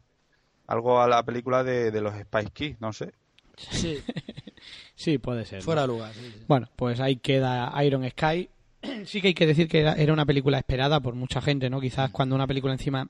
algo 0.68 1.02
a 1.02 1.08
la 1.08 1.24
película 1.24 1.64
de, 1.64 1.90
de 1.90 2.02
los 2.02 2.14
Spice 2.14 2.52
Kids, 2.52 2.80
no 2.80 2.94
sé. 2.94 3.12
Sí, 3.58 4.04
Sí, 4.96 5.18
puede 5.18 5.44
ser. 5.46 5.64
fuera 5.64 5.82
de 5.82 5.88
lugar. 5.88 6.14
sí, 6.14 6.22
sí. 6.36 6.46
Bueno, 6.48 6.70
pues 6.76 7.00
ahí 7.00 7.16
queda 7.16 7.74
Iron 7.84 8.08
Sky. 8.08 8.48
Sí 9.06 9.22
que 9.22 9.30
hay 9.30 9.34
que 9.34 9.48
decir 9.48 9.68
que 9.68 9.80
era, 9.80 9.94
era 9.94 10.14
una 10.14 10.28
película 10.28 10.60
esperada 10.60 11.00
por 11.00 11.16
mucha 11.16 11.42
gente, 11.42 11.68
¿no? 11.72 11.82
Quizás 11.82 12.12
cuando 12.12 12.36
una 12.36 12.46
película 12.46 12.74
encima 12.74 13.08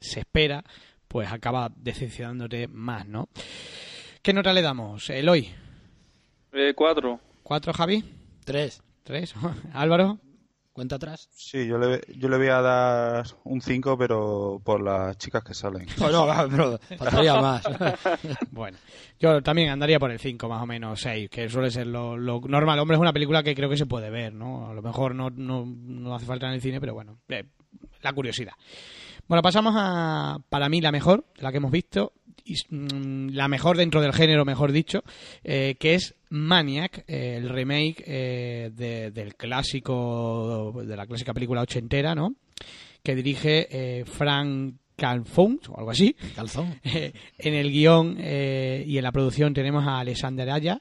se 0.00 0.18
espera, 0.20 0.64
pues 1.08 1.30
acaba 1.30 1.70
decepcionándote 1.76 2.68
más, 2.68 3.06
¿no? 3.06 3.28
¿Qué 4.22 4.32
nota 4.32 4.52
le 4.52 4.62
damos? 4.62 5.08
Eloy, 5.10 5.48
Eh, 6.52 6.72
cuatro. 6.74 7.20
¿cuatro, 7.42 7.72
Javi? 7.72 8.04
Tres. 8.44 8.82
¿Tres? 9.02 9.34
Álvaro, 9.72 10.18
Cuenta 10.76 10.96
atrás. 10.96 11.30
Sí, 11.32 11.66
yo 11.66 11.78
le, 11.78 12.02
yo 12.18 12.28
le 12.28 12.36
voy 12.36 12.48
a 12.48 12.60
dar 12.60 13.24
un 13.44 13.62
5, 13.62 13.96
pero 13.96 14.60
por 14.62 14.82
las 14.82 15.16
chicas 15.16 15.42
que 15.42 15.54
salen. 15.54 15.86
No, 15.98 16.10
no, 16.10 16.48
pero 16.50 16.78
faltaría 16.98 17.40
más. 17.40 17.64
Bueno, 18.50 18.76
yo 19.18 19.42
también 19.42 19.70
andaría 19.70 19.98
por 19.98 20.10
el 20.10 20.18
5, 20.18 20.46
más 20.50 20.62
o 20.62 20.66
menos 20.66 21.00
6, 21.00 21.30
que 21.30 21.48
suele 21.48 21.70
ser 21.70 21.86
lo, 21.86 22.18
lo 22.18 22.42
normal. 22.42 22.78
Hombre, 22.78 22.96
es 22.96 23.00
una 23.00 23.14
película 23.14 23.42
que 23.42 23.54
creo 23.54 23.70
que 23.70 23.78
se 23.78 23.86
puede 23.86 24.10
ver, 24.10 24.34
¿no? 24.34 24.68
A 24.68 24.74
lo 24.74 24.82
mejor 24.82 25.14
no, 25.14 25.30
no, 25.30 25.64
no 25.64 26.14
hace 26.14 26.26
falta 26.26 26.46
en 26.46 26.52
el 26.52 26.60
cine, 26.60 26.78
pero 26.78 26.92
bueno, 26.92 27.20
eh, 27.30 27.44
la 28.02 28.12
curiosidad. 28.12 28.52
Bueno, 29.28 29.40
pasamos 29.40 29.72
a, 29.78 30.40
para 30.50 30.68
mí, 30.68 30.82
la 30.82 30.92
mejor, 30.92 31.24
la 31.36 31.52
que 31.52 31.56
hemos 31.56 31.70
visto, 31.72 32.12
la 32.70 33.48
mejor 33.48 33.76
dentro 33.76 34.00
del 34.00 34.12
género, 34.12 34.44
mejor 34.44 34.72
dicho, 34.72 35.02
eh, 35.44 35.76
que 35.78 35.94
es 35.94 36.14
Maniac, 36.30 37.04
eh, 37.08 37.36
el 37.38 37.48
remake 37.48 38.02
eh, 38.06 38.70
de- 38.74 39.10
del 39.10 39.34
clásico, 39.36 40.72
de 40.84 40.96
la 40.96 41.06
clásica 41.06 41.32
película 41.34 41.62
ochentera, 41.62 42.14
¿no? 42.14 42.34
Que 43.02 43.14
dirige 43.14 43.68
eh, 43.70 44.04
Frank 44.04 44.74
Calfon, 44.96 45.60
o 45.68 45.78
algo 45.78 45.90
así. 45.90 46.14
Calzón. 46.34 46.80
En 47.38 47.54
el 47.54 47.70
guion 47.70 48.16
eh, 48.18 48.82
y 48.86 48.96
en 48.98 49.04
la 49.04 49.12
producción 49.12 49.52
tenemos 49.54 49.86
a 49.86 49.98
Alexander 50.00 50.48
Aya 50.50 50.80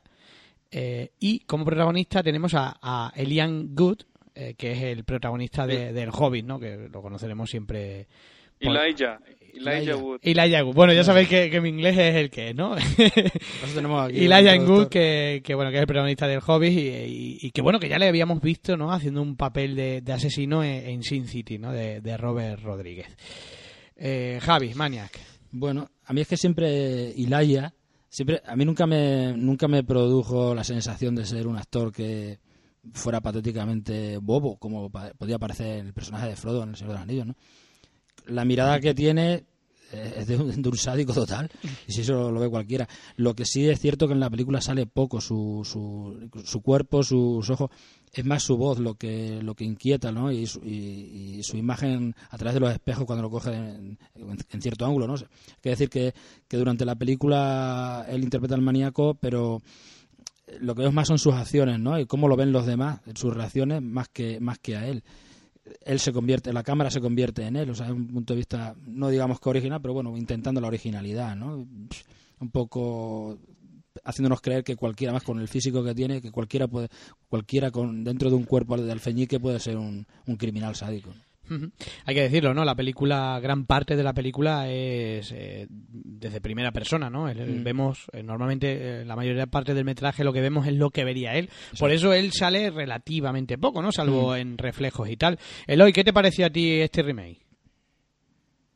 eh, 0.72 1.12
y 1.20 1.40
como 1.42 1.66
protagonista 1.66 2.24
tenemos 2.24 2.54
a, 2.54 2.78
a 2.82 3.12
Elian 3.16 3.76
Good, 3.76 4.00
eh, 4.34 4.56
que 4.58 4.72
es 4.72 4.82
el 4.84 5.04
protagonista 5.04 5.68
de- 5.68 5.94
del 5.94 6.10
Hobbit, 6.12 6.46
¿no? 6.46 6.60
que 6.60 6.90
lo 6.92 7.02
conoceremos 7.02 7.50
siempre. 7.50 8.08
por- 8.60 8.76
Elijah. 8.76 9.20
Elijah 9.56 9.78
Elijah. 9.78 9.96
Wood. 9.98 10.20
Elijah 10.22 10.64
Wood. 10.66 10.76
Bueno, 10.76 10.94
ya 10.94 11.04
sabéis 11.04 11.28
que, 11.30 11.50
que 11.50 11.62
mi 11.62 11.70
inglés 11.70 11.98
es 11.98 12.16
el 12.16 12.30
que 12.30 12.50
es, 12.50 12.56
¿no? 12.56 12.72
Por 12.76 12.80
eso 12.80 13.76
tenemos 13.76 14.08
aquí 14.10 14.26
Elijah 14.26 14.56
Wood, 14.62 14.88
que, 14.90 15.42
que, 15.44 15.56
bueno, 15.56 15.72
que 15.72 15.78
es 15.78 15.82
el 15.82 15.88
protagonista 15.88 16.28
del 16.28 16.42
Hobbit 16.46 16.72
y, 16.74 16.80
y- 16.90 17.38
y 17.42 17.52
que 17.52 17.62
bueno, 17.62 17.80
que 17.80 17.90
ya 17.90 17.98
le 17.98 18.08
habíamos 18.08 18.42
visto, 18.42 18.76
¿no? 18.78 18.92
Haciendo 18.92 19.22
un 19.22 19.36
papel 19.36 19.76
de, 19.76 20.02
de 20.02 20.14
asesino 20.14 20.64
en, 20.64 20.88
en 20.88 21.04
Sin 21.04 21.28
City, 21.28 21.58
¿no? 21.58 21.72
De, 21.72 22.02
de 22.02 22.18
Robert 22.18 22.62
Rodríguez. 22.62 23.08
Eh, 23.96 24.40
Javi, 24.42 24.74
Maniac. 24.76 25.20
Bueno, 25.52 25.90
a 26.06 26.14
mí 26.14 26.22
es 26.22 26.28
que 26.28 26.36
siempre 26.38 27.14
Ilaya, 27.16 27.74
siempre, 28.10 28.42
a 28.46 28.56
mí 28.56 28.66
nunca 28.66 28.86
me, 28.86 29.34
nunca 29.38 29.68
me 29.68 29.84
produjo 29.84 30.54
la 30.54 30.64
sensación 30.66 31.16
de 31.16 31.26
ser 31.26 31.48
un 31.48 31.58
actor 31.58 31.94
que 31.94 32.40
fuera 32.94 33.22
patéticamente 33.22 34.18
bobo, 34.18 34.58
como 34.58 34.90
pa- 34.92 35.12
podía 35.18 35.40
parecer 35.40 35.86
el 35.86 35.94
personaje 35.94 36.28
de 36.28 36.36
Frodo 36.36 36.64
en 36.64 36.70
El 36.70 36.76
Señor 36.76 36.90
de 36.92 36.94
los 36.96 37.04
Anillos, 37.04 37.26
¿no? 37.28 37.36
La 38.28 38.46
mirada 38.46 38.80
que 38.80 38.94
tiene 38.94 39.44
eh, 39.92 40.14
es 40.18 40.28
de 40.28 40.38
un, 40.38 40.62
de 40.62 40.70
un 40.70 40.78
sádico 40.78 41.14
total, 41.14 41.50
y 41.88 41.92
si 41.92 42.02
eso 42.02 42.32
lo 42.32 42.40
ve 42.40 42.50
cualquiera. 42.50 42.88
Lo 43.18 43.36
que 43.36 43.46
sí 43.46 43.70
es 43.70 43.80
cierto 43.80 44.08
que 44.08 44.14
en 44.14 44.20
la 44.20 44.30
película 44.30 44.62
sale 44.62 44.88
poco 44.88 45.22
su, 45.22 45.62
su, 45.64 46.30
su 46.44 46.62
cuerpo, 46.62 47.04
sus 47.04 47.48
ojos, 47.50 47.70
es 48.12 48.26
más 48.26 48.42
su 48.44 48.58
voz 48.58 48.80
lo 48.80 48.96
que 48.96 49.42
lo 49.44 49.54
que 49.56 49.66
inquieta, 49.66 50.12
¿no? 50.12 50.32
Y 50.32 50.48
su, 50.48 50.60
y- 50.66 51.44
su 51.44 51.58
imagen 51.58 52.16
a 52.30 52.38
través 52.38 52.56
de 52.56 52.60
los 52.62 52.72
espejos 52.72 53.06
cuando 53.06 53.22
lo 53.24 53.30
coge 53.30 53.54
en, 53.54 53.98
cierto 54.62 54.86
ángulo, 54.86 55.06
¿no? 55.06 55.16
Que 55.62 55.70
decir 55.70 55.90
que, 55.90 56.14
que 56.48 56.58
durante 56.58 56.86
la 56.86 56.96
película 56.96 58.06
él 58.10 58.24
interpreta 58.24 58.56
al 58.56 58.62
maníaco, 58.62 59.14
pero 59.16 59.62
lo 60.60 60.74
que 60.76 60.82
vemos 60.82 60.94
más 60.96 61.08
son 61.08 61.20
sus 61.20 61.34
acciones, 61.34 61.80
¿no? 61.80 62.00
Y 62.00 62.06
cómo 62.06 62.28
lo 62.28 62.36
ven 62.38 62.52
los 62.52 62.66
demás, 62.66 63.02
sus 63.16 63.34
reacciones, 63.34 63.82
más 63.82 64.08
que, 64.10 64.40
más 64.40 64.58
que 64.60 64.78
a 64.78 64.88
él. 64.88 65.04
Él 65.82 66.00
se 66.00 66.12
convierte, 66.12 66.54
la 66.54 66.64
cámara 66.64 66.92
se 66.92 67.02
convierte 67.02 67.44
en 67.44 67.56
él, 67.56 67.70
o 67.70 67.76
sea, 67.76 67.88
es 67.88 67.92
un 67.92 68.08
punto 68.08 68.34
de 68.34 68.38
vista, 68.38 68.76
no 68.86 69.10
digamos 69.10 69.40
que 69.40 69.50
original, 69.50 69.82
pero 69.82 69.94
bueno, 69.94 70.16
intentando 70.16 70.62
la 70.62 70.68
originalidad, 70.68 71.36
¿no? 71.36 71.68
Un 72.40 72.52
poco 72.52 73.40
haciéndonos 74.04 74.42
creer 74.42 74.64
que 74.64 74.76
cualquiera 74.76 75.14
más 75.14 75.24
con 75.24 75.40
el 75.40 75.48
físico 75.48 75.84
que 75.84 75.96
tiene, 75.96 76.22
que 76.22 76.32
cualquiera 76.32 76.68
puede, 76.68 76.90
cualquiera 77.30 77.72
con 77.72 78.04
dentro 78.04 78.30
de 78.30 78.36
un 78.36 78.44
cuerpo 78.44 78.78
de 78.78 78.92
alfeñique 78.92 79.40
puede 79.40 79.60
ser 79.60 79.78
un, 79.78 80.06
un 80.28 80.36
criminal 80.36 80.76
sádico. 80.76 81.14
Hay 82.06 82.16
que 82.16 82.22
decirlo, 82.22 82.54
¿no? 82.54 82.66
La 82.66 82.76
película, 82.76 83.40
gran 83.42 83.66
parte 83.66 83.96
de 83.96 84.04
la 84.04 84.14
película 84.14 84.70
es 84.70 85.32
eh, 85.32 85.68
desde 85.70 86.42
primera 86.42 86.72
persona, 86.72 87.10
¿no? 87.10 87.30
El- 87.30 87.40
el- 87.40 87.60
Mm. 87.60 87.64
Vemos, 87.64 88.08
eh, 88.14 88.24
normalmente, 88.24 89.02
eh, 89.02 89.06
la 89.06 89.16
mayoría 89.16 89.46
parte 89.48 89.74
del 89.74 89.86
metraje 89.86 90.24
lo 90.24 90.34
que 90.34 90.42
vemos 90.42 90.68
es 90.68 90.74
lo 90.74 90.90
que 90.90 91.04
vería 91.04 91.34
él. 91.36 91.50
Por 91.80 91.92
eso 91.92 92.14
él 92.14 92.32
sale 92.32 92.70
relativamente 92.72 93.58
poco, 93.58 93.82
¿no? 93.82 93.92
Salvo 93.92 94.32
Mm. 94.34 94.38
en 94.38 94.58
reflejos 94.58 95.10
y 95.10 95.18
tal. 95.18 95.38
Eloy, 95.68 95.94
¿qué 95.94 96.04
te 96.04 96.14
pareció 96.14 96.46
a 96.46 96.50
ti 96.50 96.82
este 96.82 97.04
remake? 97.04 97.40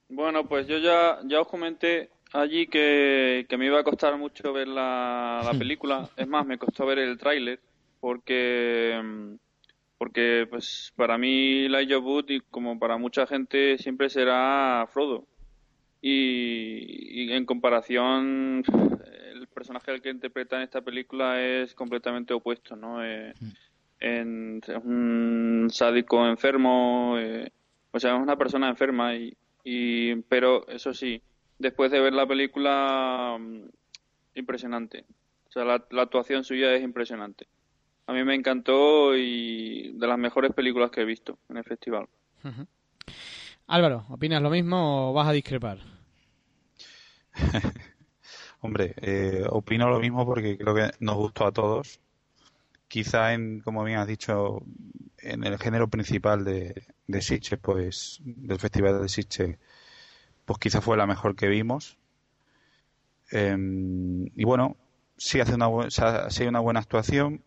Bueno, 0.10 0.47
pues 0.47 0.67
yo 0.67 0.77
ya, 0.79 1.19
ya 1.25 1.41
os 1.41 1.47
comenté 1.47 2.10
allí 2.34 2.67
que, 2.67 3.45
que 3.47 3.58
me 3.58 3.65
iba 3.67 3.79
a 3.79 3.84
costar 3.84 4.17
mucho 4.17 4.51
ver 4.53 4.67
la, 4.67 5.41
la 5.43 5.51
película. 5.67 6.10
Es 6.17 6.27
más, 6.27 6.45
me 6.45 6.58
costó 6.58 6.86
ver 6.86 6.99
el 6.99 7.17
tráiler 7.17 7.60
porque, 7.99 8.99
mm, 9.03 9.34
porque 9.99 10.47
pues 10.49 10.91
para 10.95 11.17
mí 11.19 11.65
Elijah 11.65 11.99
Wood 11.99 12.29
y 12.29 12.39
como 12.39 12.79
para 12.79 12.97
mucha 12.97 13.27
gente 13.27 13.77
siempre 13.77 14.09
será 14.09 14.87
Frodo. 14.91 15.27
Y, 16.02 17.23
y 17.25 17.31
en 17.33 17.45
comparación, 17.45 18.63
el 19.33 19.47
personaje 19.50 19.91
al 19.91 20.02
que 20.02 20.10
interpreta 20.10 20.56
en 20.56 20.63
esta 20.63 20.81
película 20.81 21.41
es 21.43 21.75
completamente 21.75 22.33
opuesto, 22.33 22.75
¿no? 22.75 23.04
Eh, 23.06 23.33
en- 24.00 24.62
es 24.65 24.77
un 24.83 25.67
sádico 25.69 26.25
enfermo, 26.25 27.15
eh, 27.19 27.52
o 27.91 28.00
sea, 28.00 28.15
es 28.15 28.21
una 28.21 28.37
persona 28.37 28.69
enferma 28.69 29.13
y, 29.15 29.35
y 29.65 30.15
pero 30.29 30.65
eso 30.69 30.93
sí, 30.93 31.21
después 31.58 31.91
de 31.91 32.00
ver 32.00 32.13
la 32.13 32.25
película 32.25 33.35
mm, 33.37 33.63
impresionante. 34.35 35.04
O 35.50 35.52
sea, 35.52 35.65
la, 35.65 35.83
la 35.91 36.04
actuación 36.04 36.45
suya 36.45 36.73
es 36.75 36.81
impresionante. 36.83 37.47
A 38.10 38.12
mí 38.12 38.23
me 38.23 38.33
encantó 38.33 39.15
y 39.15 39.93
de 39.93 40.07
las 40.07 40.17
mejores 40.17 40.51
películas 40.51 40.89
que 40.89 41.01
he 41.01 41.05
visto 41.05 41.37
en 41.47 41.57
el 41.57 41.63
festival. 41.63 42.07
Álvaro, 43.67 44.07
¿opinas 44.10 44.41
lo 44.41 44.49
mismo 44.49 45.12
o 45.12 45.13
vas 45.13 45.27
a 45.27 45.31
discrepar? 45.31 45.77
Hombre, 48.62 48.95
eh, 48.97 49.45
opino 49.47 49.87
lo 49.89 49.99
mismo 49.99 50.25
porque 50.25 50.57
creo 50.57 50.73
que 50.73 50.89
nos 50.99 51.17
gustó 51.17 51.45
a 51.45 51.51
todos. 51.51 51.99
Quizá 52.87 53.33
en, 53.35 53.60
como 53.62 53.83
bien 53.83 53.99
has 53.99 54.07
dicho, 54.07 54.63
en 55.19 55.43
el 55.43 55.60
género 55.60 55.87
principal 55.87 56.43
de, 56.43 56.87
de 57.05 57.21
Sitges, 57.21 57.60
pues, 57.60 58.19
del 58.23 58.57
Festival 58.57 59.03
de 59.03 59.10
Sitges, 59.10 59.57
pues 60.45 60.57
quizá 60.57 60.81
fue 60.81 60.97
la 60.97 61.05
mejor 61.05 61.35
que 61.35 61.47
vimos. 61.47 61.99
Em, 63.31 64.25
y 64.35 64.43
bueno, 64.45 64.75
sí 65.17 65.39
hace 65.39 65.53
una, 65.53 65.67
bu- 65.69 65.85
o 65.85 65.91
sea, 65.91 66.31
sí 66.31 66.41
hay 66.43 66.49
una 66.49 66.60
buena 66.60 66.79
actuación, 66.79 67.43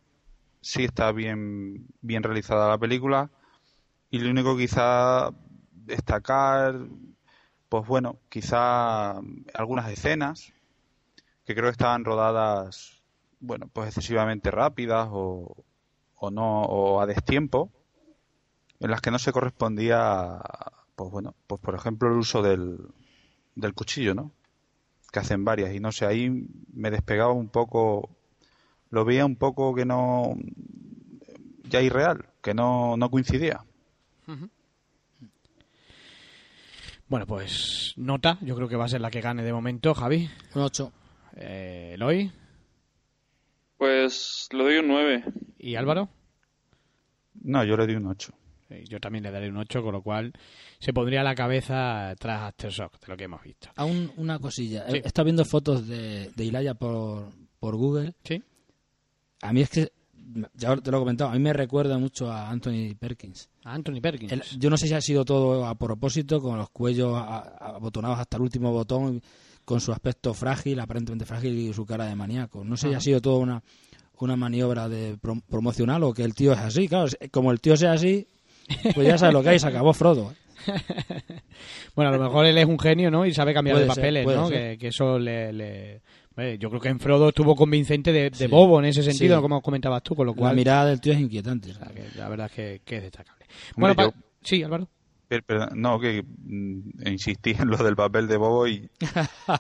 sí 0.63 0.85
está 0.85 1.13
bien, 1.13 1.87
bien 2.01 2.23
realizada 2.23 2.71
la 2.71 2.79
película. 2.79 3.31
Y 4.11 4.21
lo 4.21 4.31
único 4.31 4.57
quizá 4.57 5.31
destacar, 5.73 6.89
pues 7.69 7.87
bueno, 7.87 8.19
quizá 8.31 9.19
algunas 9.55 9.91
escenas 9.91 10.53
que 11.45 11.55
creo 11.55 11.67
que 11.67 11.73
estaban 11.73 12.05
rodadas, 12.05 13.03
bueno, 13.41 13.69
pues 13.73 13.89
excesivamente 13.89 14.51
rápidas 14.51 15.09
o, 15.13 15.65
o 16.17 16.31
no, 16.31 16.63
o 16.63 17.01
a 17.01 17.07
destiempo, 17.07 17.71
en 18.81 18.91
las 18.91 19.01
que 19.01 19.11
no 19.11 19.19
se 19.19 19.33
correspondía, 19.33 20.41
pues 20.97 21.11
bueno, 21.11 21.35
pues 21.47 21.61
por 21.61 21.75
ejemplo 21.75 22.09
el 22.09 22.19
uso 22.19 22.43
del, 22.43 22.79
del 23.55 23.75
cuchillo, 23.75 24.15
¿no? 24.15 24.33
Que 25.13 25.21
hacen 25.21 25.45
varias 25.45 25.75
y 25.75 25.81
no 25.81 25.93
sé, 25.93 26.07
ahí 26.07 26.49
me 26.73 26.91
despegaba 26.91 27.33
un 27.33 27.49
poco, 27.49 28.11
lo 28.93 29.05
veía 29.05 29.27
un 29.27 29.35
poco 29.37 29.75
que 29.75 29.85
no, 29.85 30.37
ya 31.65 31.83
irreal, 31.83 32.27
que 32.41 32.55
no, 32.55 32.97
no 32.97 33.11
coincidía. 33.11 33.65
Bueno, 37.09 37.27
pues 37.27 37.93
nota, 37.97 38.39
yo 38.41 38.55
creo 38.57 38.69
que 38.69 38.77
va 38.77 38.87
a 38.87 38.89
ser 38.89 39.01
la 39.01 39.11
que 39.11 39.21
gane 39.21 39.43
de 39.43 39.53
momento, 39.53 39.93
Javi. 39.95 40.31
Un 40.55 40.63
8. 40.63 40.93
Eh, 41.37 41.91
Eloy 41.95 42.31
Pues 43.77 44.49
le 44.53 44.63
doy 44.63 44.77
un 44.79 44.89
9. 44.89 45.25
y 45.59 45.75
Álvaro. 45.75 46.09
No, 47.43 47.65
yo 47.65 47.77
le 47.77 47.87
di 47.87 47.95
un 47.95 48.07
8. 48.07 48.33
Eh, 48.71 48.85
Yo 48.89 48.99
también 49.01 49.25
le 49.25 49.31
daré 49.31 49.49
un 49.51 49.57
8, 49.59 49.83
con 49.83 49.93
lo 49.93 50.03
cual 50.03 50.33
se 50.79 50.93
pondría 50.95 51.21
a 51.21 51.25
la 51.25 51.35
cabeza 51.35 52.15
tras 52.19 52.43
Aftershock, 52.43 52.99
de 53.01 53.09
lo 53.09 53.17
que 53.17 53.25
hemos 53.25 53.43
visto. 53.43 53.69
Aún 53.77 54.11
una 54.17 54.39
cosilla. 54.39 54.87
Sí. 54.89 54.97
He 54.97 55.07
estado 55.07 55.25
viendo 55.25 55.45
fotos 55.45 55.87
de, 55.87 56.31
de 56.35 56.45
Ilaya 56.45 56.75
por, 56.75 57.29
por 57.59 57.77
Google. 57.77 58.15
¿Sí? 58.25 58.43
A 59.43 59.53
mí 59.53 59.61
es 59.61 59.69
que, 59.71 59.93
ya 60.55 60.75
te 60.77 60.91
lo 60.91 60.97
he 60.97 61.01
comentado, 61.01 61.31
a 61.31 61.35
mí 61.35 61.39
me 61.41 61.53
recuerda 61.53 61.99
mucho 61.99 62.31
a 62.33 62.49
Anthony 62.49 62.95
Perkins. 62.99 63.49
A 63.65 63.75
Anthony 63.75 64.01
Perkins. 64.01 64.33
El- 64.33 64.43
yo 64.59 64.71
no 64.71 64.77
sé 64.79 64.89
si 64.89 64.95
ha 64.95 65.01
sido 65.01 65.25
todo 65.25 65.67
a 65.67 65.75
propósito, 65.75 66.41
con 66.41 66.57
los 66.57 66.71
cuellos 66.71 67.15
abotonados 67.17 68.19
hasta 68.19 68.39
el 68.39 68.43
último 68.45 68.73
botón, 68.73 69.21
con 69.65 69.81
su 69.81 69.93
aspecto 69.93 70.33
frágil, 70.35 70.81
aparentemente 70.81 71.27
frágil, 71.27 71.57
y 71.59 71.73
su 71.75 71.85
cara 71.85 72.07
de 72.07 72.17
maníaco. 72.17 72.65
No 72.65 72.77
sé 72.77 72.89
si 72.89 72.95
ha 72.95 73.01
sido 73.01 73.21
todo 73.21 73.37
una, 73.39 73.63
una 74.19 74.37
maniobra 74.37 74.89
de 74.89 75.17
prom- 75.19 75.43
promocional 75.49 76.03
o 76.05 76.13
que 76.15 76.23
el 76.25 76.35
tío 76.35 76.53
es 76.53 76.59
así. 76.59 76.89
Claro, 76.89 77.09
como 77.31 77.53
el 77.53 77.61
tío 77.61 77.77
sea 77.77 77.93
así, 77.93 78.27
pues 78.95 79.07
ya 79.07 79.19
sabes 79.19 79.35
lo 79.35 79.43
que 79.43 79.51
hay, 79.51 79.59
se 79.59 79.67
acabó 79.69 79.93
Frodo. 79.93 80.33
Bueno, 81.95 82.11
a 82.11 82.17
lo 82.17 82.23
mejor 82.25 82.47
él 82.47 82.57
es 82.57 82.65
un 82.67 82.79
genio, 82.79 83.11
¿no? 83.11 83.27
Y 83.27 83.35
sabe 83.35 83.53
cambiar 83.53 83.77
Puede 83.77 83.85
de 83.87 83.89
papeles, 83.95 84.27
¿no? 84.27 84.49
Que, 84.49 84.79
que 84.79 84.89
eso 84.89 85.19
le... 85.19 85.53
le- 85.53 85.95
eh, 85.97 86.01
Yo 86.59 86.69
creo 86.71 86.81
que 86.81 86.89
en 86.89 86.99
Frodo 87.01 87.29
estuvo 87.29 87.55
convincente 87.55 88.13
de, 88.13 88.31
de 88.31 88.37
Sí. 88.37 88.47
bobo 88.47 88.79
en 88.79 88.87
ese 88.87 89.03
sentido, 89.03 89.37
Sí. 89.37 89.43
como 89.43 89.61
comentabas 89.61 90.03
tú, 90.03 90.15
con 90.15 90.27
lo 90.27 90.33
La 90.33 90.39
cual... 90.39 90.57
mirada 90.57 90.87
del 90.87 91.01
tío 91.01 91.13
es 91.13 91.21
inquietante. 91.21 91.71
o 91.71 91.75
sea, 91.75 91.89
que 91.89 92.05
la 92.17 92.29
verdad 92.29 92.47
es 92.47 92.53
que, 92.53 92.81
que 92.85 92.97
es 92.97 93.03
destacable. 93.03 93.45
Bueno, 93.77 93.95
yo- 94.03 94.13
sí, 94.43 94.63
Álvaro. 94.63 94.89
Perdón, 95.41 95.71
no, 95.81 95.99
que 95.99 96.23
mm, 96.23 97.07
insistí 97.09 97.51
en 97.59 97.69
lo 97.69 97.77
del 97.79 97.97
papel 97.97 98.29
de 98.29 98.37
Bobo 98.37 98.69
y 98.69 98.89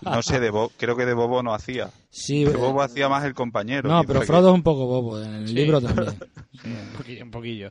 no 0.03 0.23
sé, 0.23 0.39
de 0.41 0.51
Bo- 0.51 0.71
creo 0.77 0.97
que 0.97 1.07
de 1.07 1.15
Bobo 1.15 1.43
no 1.43 1.55
hacía. 1.55 1.91
Sí, 2.11 2.45
De 2.45 2.53
eh, 2.53 2.57
Bobo 2.57 2.83
hacía 2.83 3.09
más 3.09 3.25
el 3.25 3.33
compañero. 3.35 3.89
no, 3.89 4.03
pero 4.05 4.21
que- 4.21 4.27
Frodo 4.27 4.51
es 4.51 4.55
un 4.55 4.63
poco 4.63 4.87
bobo, 4.87 5.21
en 5.23 5.33
el 5.35 5.49
Sí. 5.49 5.55
libro 5.55 5.81
también. 5.81 6.09
Un 6.65 6.97
poquillo, 6.99 7.25
un 7.25 7.31
poquillo. 7.31 7.71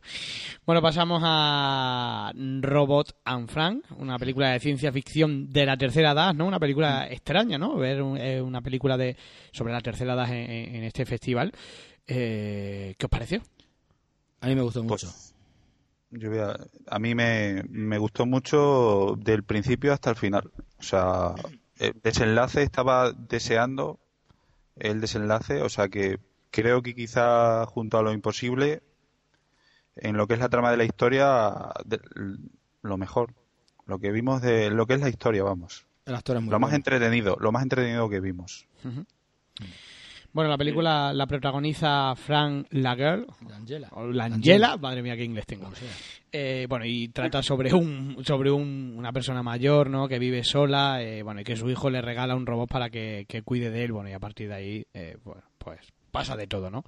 Bueno, 0.65 0.81
pasamos 0.81 1.21
a 1.23 2.31
Robot 2.61 3.15
and 3.23 3.47
Frank, 3.49 3.85
una 3.97 4.17
película 4.17 4.49
de 4.49 4.59
ciencia 4.59 4.91
ficción 4.91 5.49
de 5.49 5.65
la 5.65 5.77
tercera 5.77 6.11
edad, 6.11 6.33
¿no? 6.33 6.45
Una 6.47 6.59
película 6.59 7.07
extraña, 7.07 7.57
¿no? 7.57 7.77
Ver 7.77 8.01
un- 8.01 8.17
eh, 8.17 8.41
una 8.41 8.59
película 8.61 8.97
de 8.97 9.15
sobre 9.53 9.71
la 9.71 9.79
tercera 9.81 10.13
edad 10.15 10.29
en, 10.29 10.49
en- 10.51 10.75
en 10.75 10.83
este 10.83 11.05
festival. 11.05 11.53
Eh, 12.07 12.95
¿Qué 12.97 13.05
os 13.05 13.09
pareció? 13.09 13.41
A 14.41 14.47
mí 14.47 14.55
me 14.55 14.61
gustó 14.61 14.83
Pues, 14.85 15.03
mucho. 15.05 15.15
Yo 16.11 16.29
voy 16.29 16.39
a, 16.39 16.57
a 16.87 16.99
mí 16.99 17.15
me, 17.15 17.63
me 17.69 17.97
gustó 17.97 18.25
mucho 18.25 19.15
del 19.17 19.43
principio 19.43 19.93
hasta 19.93 20.09
el 20.09 20.15
final. 20.17 20.51
O 20.77 20.83
sea, 20.83 21.33
el 21.77 21.93
desenlace 22.03 22.63
estaba 22.63 23.11
deseando 23.13 23.99
el 24.75 24.99
desenlace. 25.01 25.61
O 25.61 25.69
sea 25.69 25.87
que 25.89 26.19
creo 26.51 26.81
que 26.81 26.93
quizá 26.95 27.65
junto 27.65 27.97
a 27.97 28.03
lo 28.03 28.11
imposible, 28.11 28.83
en 29.95 30.17
lo 30.17 30.27
que 30.27 30.33
es 30.33 30.39
la 30.39 30.49
trama 30.49 30.71
de 30.71 30.77
la 30.77 30.83
historia, 30.83 31.53
de- 31.85 32.01
lo 32.81 32.97
mejor. 32.97 33.33
Lo 33.85 33.99
que 33.99 34.11
vimos 34.11 34.41
de 34.41 34.69
lo 34.69 34.85
que 34.87 34.95
es 34.95 34.99
la 35.01 35.09
historia, 35.09 35.43
vamos. 35.43 35.85
El 36.05 36.15
actor 36.15 36.35
es 36.37 36.41
muy 36.43 36.51
Lo 36.51 36.59
más 36.59 36.73
entretenido, 36.73 37.37
lo 37.39 37.51
más 37.51 37.63
entretenido 37.63 38.09
que 38.09 38.19
vimos. 38.19 38.67
Bueno, 40.33 40.49
la 40.49 40.57
película 40.57 41.11
la 41.13 41.27
protagoniza 41.27 42.15
Frank 42.15 42.67
Lagerl, 42.71 43.27
o 43.91 44.07
Langella, 44.07 44.77
madre 44.77 45.01
mía 45.01 45.17
qué 45.17 45.25
inglés 45.25 45.45
tengo. 45.45 45.73
Sea. 45.75 45.89
Eh, 46.31 46.65
bueno, 46.69 46.85
y 46.85 47.09
trata 47.09 47.43
sobre 47.43 47.73
un 47.73 48.17
sobre 48.25 48.49
un- 48.49 48.93
una 48.97 49.11
persona 49.11 49.43
mayor, 49.43 49.89
¿no? 49.89 50.07
Que 50.07 50.19
vive 50.19 50.43
sola, 50.45 51.03
eh, 51.03 51.21
bueno, 51.23 51.41
y 51.41 51.43
que 51.43 51.57
su 51.57 51.69
hijo 51.69 51.89
le 51.89 52.01
regala 52.01 52.35
un 52.35 52.45
robot 52.45 52.69
para 52.69 52.89
que, 52.89 53.25
que 53.27 53.41
cuide 53.41 53.69
de 53.71 53.83
él, 53.83 53.91
bueno, 53.91 54.09
y 54.09 54.13
a 54.13 54.19
partir 54.19 54.47
de 54.47 54.53
ahí, 54.55 54.85
eh, 54.93 55.17
bueno, 55.25 55.41
pues 55.57 55.79
pasa 56.11 56.35
de 56.37 56.47
todo, 56.47 56.69
¿no? 56.69 56.83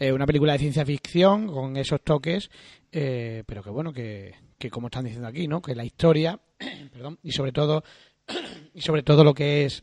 Una 0.00 0.26
película 0.26 0.52
de 0.52 0.58
ciencia 0.60 0.84
ficción 0.84 1.46
con 1.48 1.76
esos 1.76 2.00
toques, 2.02 2.50
eh, 2.92 3.42
pero 3.46 3.62
que 3.62 3.70
bueno, 3.70 3.92
que, 3.92 4.34
que 4.58 4.70
como 4.70 4.88
están 4.88 5.04
diciendo 5.04 5.28
aquí, 5.28 5.46
¿no? 5.48 5.60
Que 5.62 5.74
la 5.76 5.84
historia, 5.84 6.38
perdón, 6.92 7.18
y 7.22 7.30
sobre 7.32 7.52
todo, 7.52 7.82
y 8.74 8.80
sobre 8.80 9.02
todo 9.04 9.22
lo 9.24 9.34
que 9.34 9.64
es 9.64 9.82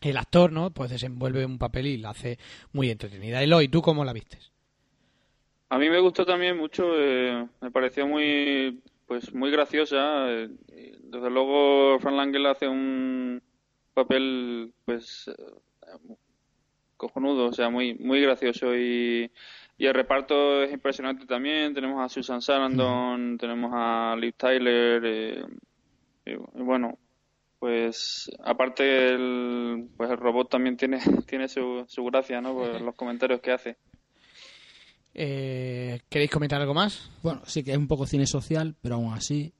el 0.00 0.16
actor, 0.16 0.52
¿no? 0.52 0.70
Pues 0.70 0.90
desenvuelve 0.90 1.44
un 1.44 1.58
papel 1.58 1.86
y 1.86 1.96
la 1.98 2.10
hace 2.10 2.38
muy 2.72 2.90
entretenida. 2.90 3.42
Eloy, 3.42 3.68
¿tú 3.68 3.82
cómo 3.82 4.04
la 4.04 4.12
vistes? 4.12 4.52
A 5.70 5.78
mí 5.78 5.90
me 5.90 6.00
gustó 6.00 6.24
también 6.24 6.56
mucho, 6.56 6.84
eh, 6.96 7.46
me 7.60 7.70
pareció 7.70 8.06
muy, 8.06 8.80
pues 9.06 9.34
muy 9.34 9.50
graciosa. 9.50 10.30
eh, 10.30 10.48
desde 11.02 11.30
luego, 11.30 11.98
Fran 12.00 12.16
Langella 12.16 12.52
hace 12.52 12.68
un 12.68 13.42
papel, 13.92 14.72
pues, 14.84 15.28
eh, 15.28 16.14
cojonudo, 16.96 17.46
o 17.46 17.52
sea, 17.52 17.68
muy, 17.70 17.94
muy 17.94 18.20
gracioso 18.22 18.74
y, 18.74 19.30
y 19.76 19.86
el 19.86 19.94
reparto 19.94 20.62
es 20.62 20.72
impresionante 20.72 21.26
también. 21.26 21.74
Tenemos 21.74 22.00
a 22.02 22.08
Susan 22.08 22.40
Sarandon, 22.40 23.36
tenemos 23.38 23.70
a 23.74 24.16
Liv 24.18 24.34
Tyler, 24.36 25.02
eh, 25.04 25.44
y, 26.24 26.30
y 26.32 26.62
bueno, 26.62 26.98
pues 27.58 28.30
aparte 28.44 29.10
el, 29.14 29.88
pues 29.96 30.10
el 30.10 30.16
robot 30.16 30.50
también 30.50 30.76
tiene, 30.76 30.98
tiene 31.26 31.48
su, 31.48 31.84
su 31.88 32.04
gracia, 32.04 32.40
¿no? 32.40 32.54
Por 32.54 32.80
los 32.80 32.94
comentarios 32.94 33.40
que 33.40 33.52
hace. 33.52 33.76
Eh, 35.14 36.00
¿Queréis 36.08 36.30
comentar 36.30 36.60
algo 36.60 36.74
más? 36.74 37.10
Bueno, 37.22 37.42
sí 37.46 37.62
que 37.64 37.72
es 37.72 37.78
un 37.78 37.88
poco 37.88 38.06
cine 38.06 38.26
social, 38.26 38.76
pero 38.80 38.96
aún 38.96 39.12
así, 39.12 39.52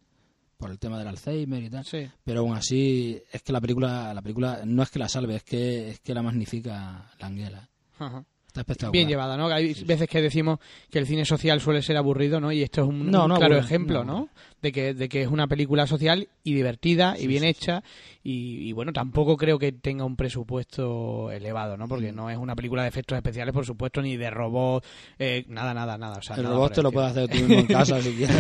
por 0.56 0.70
el 0.70 0.78
tema 0.78 0.98
del 0.98 1.08
Alzheimer 1.08 1.62
y 1.62 1.70
tal, 1.70 1.84
Sí. 1.84 2.08
pero 2.24 2.40
aún 2.40 2.54
así 2.54 3.20
es 3.32 3.42
que 3.42 3.52
la 3.52 3.60
película, 3.60 4.12
la 4.14 4.22
película 4.22 4.60
no 4.64 4.82
es 4.82 4.90
que 4.90 4.98
la 4.98 5.08
salve, 5.08 5.36
es 5.36 5.42
que 5.44 5.90
es 5.90 6.00
que 6.00 6.14
la 6.14 6.22
magnifica 6.22 7.10
Langella. 7.18 7.68
Ajá. 7.98 8.24
Está 8.60 8.72
espectacular. 8.72 8.92
Bien 8.92 9.08
llevada, 9.08 9.36
¿no? 9.36 9.48
Hay 9.48 9.74
veces 9.84 10.08
que 10.08 10.20
decimos 10.20 10.58
que 10.90 10.98
el 10.98 11.06
cine 11.06 11.24
social 11.24 11.60
suele 11.60 11.82
ser 11.82 11.96
aburrido, 11.96 12.40
¿no? 12.40 12.52
Y 12.52 12.62
esto 12.62 12.82
es 12.82 12.88
un, 12.88 13.10
No, 13.10 13.24
un 13.24 13.28
no 13.28 13.36
claro 13.36 13.54
aburre, 13.54 13.66
ejemplo, 13.66 14.04
no. 14.04 14.28
De 14.60 14.72
que, 14.72 14.92
de 14.94 15.08
que 15.08 15.22
es 15.22 15.28
una 15.28 15.46
película 15.46 15.86
social 15.86 16.28
y 16.42 16.54
divertida 16.54 17.14
y 17.18 17.28
bien 17.28 17.44
hecha 17.44 17.82
y, 18.24 18.68
y, 18.68 18.72
bueno, 18.72 18.92
tampoco 18.92 19.36
creo 19.36 19.58
que 19.58 19.72
tenga 19.72 20.04
un 20.04 20.16
presupuesto 20.16 21.30
elevado, 21.30 21.76
¿no? 21.76 21.86
Mm. 21.86 21.88
Porque 21.88 22.12
no 22.12 22.28
es 22.28 22.36
una 22.36 22.56
película 22.56 22.82
de 22.82 22.88
efectos 22.88 23.16
especiales, 23.16 23.54
por 23.54 23.64
supuesto, 23.64 24.02
ni 24.02 24.16
de 24.16 24.30
robot, 24.30 24.84
eh, 25.18 25.44
nada, 25.48 25.72
nada, 25.74 25.96
nada. 25.96 26.18
O 26.18 26.22
sea, 26.22 26.36
El 26.36 26.42
nada 26.42 26.54
robot 26.54 26.74
te 26.74 26.82
lo 26.82 26.92
puedes 26.92 27.10
hacer 27.10 27.28
tú 27.28 27.36
mismo 27.36 27.54
en 27.54 27.66
casa 27.66 28.02
si 28.02 28.12
quieres. 28.16 28.36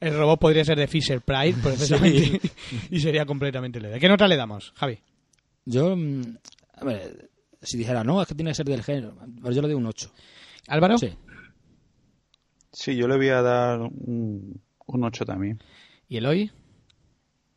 El 0.00 0.16
robot 0.16 0.40
podría 0.40 0.64
ser 0.64 0.78
de 0.78 0.88
Fisher 0.88 1.20
Price, 1.20 1.58
perfectamente, 1.62 2.40
y 2.90 3.00
sería 3.00 3.24
completamente 3.24 3.80
LED. 3.80 3.98
¿Qué 3.98 4.08
nota 4.08 4.26
le 4.26 4.36
damos, 4.36 4.72
Javi? 4.76 4.98
Yo, 5.64 5.94
mm, 5.96 6.22
a 6.74 6.84
ver, 6.84 7.30
si 7.60 7.76
dijera, 7.78 8.04
no, 8.04 8.20
es 8.22 8.28
que 8.28 8.34
tiene 8.34 8.50
que 8.50 8.54
ser 8.56 8.66
del 8.66 8.82
género, 8.82 9.14
pero 9.42 9.52
yo 9.52 9.62
le 9.62 9.68
doy 9.68 9.76
un 9.76 9.86
8. 9.86 10.12
¿Álvaro? 10.68 10.98
Sí. 10.98 11.16
Sí, 12.72 12.96
yo 12.96 13.08
le 13.08 13.16
voy 13.16 13.28
a 13.28 13.42
dar 13.42 13.80
un, 13.80 14.60
un 14.86 15.04
8 15.04 15.24
también. 15.24 15.58
¿Y 16.08 16.18
Eloy? 16.18 16.50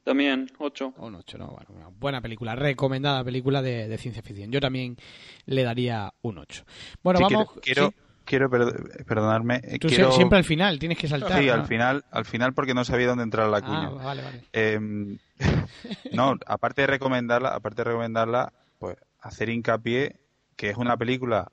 También, 0.03 0.47
8. 0.57 0.93
Un 0.97 1.15
8, 1.15 1.37
¿no? 1.37 1.47
Bueno, 1.49 1.67
una 1.75 1.87
buena 1.89 2.21
película, 2.21 2.55
recomendada 2.55 3.23
película 3.23 3.61
de, 3.61 3.87
de 3.87 3.97
ciencia 3.97 4.23
ficción. 4.23 4.51
Yo 4.51 4.59
también 4.59 4.97
le 5.45 5.63
daría 5.63 6.11
un 6.21 6.39
8. 6.39 6.63
Bueno, 7.03 7.19
Sí, 7.19 7.23
vamos. 7.33 7.47
quiero, 7.61 7.61
quiero, 7.61 7.87
sí. 7.89 7.95
quiero 8.25 8.49
per- 8.49 9.05
perdonarme. 9.05 9.61
eh, 9.63 9.77
Tú 9.79 9.89
quiero... 9.89 10.11
siempre 10.11 10.39
al 10.39 10.43
final, 10.43 10.79
tienes 10.79 10.97
que 10.97 11.07
saltar. 11.07 11.39
Sí, 11.39 11.45
¿no? 11.47 11.53
al 11.53 11.65
final, 11.67 12.03
al 12.09 12.25
final 12.25 12.53
porque 12.53 12.73
no 12.73 12.83
sabía 12.83 13.07
dónde 13.07 13.23
entrar 13.25 13.47
la 13.49 13.57
Ah, 13.57 13.61
cuña. 13.61 13.89
vale, 13.89 14.23
vale. 14.23 14.43
Em, 14.53 15.17
no, 16.13 16.35
aparte 16.47 16.81
de 16.81 16.87
recomendarla, 16.87 17.49
aparte 17.49 17.81
de 17.81 17.89
recomendarla, 17.91 18.51
pues 18.79 18.97
hacer 19.21 19.49
hincapié 19.49 20.19
que 20.55 20.69
es 20.69 20.77
una 20.77 20.97
película 20.97 21.51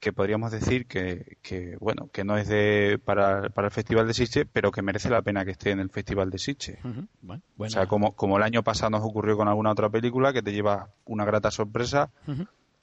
que 0.00 0.12
podríamos 0.14 0.50
decir 0.50 0.86
que, 0.86 1.36
que 1.42 1.76
bueno, 1.78 2.08
que 2.10 2.24
no 2.24 2.38
es 2.38 2.48
de 2.48 2.98
para, 3.04 3.50
para 3.50 3.68
el 3.68 3.72
Festival 3.72 4.06
de 4.06 4.14
Sitges, 4.14 4.46
pero 4.50 4.72
que 4.72 4.80
merece 4.80 5.10
la 5.10 5.20
pena 5.20 5.44
que 5.44 5.50
esté 5.50 5.72
en 5.72 5.78
el 5.78 5.90
Festival 5.90 6.30
de 6.30 6.38
Sitges. 6.38 6.78
Ujú, 6.82 7.06
Bueno, 7.20 7.42
O 7.58 7.68
sea, 7.68 7.86
como, 7.86 8.12
como 8.16 8.38
el 8.38 8.42
año 8.42 8.62
pasado 8.62 8.90
nos 8.90 9.04
ocurrió 9.04 9.36
con 9.36 9.46
alguna 9.46 9.70
otra 9.70 9.90
película 9.90 10.32
que 10.32 10.42
te 10.42 10.52
lleva 10.52 10.88
una 11.04 11.26
grata 11.26 11.50
sorpresa 11.50 12.10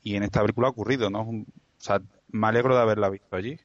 y 0.04 0.16
en 0.16 0.24
esta 0.24 0.42
película 0.42 0.68
ha 0.68 0.72
ocurrido, 0.72 1.10
¿no? 1.10 1.22
O 1.22 1.46
sea, 1.80 2.00
me 2.30 2.48
alegro 2.48 2.76
de 2.76 2.82
haberla 2.82 3.10
visto 3.10 3.36
allí. 3.36 3.60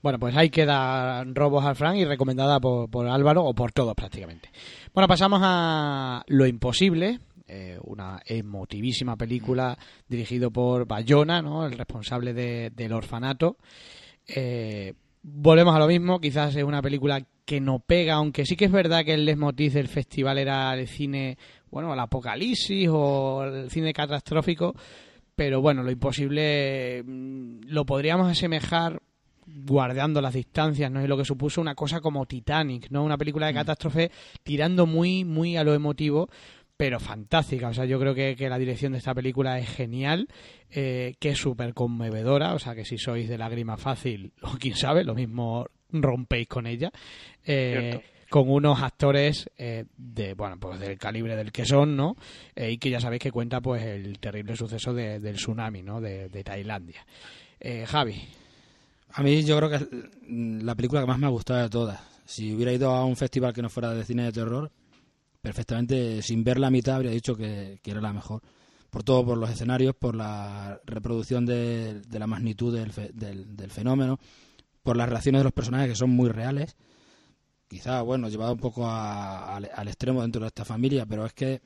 Bueno, 0.00 0.18
pues 0.18 0.36
ahí 0.36 0.50
queda 0.50 1.24
Robos 1.24 1.64
al 1.64 1.76
Frank 1.76 1.96
y 1.96 2.04
recomendada 2.04 2.60
por, 2.60 2.88
por 2.88 3.06
Álvaro 3.08 3.44
o 3.44 3.54
por 3.54 3.72
todos 3.72 3.94
prácticamente. 3.94 4.50
Bueno, 4.94 5.06
pasamos 5.08 5.40
a 5.42 6.24
Lo 6.26 6.46
Imposible, 6.46 7.20
eh, 7.54 7.78
una 7.84 8.20
emotivísima 8.24 9.16
película 9.16 9.76
dirigido 10.08 10.50
por 10.50 10.86
Bayona, 10.86 11.42
¿no? 11.42 11.66
el 11.66 11.72
responsable 11.76 12.32
de- 12.32 12.70
del 12.70 12.92
orfanato. 12.94 13.58
Eh, 14.26 14.94
volvemos 15.22 15.74
a 15.74 15.78
lo 15.78 15.86
mismo, 15.86 16.18
quizás 16.18 16.56
es 16.56 16.64
una 16.64 16.80
película 16.80 17.22
que 17.44 17.60
no 17.60 17.80
pega, 17.80 18.14
aunque 18.14 18.46
sí 18.46 18.56
que 18.56 18.64
es 18.66 18.72
verdad 18.72 19.04
que 19.04 19.14
el 19.14 19.24
leitmotiv 19.26 19.72
del 19.72 19.88
festival 19.88 20.38
era 20.38 20.72
el 20.74 20.86
cine, 20.88 21.36
bueno, 21.70 21.92
el 21.92 22.00
apocalipsis 22.00 22.88
o 22.90 23.44
el 23.44 23.70
cine 23.70 23.92
catastrófico, 23.92 24.74
pero 25.36 25.60
bueno, 25.60 25.82
lo 25.82 25.90
imposible 25.90 27.02
mm, 27.04 27.64
lo 27.66 27.84
podríamos 27.84 28.30
asemejar 28.30 29.02
guardando 29.44 30.20
las 30.20 30.34
distancias, 30.34 30.90
¿no? 30.90 31.02
Y 31.04 31.08
lo 31.08 31.16
que 31.18 31.24
supuso 31.24 31.60
una 31.60 31.74
cosa 31.74 32.00
como 32.00 32.24
Titanic, 32.26 32.88
¿no? 32.90 33.02
Una 33.04 33.18
película 33.18 33.48
de 33.48 33.54
catástrofe 33.54 34.10
tirando 34.42 34.86
muy, 34.86 35.24
muy 35.24 35.56
a 35.56 35.64
lo 35.64 35.74
emotivo, 35.74 36.28
pero 36.82 36.98
fantástica. 36.98 37.68
O 37.68 37.72
sea, 37.74 37.84
yo 37.84 38.00
creo 38.00 38.12
que, 38.12 38.34
que 38.34 38.48
la 38.48 38.58
dirección 38.58 38.90
de 38.90 38.98
esta 38.98 39.14
película 39.14 39.56
es 39.60 39.68
genial, 39.68 40.26
eh, 40.68 41.14
que 41.20 41.28
es 41.30 41.38
súper 41.38 41.74
conmovedora. 41.74 42.54
O 42.54 42.58
sea, 42.58 42.74
que 42.74 42.84
si 42.84 42.98
sois 42.98 43.28
de 43.28 43.38
lágrima 43.38 43.76
fácil, 43.76 44.32
o 44.42 44.56
quién 44.58 44.74
sabe, 44.74 45.04
lo 45.04 45.14
mismo 45.14 45.66
rompéis 45.92 46.48
con 46.48 46.66
ella. 46.66 46.90
Eh, 47.44 48.00
con 48.28 48.48
unos 48.50 48.82
actores 48.82 49.48
eh, 49.58 49.84
de 49.96 50.34
bueno 50.34 50.58
pues 50.58 50.80
del 50.80 50.98
calibre 50.98 51.36
del 51.36 51.52
que 51.52 51.66
son 51.66 51.94
no 51.96 52.16
Eh, 52.56 52.70
y 52.72 52.78
que 52.78 52.88
ya 52.90 52.98
sabéis 52.98 53.20
que 53.22 53.30
cuenta 53.30 53.60
pues 53.60 53.84
el 53.84 54.18
terrible 54.20 54.56
suceso 54.56 54.94
de- 54.94 55.20
del 55.20 55.36
tsunami 55.36 55.82
no 55.82 56.00
de, 56.00 56.30
de 56.30 56.42
Tailandia 56.42 57.04
Eh, 57.60 57.84
Javi 57.86 58.22
A 59.10 59.22
mí 59.22 59.44
yo 59.44 59.56
creo 59.58 59.68
que 59.68 59.76
es 59.76 59.86
la 60.64 60.74
película 60.74 61.02
que 61.02 61.06
más 61.08 61.18
me 61.18 61.26
ha 61.26 61.30
gustado 61.30 61.60
de 61.62 61.68
todas. 61.68 62.00
Si 62.24 62.54
hubiera 62.54 62.72
ido 62.72 62.90
a 62.90 63.04
un 63.04 63.16
festival 63.16 63.52
que 63.52 63.60
no 63.60 63.68
fuera 63.68 63.92
de 63.92 64.02
cine 64.04 64.22
de 64.24 64.32
terror, 64.32 64.70
perfectamente, 65.42 66.22
sin 66.22 66.42
ver 66.44 66.58
la 66.58 66.70
mitad, 66.70 66.94
habría 66.96 67.10
dicho 67.10 67.34
que, 67.36 67.78
que 67.82 67.90
era 67.90 68.00
la 68.00 68.12
mejor. 68.12 68.40
Por 68.90 69.02
todo, 69.02 69.24
por 69.24 69.38
los 69.38 69.50
escenarios, 69.50 69.94
por 69.94 70.14
la 70.14 70.80
reproducción 70.86 71.44
de, 71.46 72.00
de 72.00 72.18
la 72.18 72.26
magnitud 72.26 72.74
del, 72.74 72.92
fe- 72.92 73.10
del, 73.12 73.56
del 73.56 73.70
fenómeno, 73.70 74.18
por 74.82 74.96
las 74.96 75.08
reacciones 75.08 75.40
de 75.40 75.44
los 75.44 75.52
personajes 75.52 75.88
que 75.90 75.96
son 75.96 76.10
muy 76.10 76.28
reales. 76.30 76.76
Quizá, 77.68 78.02
bueno, 78.02 78.28
llevado 78.28 78.52
un 78.52 78.58
poco 78.58 78.86
a- 78.86 79.56
al, 79.56 79.88
extremo 79.88 80.20
dentro 80.22 80.42
de 80.42 80.48
esta 80.48 80.64
familia, 80.64 81.06
pero 81.06 81.24
es 81.24 81.32
que 81.32 81.62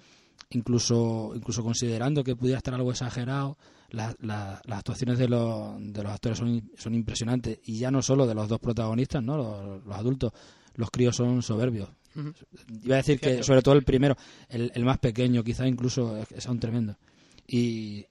incluso 0.51 1.33
incluso 1.35 1.65
considerando 1.65 2.23
que 2.23 2.37
pudiera 2.37 2.59
estar 2.59 2.75
algo 2.75 2.93
exagerado, 2.93 3.59
la- 3.91 4.15
la- 4.21 4.61
las 4.65 4.79
actuaciones 4.79 5.19
de 5.19 5.29
los, 5.29 5.75
de 5.81 6.03
los 6.05 6.13
actores 6.13 6.39
son, 6.39 6.71
son 6.77 6.95
impresionantes 6.95 7.59
y 7.65 7.79
ya 7.79 7.91
no 7.91 8.03
solo 8.03 8.27
de 8.27 8.35
los 8.35 8.49
dos 8.49 8.61
protagonistas, 8.61 9.23
¿no? 9.23 9.37
Los, 9.37 9.85
los 9.85 9.97
adultos, 9.97 10.33
los 10.77 10.91
críos 10.91 11.17
son 11.17 11.43
soberbios. 11.43 11.89
Iba 12.85 12.95
a 12.95 12.99
decir 12.99 13.21
que 13.21 13.43
sobre 13.43 13.61
todo 13.63 13.75
el 13.75 13.83
primero, 13.85 14.17
el, 14.49 14.73
el 14.75 14.85
más 14.85 14.99
pequeño, 14.99 15.45
quizá 15.45 15.67
incluso 15.67 16.17
es, 16.35 16.47
aún 16.47 16.59
tremendo. 16.61 16.97
Y 17.47 18.07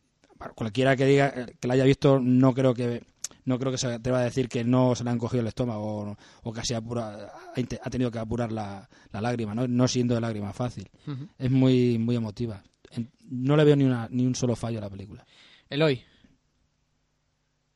cualquiera 0.53 0.95
que 0.95 1.05
diga 1.05 1.33
eh, 1.35 1.55
que 1.59 1.67
la 1.67 1.73
haya 1.73 1.85
visto, 1.85 2.19
no 2.19 2.53
creo 2.53 2.73
que 2.73 3.03
no 3.45 3.57
creo 3.59 3.71
que 3.71 3.77
se 3.77 3.87
atreva 3.87 4.19
a 4.19 4.23
decir 4.23 4.47
que 4.49 4.63
no 4.63 4.95
se 4.95 5.03
le 5.03 5.09
han 5.09 5.17
cogido 5.19 5.41
el 5.41 5.47
estómago 5.47 6.11
o, 6.11 6.17
o 6.43 6.51
casi 6.53 6.73
apura- 6.73 7.31
ha, 7.83 7.89
tenido 7.89 8.11
que 8.11 8.19
apurar 8.19 8.51
la, 8.51 8.87
la 9.11 9.21
lágrima, 9.21 9.53
¿no? 9.55 9.67
no 9.67 9.87
siendo 9.87 10.13
de 10.15 10.21
lágrima 10.21 10.51
fácil. 10.53 10.89
Es 11.39 11.49
muy 11.51 11.97
muy 11.99 12.15
emotiva. 12.15 12.63
En- 12.91 13.11
No 13.29 13.55
le 13.57 13.63
veo 13.63 13.75
ni, 13.75 13.83
una, 13.85 14.07
ni 14.11 14.25
un 14.25 14.35
solo 14.35 14.55
fallo 14.55 14.77
a 14.77 14.81
la 14.81 14.89
película. 14.89 15.25
Eloy 15.69 16.03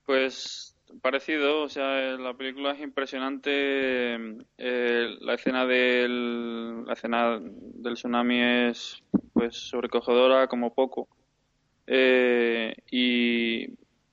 Pues 0.05 0.68
parecido, 1.01 1.63
o 1.63 1.69
sea, 1.69 2.17
la 2.17 2.33
película 2.33 2.71
es 2.71 2.81
impresionante. 2.81 3.51
eh, 4.57 5.17
la 5.21 5.33
escena 5.33 5.65
del 5.65 6.85
la 6.85 6.93
escena 6.93 7.39
del 7.41 7.93
tsunami 7.95 8.41
es 8.41 9.03
pues 9.33 9.55
sobrecogedora 9.55 10.47
como 10.47 10.73
poco. 10.73 11.07
Eh, 11.87 12.75
y, 12.91 13.67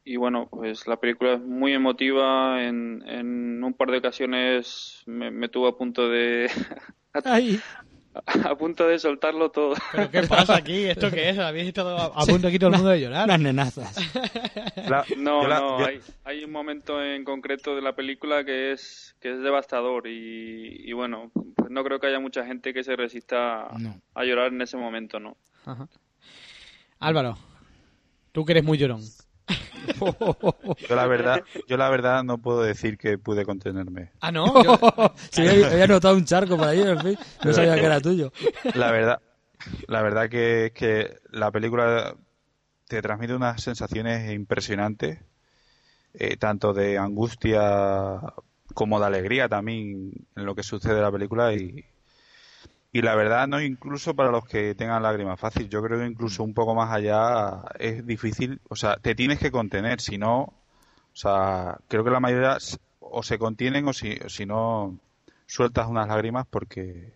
y 0.04 0.16
bueno, 0.16 0.48
pues 0.50 0.86
la 0.86 0.98
película 0.98 1.34
es 1.34 1.40
muy 1.40 1.72
emotiva. 1.72 2.62
En, 2.62 3.02
en 3.06 3.62
un 3.62 3.74
par 3.74 3.90
de 3.90 3.98
ocasiones 3.98 5.02
me, 5.06 5.30
me 5.30 5.48
tuvo 5.48 5.68
a 5.68 5.76
punto 5.76 6.08
de 6.08 6.50
a 8.26 8.54
punto 8.56 8.86
de 8.86 8.98
soltarlo 8.98 9.50
todo. 9.50 9.74
¿Pero 9.92 10.10
qué 10.10 10.22
pasa 10.22 10.56
aquí? 10.56 10.84
¿Esto 10.84 11.10
qué 11.10 11.30
es? 11.30 11.38
Habéis 11.38 11.68
estado 11.68 11.96
a, 11.96 12.04
a 12.06 12.26
punto 12.26 12.48
aquí 12.48 12.58
todo 12.58 12.70
el 12.70 12.76
mundo 12.76 12.90
de 12.90 13.00
llorar. 13.00 13.24
unas 13.24 13.40
nenazas. 13.40 13.96
La- 14.88 15.04
No, 15.16 15.46
la- 15.46 15.60
no, 15.60 15.78
yo- 15.80 15.86
hay, 15.86 16.00
hay 16.24 16.44
un 16.44 16.52
momento 16.52 17.02
en 17.02 17.24
concreto 17.24 17.74
de 17.76 17.82
la 17.82 17.94
película 17.94 18.44
que 18.44 18.72
es 18.72 19.14
que 19.20 19.32
es 19.32 19.40
devastador 19.40 20.06
y, 20.06 20.82
y 20.88 20.92
bueno, 20.92 21.30
pues 21.56 21.70
no 21.70 21.82
creo 21.84 21.98
que 21.98 22.06
haya 22.08 22.20
mucha 22.20 22.44
gente 22.46 22.72
que 22.74 22.84
se 22.84 22.94
resista 22.96 23.66
a, 23.66 23.78
No. 23.78 24.00
a 24.14 24.24
llorar 24.24 24.52
en 24.52 24.62
ese 24.62 24.76
momento, 24.76 25.18
¿no? 25.20 25.36
Ajá. 25.64 25.88
Álvaro, 26.98 27.36
tú 28.32 28.44
que 28.44 28.52
eres 28.52 28.64
muy 28.64 28.78
llorón. 28.78 29.00
Yo 30.88 30.94
la 30.96 31.06
verdad, 31.06 31.42
yo 31.68 31.76
la 31.76 31.88
verdad 31.88 32.22
no 32.24 32.38
puedo 32.38 32.62
decir 32.62 32.98
que 32.98 33.18
pude 33.18 33.44
contenerme. 33.44 34.10
Ah, 34.20 34.30
no. 34.32 34.62
Yo- 34.62 34.78
Sí, 35.30 35.46
había, 35.46 35.66
había 35.68 35.86
notado 35.86 36.16
un 36.16 36.24
charco 36.24 36.56
por 36.56 36.66
ahí, 36.68 36.80
en 36.80 36.98
fin. 37.00 37.18
No 37.44 37.52
sabía 37.52 37.74
que 37.76 37.84
era 37.86 38.00
tuyo. 38.00 38.32
La 38.74 38.90
verdad, 38.90 39.20
la 39.88 40.02
verdad 40.02 40.28
que 40.28 40.72
que 40.74 41.18
la 41.30 41.50
película 41.50 42.14
te 42.88 43.02
transmite 43.02 43.34
unas 43.34 43.62
sensaciones 43.62 44.32
impresionantes, 44.32 45.20
eh, 46.14 46.36
tanto 46.36 46.72
de 46.72 46.98
angustia 46.98 48.20
como 48.74 49.00
de 49.00 49.06
alegría 49.06 49.48
también 49.48 50.12
en 50.36 50.44
lo 50.46 50.54
que 50.54 50.62
sucede 50.62 50.96
en 50.96 51.02
la 51.02 51.12
película 51.12 51.52
y, 51.54 51.84
y 52.92 53.02
la 53.02 53.14
verdad 53.14 53.46
no 53.46 53.60
incluso 53.60 54.14
para 54.14 54.30
los 54.30 54.44
que 54.46 54.74
tengan 54.74 55.02
lágrimas 55.02 55.38
fácil, 55.38 55.68
yo 55.68 55.82
creo 55.82 55.98
que 55.98 56.06
incluso 56.06 56.42
un 56.42 56.54
poco 56.54 56.74
más 56.74 56.90
allá 56.92 57.62
es 57.78 58.06
difícil, 58.06 58.60
o 58.68 58.76
sea, 58.76 58.96
te 58.96 59.14
tienes 59.14 59.38
que 59.38 59.50
contener, 59.50 60.00
si 60.00 60.18
no, 60.18 60.40
o 60.42 61.18
sea, 61.18 61.78
creo 61.88 62.04
que 62.04 62.10
la 62.10 62.20
mayoría 62.20 62.56
o 63.00 63.22
se 63.22 63.38
contienen 63.38 63.86
o 63.88 63.92
si, 63.92 64.18
o 64.24 64.28
si 64.28 64.46
no 64.46 64.98
sueltas 65.46 65.88
unas 65.88 66.08
lágrimas 66.08 66.46
porque 66.48 67.14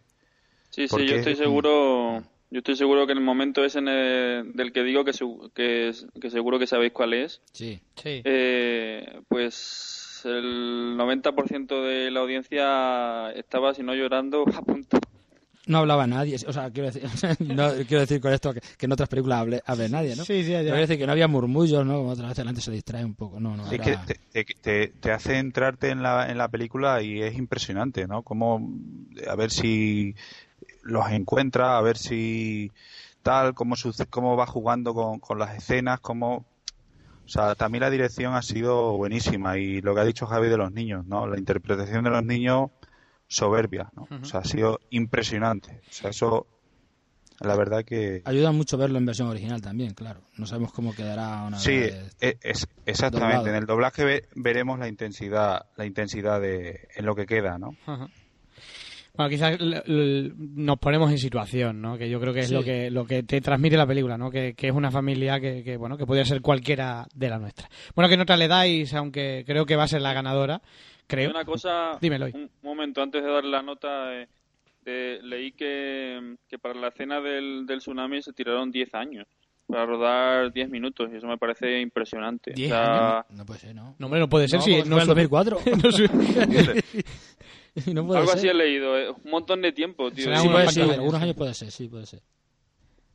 Sí, 0.71 0.87
sí, 0.87 1.07
yo 1.07 1.17
estoy 1.17 1.33
es- 1.33 1.39
seguro, 1.39 2.23
yo 2.51 2.59
estoy 2.59 2.77
seguro 2.77 3.07
que 3.07 3.13
en 3.13 3.19
el 3.19 3.25
momento 3.25 3.65
ese 3.65 3.81
en 3.81 3.89
el- 3.89 4.53
del 4.53 4.73
que 4.73 4.83
digo 4.85 5.05
que, 5.05 5.13
que, 5.55 5.93
que 6.21 6.31
seguro 6.31 6.59
que 6.59 6.67
sabéis 6.67 6.93
cuál 6.93 7.15
es, 7.15 7.41
Sí. 7.53 7.81
Sí. 7.97 8.23
eh, 8.25 9.21
pues 9.29 10.23
el 10.25 10.97
90% 10.97 11.83
de 11.83 12.11
la 12.11 12.21
audiencia 12.21 13.33
estaba, 13.33 13.75
si 13.75 13.83
no 13.83 13.95
llorando, 13.95 14.45
a 14.55 14.63
punto. 14.63 14.99
No 15.71 15.79
hablaba 15.79 16.07
nadie. 16.07 16.37
O 16.47 16.53
sea, 16.53 16.71
quiero 16.71 16.91
decir, 16.91 17.05
no, 17.41 17.71
quiero 17.87 18.01
decir 18.01 18.21
con 18.21 18.33
esto 18.33 18.53
que, 18.53 18.61
que 18.61 18.87
en 18.87 18.93
otras 18.93 19.09
películas 19.09 19.41
hable, 19.41 19.63
hable 19.65 19.89
nadie, 19.89 20.17
¿no? 20.17 20.25
Sí, 20.25 20.43
sí, 20.43 20.51
ya. 20.51 20.63
Quiero 20.63 20.77
decir 20.77 20.99
que 20.99 21.07
no 21.07 21.13
había 21.13 21.29
murmullos, 21.29 21.87
¿no? 21.87 21.99
Como 21.99 22.11
otras 22.11 22.29
veces 22.31 22.45
gente 22.45 22.61
se 22.61 22.73
distrae 22.73 23.05
un 23.05 23.15
poco. 23.15 23.39
No, 23.39 23.57
no. 23.57 23.67
Es 23.67 23.73
era- 23.73 23.85
que 23.85 24.15
te, 24.33 24.45
te- 24.61 24.89
te- 25.01 25.13
hace 25.13 25.39
entrarte 25.39 25.91
en 25.91 26.03
la, 26.03 26.29
en 26.31 26.39
la 26.39 26.49
película 26.49 27.03
y 27.03 27.23
es 27.23 27.37
impresionante, 27.37 28.07
¿no? 28.09 28.23
Como, 28.23 28.69
a 29.29 29.35
ver 29.37 29.51
si 29.53 30.15
los 30.83 31.09
encuentra, 31.11 31.79
a 31.79 31.81
ver 31.83 31.97
si 31.97 32.73
tal, 33.23 33.55
cómo, 33.55 33.77
suce- 33.77 34.07
cómo 34.07 34.37
va 34.37 34.47
jugando 34.47 34.93
con, 34.93 35.21
con 35.21 35.39
las 35.39 35.57
escenas, 35.57 36.01
cómo... 36.01 36.45
O 37.27 37.33
sea, 37.33 37.55
también 37.55 37.83
la 37.83 37.91
dirección 37.91 38.35
ha 38.35 38.43
sido 38.43 38.97
buenísima 38.97 39.57
y 39.57 39.81
lo 39.83 39.95
que 39.95 40.01
ha 40.01 40.05
dicho 40.05 40.27
Javi 40.27 40.49
de 40.49 40.57
los 40.57 40.73
niños, 40.73 41.07
¿no? 41.07 41.29
La 41.29 41.39
interpretación 41.39 42.03
de 42.03 42.11
los 42.11 42.25
niños 42.25 42.71
soberbia, 43.31 43.89
¿no? 43.95 44.09
O 44.21 44.25
sea, 44.25 44.41
ha 44.41 44.45
sido 44.45 44.81
impresionante. 44.91 45.81
O 45.89 45.93
sea, 45.93 46.11
eso, 46.11 46.47
la 47.39 47.55
verdad 47.57 47.85
que... 47.85 48.23
Ayuda 48.25 48.51
mucho 48.51 48.77
verlo 48.77 48.99
en 48.99 49.07
versión 49.07 49.29
original 49.29 49.63
también, 49.63 49.95
claro. 49.95 50.21
No 50.37 50.47
sabemos 50.47 50.73
cómo 50.73 50.93
quedará 50.95 51.45
una 51.45 51.59
Sí, 51.59 51.77
vez. 51.79 52.17
e- 52.21 52.37
es, 52.43 52.67
exactamente. 52.87 53.37
doblado. 53.37 53.49
En 53.49 53.55
el 53.63 53.67
doblaje 53.67 54.05
ve- 54.05 54.29
veremos 54.35 54.79
la 54.81 54.89
intensidad, 54.89 55.67
la 55.77 55.87
intensidad 55.87 56.41
de 56.41 56.89
en 56.97 57.07
lo 57.07 57.15
que 57.15 57.25
queda, 57.27 57.57
¿no? 57.57 57.77
Ajá. 57.87 58.09
Bueno, 59.17 59.31
quizás 59.31 59.59
nos 59.61 60.79
ponemos 60.79 61.11
en 61.11 61.19
situación, 61.19 61.81
¿no? 61.83 61.99
Que 61.99 62.09
yo 62.09 62.21
creo 62.21 62.33
que 62.33 62.41
es 62.41 62.49
Sí. 62.49 62.55
lo 62.55 62.63
que 62.63 62.91
lo 62.91 63.05
que 63.07 63.23
te 63.23 63.41
transmite 63.41 63.77
la 63.77 63.87
película, 63.87 64.17
¿no? 64.17 64.31
Que, 64.31 64.55
que 64.55 64.69
es 64.69 64.73
una 64.75 64.91
familia 64.91 65.39
que, 65.41 65.63
que, 65.63 65.77
bueno, 65.77 65.97
que 65.99 66.07
podría 66.07 66.25
ser 66.25 66.41
cualquiera 66.41 67.07
de 67.15 67.29
la 67.29 67.39
nuestra. 67.39 67.69
Bueno, 67.95 68.09
¿qué 68.09 68.17
nota 68.17 68.37
le 68.37 68.49
dais? 68.49 68.95
Aunque 68.95 69.43
creo 69.47 69.67
que 69.67 69.77
va 69.77 69.83
a 69.85 69.89
ser 69.89 70.01
la 70.01 70.15
ganadora, 70.15 70.63
creo. 71.11 71.31
Una 71.31 71.45
cosa, 71.45 71.99
Dímelo 72.01 72.27
hoy. 72.27 72.33
un 72.35 72.51
momento 72.63 73.03
antes 73.03 73.23
de 73.23 73.31
darle 73.31 73.51
la 73.51 73.63
nota, 73.63 74.15
eh, 74.15 74.29
eh, 74.87 75.19
leí 75.23 75.53
que, 75.53 76.37
que 76.49 76.59
para 76.59 76.75
la 76.81 76.89
escena 76.89 77.21
del, 77.21 77.67
del 77.67 77.81
tsunami 77.81 78.23
se 78.23 78.33
tiraron 78.33 78.71
10 78.71 78.95
años 78.95 79.27
para 79.67 79.85
rodar 79.87 80.53
10 80.53 80.69
minutos 80.71 81.11
y 81.13 81.17
eso 81.17 81.27
me 81.27 81.39
parece 81.39 81.81
impresionante. 81.81 82.53
O 82.53 82.55
10 82.55 82.71
sea, 82.71 83.27
No 83.31 83.45
puede 83.47 83.61
ser, 83.61 83.75
¿no? 83.75 83.95
No, 83.99 84.07
hombre, 84.07 84.21
no 84.21 84.29
puede 84.29 84.49
ser 84.49 84.59
No, 84.59 84.65
si 84.65 84.73
porque 84.75 84.89
no 84.89 84.97
en 84.97 85.03
su- 85.03 85.09
2004. 85.09 85.59
no 85.67 85.73
no 87.95 88.07
puede 88.07 88.21
algo 88.21 88.31
ser. 88.33 88.39
así 88.39 88.49
he 88.49 88.55
leído, 88.55 88.99
eh, 88.99 89.11
un 89.11 89.31
montón 89.31 89.63
de 89.63 89.73
tiempo, 89.73 90.11
tío. 90.11 90.25
Sí, 90.37 90.49
puede 90.49 90.69
ser, 90.69 90.85
años, 90.85 90.95
algunos 90.97 91.19
sí. 91.19 91.23
años 91.25 91.37
puede 91.37 91.55
ser, 91.55 91.71
sí, 91.71 91.89
puede 91.89 92.07
ser. 92.07 92.21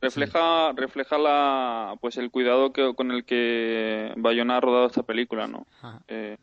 refleja 0.00 0.72
refleja 0.72 1.18
la 1.18 1.94
pues 2.00 2.16
el 2.16 2.30
cuidado 2.30 2.72
que 2.72 2.94
con 2.94 3.10
el 3.10 3.24
que 3.24 4.12
Bayona 4.16 4.56
ha 4.56 4.60
rodado 4.60 4.86
esta 4.86 5.02
película 5.02 5.46
no 5.46 5.66
Ajá. 5.82 6.00
Eh, 6.08 6.36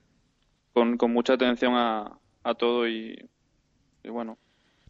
con, 0.74 0.97
con 0.97 1.11
mucha 1.13 1.34
atención 1.34 1.74
a, 1.76 2.11
a 2.43 2.53
todo 2.55 2.88
y, 2.88 3.17
y 4.03 4.09
bueno 4.09 4.38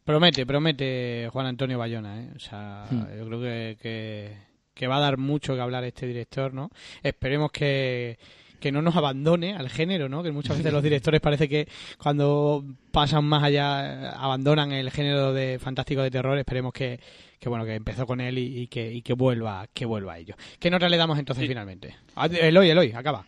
Promete, 0.04 0.46
promete 0.46 1.30
Juan 1.32 1.46
Antonio 1.46 1.78
Bayona, 1.78 2.22
¿eh? 2.22 2.30
O 2.36 2.40
sea, 2.40 2.86
Hmm. 2.92 3.06
yo 3.18 3.26
creo 3.26 3.42
que, 3.42 3.78
que, 3.82 4.38
que 4.74 4.88
va 4.88 4.98
a 4.98 5.00
dar 5.00 5.18
mucho 5.18 5.56
que 5.56 5.62
hablar 5.62 5.86
este 5.86 6.06
director, 6.08 6.54
¿no? 6.54 6.72
Esperemos 7.02 7.54
que, 7.54 8.18
que 8.60 8.70
no 8.74 8.82
nos 8.82 8.98
abandone 8.98 9.54
al 9.56 9.70
género, 9.70 10.10
¿no? 10.10 10.22
Que 10.22 10.34
muchas 10.34 10.58
veces 10.58 10.74
los 10.74 10.84
directores 10.84 11.22
parece 11.22 11.48
que 11.48 11.70
cuando 11.98 12.66
pasan 12.92 13.24
más 13.24 13.44
allá 13.44 14.12
abandonan 14.12 14.74
el 14.74 14.92
género 14.92 15.32
de 15.32 15.58
fantástico 15.58 16.02
de 16.02 16.12
terror. 16.12 16.38
Esperemos 16.38 16.74
que, 16.74 17.00
que 17.40 17.48
bueno, 17.48 17.64
que 17.64 17.76
empezó 17.76 18.06
con 18.06 18.20
él 18.20 18.38
y, 18.40 18.60
y 18.64 18.68
que, 18.68 18.92
y 18.92 19.02
que 19.04 19.14
vuelva, 19.14 19.68
que 19.74 19.86
vuelva 19.86 20.14
a 20.16 20.18
ello. 20.20 20.36
¿Qué 20.60 20.70
nota 20.70 20.90
le 20.90 20.98
damos 20.98 21.18
entonces 21.18 21.48
finalmente? 21.48 21.96
Ah, 22.18 22.26
Eloy, 22.28 22.70
Eloy, 22.70 22.92
acaba. 22.92 23.24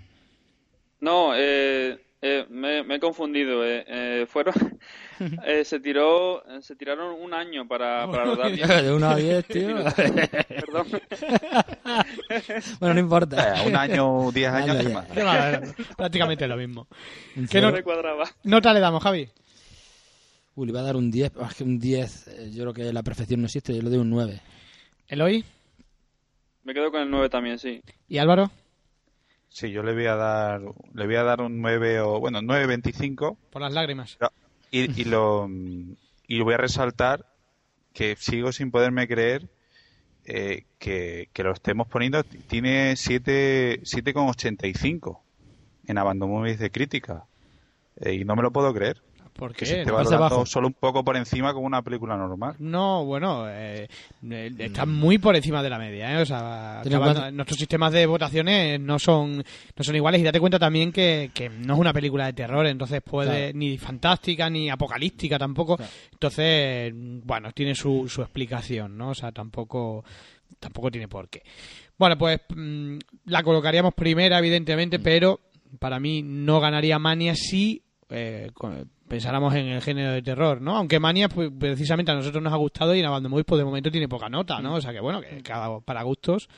no 1.00 1.32
eh, 1.38 2.02
eh, 2.28 2.46
me, 2.50 2.82
me 2.84 2.96
he 2.96 3.00
confundido 3.00 3.64
eh, 3.66 3.86
eh, 3.88 4.26
fueron 4.28 4.54
eh, 5.46 5.64
se 5.64 5.80
tiró 5.80 6.44
se 6.62 6.76
tiraron 6.76 7.14
un 7.22 7.34
año 7.34 7.68
para, 7.68 8.10
para 8.10 8.26
rodar 8.26 8.52
diez- 8.56 8.82
De 8.82 8.92
1 8.92 9.08
a 9.10 9.16
10, 9.16 9.46
tío. 9.46 9.68
perdón 10.50 10.88
bueno, 12.80 12.94
no 12.96 13.00
importa. 13.00 13.62
Eh, 13.64 13.68
un 13.68 13.76
año, 13.76 14.32
diez 14.32 14.50
Año 14.50 14.74
años, 14.74 14.84
ya. 14.84 14.88
¿qué 14.90 14.94
más? 15.24 15.24
Mal, 15.24 15.76
Prácticamente 15.98 16.48
lo 16.48 16.58
mismo. 16.58 16.88
¿Qué 17.50 17.62
no 17.62 17.72
cuadraba 17.84 18.26
nota 18.44 18.74
le 18.74 18.80
damos, 18.80 19.04
Javi? 19.04 19.30
Uy, 20.56 20.66
le 20.68 20.72
iba 20.72 20.80
a 20.80 20.84
dar 20.84 20.96
un 20.96 21.12
10. 21.12 21.36
Más 21.36 21.54
que 21.56 21.64
un 21.64 21.80
10, 21.80 22.28
eh, 22.28 22.52
yo 22.54 22.64
creo 22.64 22.74
que 22.74 22.94
la 22.94 23.04
perfección 23.04 23.42
no 23.42 23.46
existe. 23.46 23.76
Yo 23.76 23.82
le 23.82 23.90
doy 23.90 24.00
un 24.00 24.10
9. 24.10 24.42
Eloy 25.10 25.44
me 26.64 26.74
quedo 26.74 26.90
con 26.92 27.02
el 27.02 27.12
9 27.12 27.30
también 27.30 27.60
sí 27.60 27.82
y 28.10 28.18
Álvaro. 28.18 28.50
Sí, 29.56 29.72
yo 29.72 29.84
le 29.84 29.94
voy 29.94 30.06
a 30.06 30.18
dar, 30.18 30.60
le 30.94 31.06
voy 31.06 31.16
a 31.16 31.24
dar 31.24 31.40
un 31.40 31.62
9 31.62 32.02
o, 32.02 32.20
bueno, 32.20 32.42
9.25 32.42 33.38
Por 33.52 33.62
las 33.62 33.72
lágrimas. 33.72 34.18
y, 34.70 35.02
y 35.02 35.06
lo, 35.06 35.48
y 36.28 36.42
voy 36.42 36.56
a 36.56 36.58
resaltar 36.58 37.26
que 37.94 38.18
sigo 38.18 38.52
sin 38.52 38.70
poderme 38.70 39.08
creer 39.08 39.48
eh, 40.26 40.66
que, 40.78 41.30
que 41.32 41.44
lo 41.44 41.54
estemos 41.54 41.88
poniendo, 41.88 42.22
tiene 42.26 42.98
7 42.98 43.80
7,85 43.84 45.22
en 45.88 45.98
Abandon 46.00 46.32
Movies 46.32 46.60
de 46.60 46.70
crítica. 46.70 47.24
Eh, 48.02 48.16
y 48.16 48.26
no 48.26 48.36
me 48.36 48.42
lo 48.42 48.52
puedo 48.52 48.74
creer. 48.74 49.02
¿Por 49.38 49.52
Que 49.52 49.60
qué? 49.60 49.66
se 49.66 49.80
esté 49.82 49.92
No, 49.92 49.98
valorando 49.98 50.46
solo 50.46 50.68
un 50.68 50.74
poco 50.74 51.04
por 51.04 51.18
encima 51.18 51.54
como 51.54 51.68
una 51.68 51.82
película 51.82 52.16
normal. 52.16 52.56
No, 52.60 53.04
bueno, 53.04 53.46
eh, 53.50 53.86
eh, 54.32 54.52
está 54.60 54.86
muy 54.86 55.18
por 55.18 55.36
encima 55.36 55.62
de 55.62 55.70
la 55.70 55.78
media, 55.78 56.14
¿eh? 56.14 56.22
O 56.22 56.26
sea, 56.26 56.80
acabando- 56.80 57.32
nuestros 57.32 57.58
sistemas 57.60 57.92
de 57.92 58.06
votaciones 58.06 58.80
no 58.80 58.98
son 58.98 59.38
no 59.38 59.84
son 59.84 59.96
iguales 59.96 60.22
y 60.22 60.24
date 60.24 60.40
cuenta 60.40 60.58
también 60.58 60.94
que, 60.94 61.32
que 61.34 61.50
no 61.50 61.74
es 61.74 61.80
una 61.82 61.92
película 61.92 62.28
de 62.28 62.34
terror, 62.34 62.66
entonces 62.66 63.02
puede 63.02 63.52
Claro. 63.52 63.58
ni 63.58 63.78
fantástica 63.78 64.50
ni 64.50 64.70
apocalíptica 64.70 65.38
tampoco. 65.38 65.76
Claro. 65.76 65.92
Entonces, 66.14 66.94
bueno, 66.96 67.52
tiene 67.52 67.76
su, 67.76 68.08
su 68.08 68.22
explicación, 68.22 68.98
¿no? 68.98 69.10
O 69.10 69.16
sea, 69.16 69.34
tampoco 69.34 70.06
tampoco 70.60 70.90
tiene 70.90 71.10
por 71.10 71.28
qué. 71.28 71.44
Bueno, 71.98 72.18
pues 72.18 72.40
mm, 72.56 72.98
la 73.26 73.44
colocaríamos 73.44 73.94
primera, 73.94 74.38
Mm. 74.38 74.40
evidentemente, 74.40 75.00
pero 75.00 75.42
para 75.78 76.00
mí 76.00 76.22
no 76.24 76.62
ganaría 76.62 76.98
Mania 77.00 77.36
si 77.36 77.82
eh, 78.10 78.52
con- 78.54 78.90
pensáramos 79.08 79.54
en 79.56 79.68
el 79.68 79.82
género 79.82 80.12
de 80.14 80.22
terror, 80.22 80.62
¿no? 80.62 80.76
Aunque 80.78 81.00
Mania, 81.00 81.30
pues, 81.30 81.52
precisamente 81.58 82.12
a 82.12 82.16
nosotros 82.16 82.42
nos 82.44 82.52
ha 82.54 82.58
gustado 82.58 82.96
y 82.96 83.00
en 83.00 83.06
Abandon 83.06 83.44
pues 83.44 83.60
de 83.60 83.66
momento 83.66 83.92
tiene 83.92 84.08
poca 84.08 84.30
nota, 84.30 84.60
Mm. 84.60 84.64
¿no? 84.64 84.76
O 84.76 84.82
sea 84.82 84.92
que 84.94 85.00
bueno, 85.00 85.22
que 85.22 85.42
cada, 85.44 85.80
para 85.80 86.04
gustos 86.04 86.50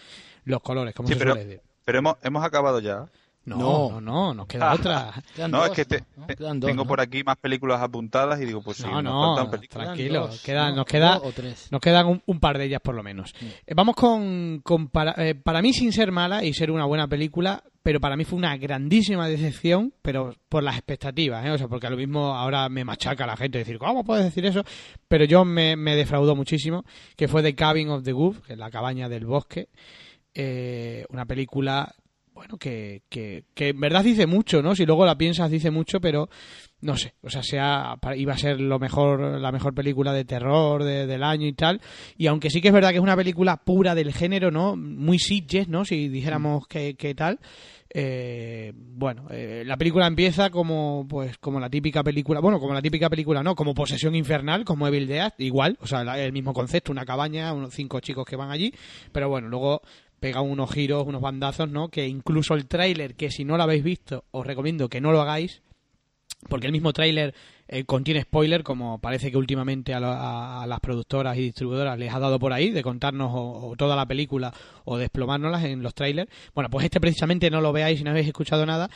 los 0.46 0.62
colores, 0.62 0.94
como 0.96 1.08
Sí, 1.10 1.14
se 1.16 1.20
pero, 1.20 1.32
suele 1.34 1.46
decir. 1.46 1.62
pero 1.84 2.00
hemos, 2.00 2.16
hemos 2.24 2.44
acabado 2.44 2.80
ya. 2.80 3.06
No, 3.48 3.56
No. 3.58 3.90
no, 3.90 4.02
no, 4.02 4.34
nos 4.34 4.46
queda 4.48 4.74
otra. 4.74 5.14
Quedan 5.34 5.52
No, 5.52 5.60
dos, 5.60 5.70
es 5.70 5.74
que 5.76 5.86
te- 5.86 6.04
¿no? 6.18 6.26
te- 6.28 6.36
Quedan 6.36 6.60
dos, 6.60 6.70
tengo 6.70 6.84
¿no? 6.84 6.88
por 6.88 7.00
aquí 7.00 7.24
más 7.24 7.38
películas 7.38 7.82
apuntadas 7.82 8.42
y 8.42 8.46
digo, 8.46 8.62
pues 8.62 8.78
sí, 8.78 8.84
No, 8.84 9.02
nos 9.02 9.38
no, 9.40 9.50
películas. 9.50 9.70
Quedan 9.70 9.86
tranquilo, 9.96 10.28
dos, 10.28 10.42
queda- 10.44 10.70
¿no? 10.70 10.76
nos 10.76 10.86
queda- 10.86 11.18
o 11.20 11.32
tres. 11.32 11.68
Nos 11.72 11.80
quedan 11.82 12.08
un, 12.08 12.22
un 12.26 12.40
par 12.42 12.58
de 12.58 12.66
ellas 12.66 12.82
por 12.84 12.94
lo 12.94 13.04
menos. 13.04 13.34
Eh, 13.66 13.74
vamos 13.74 13.96
con, 13.96 14.60
con 14.64 14.90
para, 14.90 15.14
eh, 15.26 15.34
para 15.34 15.62
mí 15.62 15.72
sin 15.72 15.94
ser 15.94 16.12
mala 16.12 16.44
y 16.44 16.54
ser 16.54 16.72
una 16.72 16.84
buena 16.86 17.08
película, 17.08 17.64
pero 17.82 18.02
para 18.02 18.18
mí 18.18 18.26
fue 18.26 18.38
una 18.38 18.58
grandísima 18.58 19.30
decepción, 19.30 19.94
pero 20.02 20.36
por 20.50 20.62
las 20.62 20.76
expectativas, 20.76 21.46
¿eh? 21.46 21.52
o 21.52 21.58
sea, 21.58 21.70
porque 21.70 21.88
a 21.88 21.90
lo 21.90 21.96
mismo 21.96 22.36
ahora 22.36 22.68
me 22.68 22.84
machaca 22.84 23.26
la 23.26 23.38
gente 23.38 23.60
decir, 23.60 23.78
¿cómo 23.78 24.04
puedes 24.04 24.26
decir 24.26 24.46
eso? 24.46 24.62
Pero 25.08 25.24
yo 25.24 25.46
me, 25.46 25.78
me 25.78 25.96
defraudó 25.96 26.36
muchísimo, 26.36 26.84
que 27.16 27.30
fue 27.30 27.42
The 27.44 27.56
Cabin 27.56 27.90
of 27.92 28.04
the 28.04 28.12
Wolf, 28.12 28.42
que 28.42 28.54
es 28.54 28.60
la 28.60 28.70
cabaña 28.70 29.08
del 29.08 29.26
bosque, 29.26 29.70
eh, 30.34 31.06
una 31.10 31.26
película 31.26 31.96
bueno, 32.38 32.58
que, 32.58 33.02
que, 33.10 33.46
que 33.56 33.70
en 33.70 33.80
verdad 33.80 34.04
dice 34.04 34.28
mucho, 34.28 34.62
¿no? 34.62 34.76
Si 34.76 34.86
luego 34.86 35.06
la 35.06 35.18
piensas 35.18 35.50
dice 35.50 35.72
mucho, 35.72 36.00
pero 36.00 36.30
no 36.82 36.96
sé, 36.96 37.16
o 37.24 37.30
sea, 37.32 37.42
sea, 37.42 37.98
iba 38.16 38.34
a 38.34 38.38
ser 38.38 38.62
lo 38.62 38.78
mejor, 38.78 39.40
la 39.42 39.52
mejor 39.52 39.74
película 39.74 40.14
de 40.14 40.24
terror 40.26 40.84
de- 40.84 41.08
del 41.08 41.24
año 41.24 41.48
y 41.48 41.54
tal, 41.54 41.82
y 42.16 42.28
aunque 42.28 42.52
sí 42.52 42.62
que 42.62 42.68
es 42.68 42.74
verdad 42.74 42.92
que 42.92 42.98
es 42.98 43.02
una 43.02 43.16
película 43.16 43.58
pura 43.58 43.96
del 43.96 44.14
género, 44.14 44.52
¿no? 44.52 44.76
Muy 44.78 45.18
Sitges, 45.18 45.68
¿no? 45.68 45.84
Si 45.86 46.08
dijéramos 46.10 46.68
que, 46.68 46.96
que 46.96 47.16
tal, 47.16 47.40
eh, 47.94 48.74
bueno, 48.76 49.26
eh, 49.32 49.64
la 49.66 49.78
película 49.78 50.06
empieza 50.06 50.50
como, 50.52 51.08
pues, 51.10 51.38
como 51.40 51.60
la 51.60 51.70
típica 51.70 52.04
película, 52.04 52.40
bueno, 52.42 52.60
como 52.60 52.74
la 52.76 52.82
típica 52.82 53.10
película, 53.10 53.42
¿no? 53.42 53.56
Como 53.56 53.74
Posesión 53.74 54.14
Infernal, 54.14 54.64
como 54.66 54.88
Evil 54.88 55.08
Dead, 55.08 55.34
igual, 55.40 55.78
o 55.82 55.88
sea, 55.88 56.04
la- 56.04 56.20
el 56.20 56.32
mismo 56.34 56.54
concepto, 56.54 56.92
una 56.92 57.06
cabaña, 57.06 57.54
unos 57.54 57.74
cinco 57.74 58.00
chicos 58.00 58.26
que 58.26 58.36
van 58.36 58.52
allí, 58.52 58.72
pero 59.12 59.30
bueno, 59.30 59.48
luego 59.48 59.82
pega 60.20 60.42
unos 60.42 60.72
giros, 60.72 61.06
unos 61.06 61.22
bandazos, 61.22 61.70
¿no? 61.70 61.90
Que 61.90 62.08
incluso 62.08 62.54
el 62.56 62.68
tráiler, 62.68 63.16
que 63.16 63.30
si 63.32 63.44
no 63.46 63.58
lo 63.58 63.64
habéis 63.64 63.84
visto, 63.84 64.24
os 64.32 64.46
recomiendo 64.46 64.90
que 64.90 65.02
no 65.02 65.12
lo 65.12 65.22
hagáis, 65.22 65.62
porque 66.50 66.68
el 66.68 66.72
mismo 66.74 66.94
tráiler 66.94 67.34
eh, 67.68 67.84
contiene 67.84 68.22
spoiler, 68.22 68.64
como 68.64 69.00
parece 69.00 69.32
que 69.32 69.38
últimamente 69.38 69.94
a, 69.94 70.62
a- 70.62 70.68
las 70.68 70.80
productoras 70.80 71.38
y 71.38 71.42
distribuidoras 71.42 71.98
les 72.00 72.14
ha 72.14 72.20
dado 72.20 72.40
por 72.40 72.54
ahí, 72.54 72.70
de 72.72 72.84
contarnos 72.84 73.32
o 73.34 73.74
toda 73.78 73.96
la 73.96 74.06
película 74.06 74.54
o 74.86 74.98
desplomárnoslas 74.98 75.64
en 75.66 75.82
los 75.84 75.94
trailers. 75.94 76.32
Bueno, 76.54 76.70
pues 76.70 76.86
este 76.86 77.00
precisamente 77.00 77.50
no 77.50 77.62
lo 77.62 77.74
veáis 77.74 77.98
si 77.98 78.04
no 78.04 78.12
habéis 78.12 78.28
escuchado 78.28 78.66
nada, 78.66 78.90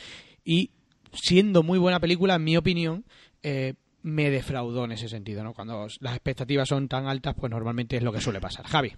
y 0.44 0.70
siendo 1.12 1.62
muy 1.62 1.78
buena 1.78 2.00
película, 2.00 2.36
en 2.36 2.44
mi 2.44 2.56
opinión, 2.56 3.04
eh, 3.42 3.74
me 4.02 4.30
defraudó 4.30 4.84
en 4.84 4.92
ese 4.92 5.08
sentido, 5.08 5.44
¿no? 5.44 5.52
Cuando 5.52 5.86
las 6.00 6.14
expectativas 6.14 6.68
son 6.68 6.88
tan 6.88 7.06
altas, 7.06 7.34
pues 7.38 7.50
normalmente 7.50 7.96
es 7.96 8.02
lo 8.02 8.12
que 8.12 8.20
suele 8.20 8.40
pasar. 8.40 8.66
Javi. 8.66 8.92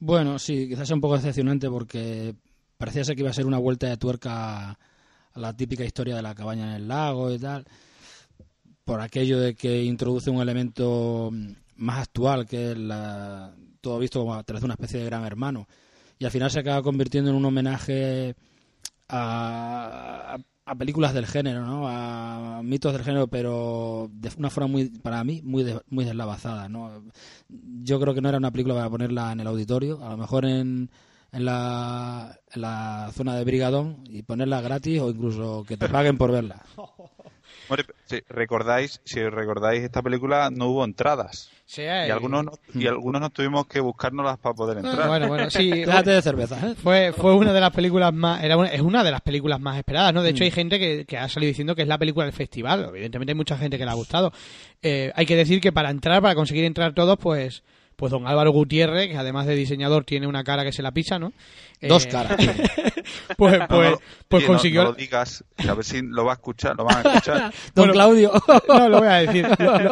Bueno, 0.00 0.38
sí, 0.38 0.68
quizás 0.68 0.86
sea 0.88 0.94
un 0.94 1.00
poco 1.00 1.16
decepcionante 1.16 1.68
porque 1.68 2.34
parecía 2.76 3.04
ser 3.04 3.16
que 3.16 3.22
iba 3.22 3.30
a 3.30 3.34
ser 3.34 3.46
una 3.46 3.58
vuelta 3.58 3.88
de 3.88 3.96
tuerca 3.96 4.70
a 4.70 4.78
la 5.34 5.52
típica 5.56 5.84
historia 5.84 6.14
de 6.16 6.22
la 6.22 6.34
cabaña 6.34 6.68
en 6.68 6.74
el 6.82 6.88
lago 6.88 7.32
y 7.32 7.38
tal, 7.38 7.64
por 8.84 9.00
aquello 9.00 9.38
de 9.40 9.54
que 9.54 9.82
introduce 9.84 10.30
un 10.30 10.40
elemento 10.40 11.30
más 11.76 11.98
actual 12.00 12.46
que 12.46 12.74
la, 12.74 13.54
todo 13.80 13.98
visto 13.98 14.20
como 14.20 14.34
a 14.34 14.42
través 14.42 14.62
de 14.62 14.66
una 14.66 14.74
especie 14.74 15.00
de 15.00 15.06
gran 15.06 15.24
hermano. 15.24 15.68
Y 16.18 16.24
al 16.24 16.30
final 16.30 16.50
se 16.50 16.60
acaba 16.60 16.82
convirtiendo 16.82 17.30
en 17.30 17.36
un 17.36 17.44
homenaje 17.44 18.34
a- 19.08 20.38
a 20.70 20.74
películas 20.74 21.14
del 21.14 21.26
género, 21.26 21.64
¿no? 21.66 21.88
A 21.88 22.60
mitos 22.62 22.92
del 22.92 23.02
género, 23.04 23.26
pero 23.28 24.10
de 24.12 24.30
una 24.38 24.50
forma 24.50 24.68
muy, 24.68 24.86
para 24.90 25.24
mí, 25.24 25.40
muy, 25.44 25.64
de- 25.64 25.80
muy 25.90 26.04
deslavazada, 26.04 26.68
¿no? 26.68 27.02
Yo 27.48 28.00
creo 28.00 28.14
que 28.14 28.20
no 28.20 28.28
era 28.28 28.38
una 28.38 28.50
película 28.50 28.74
para 28.74 28.90
ponerla 28.90 29.32
en 29.32 29.40
el 29.40 29.46
auditorio, 29.46 30.04
a 30.04 30.10
lo 30.10 30.16
mejor 30.16 30.44
en, 30.44 30.90
en, 31.32 31.44
la, 31.44 32.38
en 32.52 32.60
la 32.62 33.10
zona 33.14 33.34
de 33.36 33.44
Brigadón 33.44 34.04
y 34.08 34.22
ponerla 34.22 34.60
gratis 34.60 35.00
o 35.00 35.10
incluso 35.10 35.64
que 35.66 35.76
te 35.76 35.88
paguen 35.88 36.18
por 36.18 36.32
verla. 36.32 36.62
Hombre, 37.68 37.84
si 38.06 38.20
recordáis, 38.28 39.00
si 39.04 39.20
recordáis 39.28 39.82
esta 39.82 40.02
película 40.02 40.50
no 40.50 40.66
hubo 40.68 40.84
entradas. 40.84 41.50
Sí, 41.66 41.82
Y 41.82 41.84
eh, 41.84 42.10
algunos, 42.12 42.44
no- 42.46 42.52
y 42.74 42.86
algunos 42.86 43.20
nos 43.20 43.30
tuvimos 43.32 43.66
que 43.66 43.80
buscárnoslas 43.80 44.38
para 44.38 44.54
poder 44.54 44.78
entrar. 44.78 45.06
Bueno, 45.06 45.28
bueno, 45.28 45.50
sí. 45.50 45.68
Déjate 45.84 46.10
de 46.12 46.22
cerveza, 46.22 46.58
¿eh? 46.66 46.74
Fue, 46.82 47.12
fue 47.12 47.34
una 47.34 47.52
de 47.52 47.60
las 47.60 47.72
películas 47.72 48.12
más, 48.14 48.42
era 48.42 48.56
una- 48.56 48.68
es 48.70 48.80
una 48.80 49.04
de 49.04 49.10
las 49.10 49.20
películas 49.20 49.60
más 49.60 49.76
esperadas, 49.76 50.14
¿no? 50.14 50.22
De 50.22 50.30
hecho 50.30 50.44
hay 50.44 50.50
gente 50.50 50.78
que, 50.78 51.04
que 51.04 51.18
ha 51.18 51.28
salido 51.28 51.48
diciendo 51.48 51.74
que 51.74 51.82
es 51.82 51.88
la 51.88 51.98
película 51.98 52.24
del 52.24 52.32
festival, 52.34 52.86
evidentemente 52.88 53.32
hay 53.32 53.36
mucha 53.36 53.58
gente 53.58 53.76
que 53.76 53.84
le 53.84 53.90
ha 53.90 53.94
gustado. 53.94 54.32
Eh, 54.82 55.12
hay 55.14 55.26
que 55.26 55.36
decir 55.36 55.60
que 55.60 55.70
para 55.72 55.90
entrar, 55.90 56.22
para 56.22 56.34
conseguir 56.34 56.64
entrar 56.64 56.94
todos, 56.94 57.18
pues, 57.18 57.62
pues 57.96 58.12
don 58.12 58.26
Álvaro 58.26 58.52
Gutiérrez, 58.52 59.08
que 59.10 59.16
además 59.18 59.46
de 59.46 59.54
diseñador 59.56 60.04
tiene 60.04 60.26
una 60.26 60.44
cara 60.44 60.64
que 60.64 60.72
se 60.72 60.82
la 60.82 60.92
pisa, 60.92 61.18
¿no? 61.18 61.32
Dos 61.82 62.06
Eh, 62.06 62.08
caras. 62.08 62.36
Pues, 63.36 63.58
No, 63.58 63.66
pues, 63.68 63.90
no, 63.92 63.98
pues 64.28 64.42
oye, 64.42 64.46
no- 64.46 64.52
consiguió... 64.54 64.82
No, 64.82 64.88
lo 64.90 64.94
digas, 64.94 65.44
a 65.68 65.74
ver 65.74 65.84
si 65.84 66.00
lo 66.02 66.24
va 66.24 66.32
a 66.32 66.34
escuchar, 66.34 66.76
lo 66.76 66.84
van 66.84 66.96
a 67.06 67.10
escuchar. 67.14 67.40
Don 67.74 67.86
Bueno, 67.86 67.92
Claudio. 67.92 68.32
No, 68.68 68.88
lo 68.88 68.98
voy 68.98 69.08
a 69.08 69.14
decir, 69.14 69.46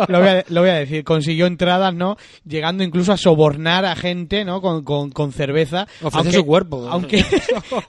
lo, 0.08 0.18
voy 0.18 0.28
a, 0.28 0.44
lo 0.48 0.60
voy 0.60 0.70
a 0.70 0.74
decir. 0.74 1.04
Consiguió 1.04 1.46
entradas, 1.46 1.94
¿no? 1.94 2.16
Llegando 2.44 2.82
incluso 2.84 3.12
a 3.12 3.16
sobornar 3.16 3.84
a 3.84 3.96
gente, 3.96 4.44
¿no? 4.44 4.60
Con, 4.60 4.84
con, 4.84 5.10
con 5.10 5.32
cerveza. 5.32 5.86
Ofrece 6.02 6.32
su 6.32 6.44
cuerpo. 6.44 6.86
Aunque, 6.90 7.24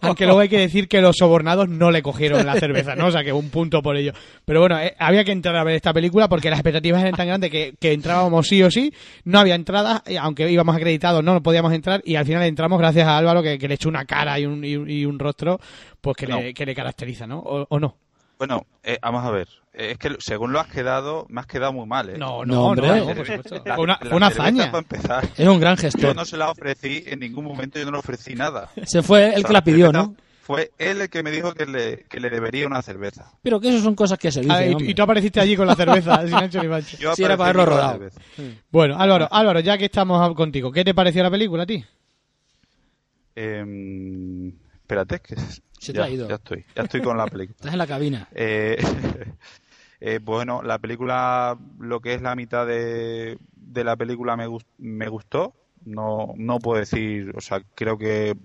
aunque 0.01 0.25
luego 0.25 0.39
hay 0.39 0.49
que 0.49 0.59
decir 0.59 0.88
que 0.88 1.01
los 1.01 1.15
sobornados 1.17 1.67
no 1.69 1.91
le 1.91 2.01
cogieron 2.01 2.45
la 2.45 2.55
cerveza, 2.55 2.95
¿no? 2.95 3.07
O 3.07 3.11
sea, 3.11 3.23
que 3.23 3.34
un 3.34 3.49
punto 3.49 3.82
por 3.82 3.97
ello. 3.97 4.13
Pero 4.45 4.61
bueno, 4.61 4.80
eh, 4.80 4.95
había 4.99 5.23
que 5.23 5.32
entrar 5.32 5.55
a 5.55 5.63
ver 5.63 5.75
esta 5.75 5.93
película 5.93 6.28
porque 6.30 6.49
las 6.49 6.59
expectativas 6.59 7.01
eran 7.01 7.13
tan 7.15 7.28
grandes 7.28 7.51
que, 7.51 7.75
que 7.80 7.93
entrábamos 7.93 8.47
sí 8.47 8.63
o 8.63 8.71
sí. 8.71 8.93
No 9.25 9.39
había 9.39 9.55
entradas, 9.55 10.01
eh, 10.05 10.17
aunque 10.17 10.49
íbamos 10.49 10.75
acreditados, 10.75 11.23
no, 11.23 11.34
no 11.34 11.43
podíamos 11.43 11.73
entrar. 11.73 12.01
Y 12.05 12.15
al 12.15 12.25
final 12.25 12.43
entramos 12.43 12.80
gracias 12.80 13.07
a 13.07 13.17
Álvaro 13.17 13.43
que, 13.43 13.57
que 13.57 13.67
le 13.67 13.75
echó 13.75 13.89
una 13.89 14.05
cara 14.05 14.39
y 14.39 14.45
un, 14.45 14.63
y 14.63 14.75
un, 14.75 14.89
y 14.89 15.05
un 15.18 15.20
rostro, 15.20 15.59
pues 16.01 16.15
que, 16.15 16.28
No. 16.28 16.39
le, 16.39 16.53
que 16.53 16.65
le 16.65 16.74
caracteriza, 16.76 17.28
¿no? 17.28 17.39
O, 17.39 17.65
o 17.70 17.80
no. 17.80 17.95
Bueno, 18.38 18.65
eh, 18.84 18.99
vamos 19.01 19.26
a 19.26 19.32
ver. 19.32 19.47
Eh, 19.74 19.91
Es 19.91 19.97
que 19.97 20.15
según 20.20 20.53
lo 20.53 20.59
has 20.59 20.68
quedado, 20.68 21.26
me 21.30 21.41
has 21.41 21.47
quedado 21.47 21.74
muy 21.74 21.88
mal, 21.88 22.09
¿eh? 22.11 22.18
No, 22.18 22.45
No, 22.45 22.53
no, 22.53 22.65
hombre. 22.68 22.88
no, 22.88 22.93
La 22.93 22.99
no, 22.99 23.05
cerve- 23.07 23.15
por 23.15 23.26
supuesto. 23.26 23.63
la- 23.65 23.76
Fue 23.76 23.84
una, 23.84 23.99
la 24.03 24.15
una 24.15 24.28
hazaña. 24.28 24.65
Para 24.72 24.78
empezar, 24.80 25.28
Era 25.38 25.51
un 25.51 25.59
gran 25.59 25.76
yo 25.76 25.82
gestor. 25.82 26.15
no 26.15 26.24
se 26.26 26.38
la 26.38 26.51
ofrecí 26.51 27.03
en 27.07 27.20
ningún 27.20 27.45
momento, 27.45 27.80
yo 27.80 27.86
no 27.86 27.91
le 27.91 27.97
ofrecí 27.97 28.36
nada. 28.36 28.70
Se 28.86 29.01
fue 29.01 29.26
él 29.30 29.34
O 29.34 29.38
sea, 29.39 29.47
que 29.47 29.53
la 29.53 29.63
pidió, 29.63 29.91
¿no? 29.91 30.15
Fue 30.43 30.72
él 30.78 31.01
el 31.01 31.09
que 31.09 31.24
me 31.24 31.32
dijo 31.32 31.53
que 31.53 31.65
le, 31.65 32.05
que 32.05 32.20
le 32.22 32.30
debería 32.30 32.68
una 32.68 32.82
cerveza. 32.82 33.34
Pero 33.43 33.59
que 33.59 33.68
eso 33.70 33.82
son 33.82 33.95
cosas 33.95 34.18
que 34.18 34.32
se 34.32 34.39
Ah, 34.41 34.43
dicen, 34.59 34.70
y, 34.72 34.74
hombre. 34.76 34.91
y 34.91 34.93
tú 34.93 35.01
apareciste 35.01 35.41
allí 35.41 35.57
con 35.57 35.68
la 35.68 35.76
cerveza, 35.76 36.22
sin 36.28 36.36
ancho 36.36 36.61
ni 36.61 36.70
mancho. 36.70 36.95
Yo 36.97 37.13
Sí, 37.15 37.24
era 37.24 37.36
para 37.36 37.49
haberlo 37.49 37.65
rodado. 37.65 37.93
cerveza. 37.93 38.22
Bueno, 38.72 38.97
Álvaro, 38.97 39.28
Álvaro, 39.30 39.59
ya 39.59 39.78
que 39.78 39.86
estamos 39.86 40.34
contigo, 40.36 40.72
¿qué 40.72 40.86
te 40.86 40.93
pareció 40.93 41.22
la 41.24 41.32
película 41.32 41.63
a 41.63 41.65
ti? 41.65 41.84
Em, 43.36 44.51
espérate, 44.88 45.20
que 45.20 45.36
Se 45.80 45.92
te 45.92 45.98
ya, 45.98 46.06
ha 46.06 46.10
ido. 46.10 46.30
ya 46.30 46.36
estoy, 46.36 46.66
ya 46.76 46.84
estoy 46.84 47.02
con 47.02 47.18
la 47.18 47.26
película. 47.32 47.56
Estás 47.58 47.74
en 47.74 47.78
la 47.78 47.88
cabina. 47.88 48.28
Eh, 48.32 48.78
eh, 50.00 50.20
bueno, 50.24 50.62
la 50.64 50.80
película, 50.80 51.58
lo 51.80 52.00
que 52.00 52.14
es 52.14 52.22
la 52.22 52.36
mitad 52.36 52.66
de, 52.66 53.38
de 53.56 53.84
la 53.84 53.96
película 53.98 54.38
me, 54.38 54.48
gus- 54.48 54.66
me 54.78 55.10
gustó. 55.10 55.54
No, 55.86 56.34
no 56.38 56.60
puedo 56.60 56.80
decir, 56.80 57.34
o 57.36 57.42
sea, 57.42 57.62
creo 57.76 57.98
que, 57.98 58.36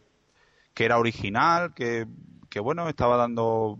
que 0.74 0.84
era 0.84 0.98
original, 0.98 1.74
que, 1.74 2.06
que 2.50 2.60
bueno, 2.60 2.88
estaba 2.88 3.16
dando 3.16 3.78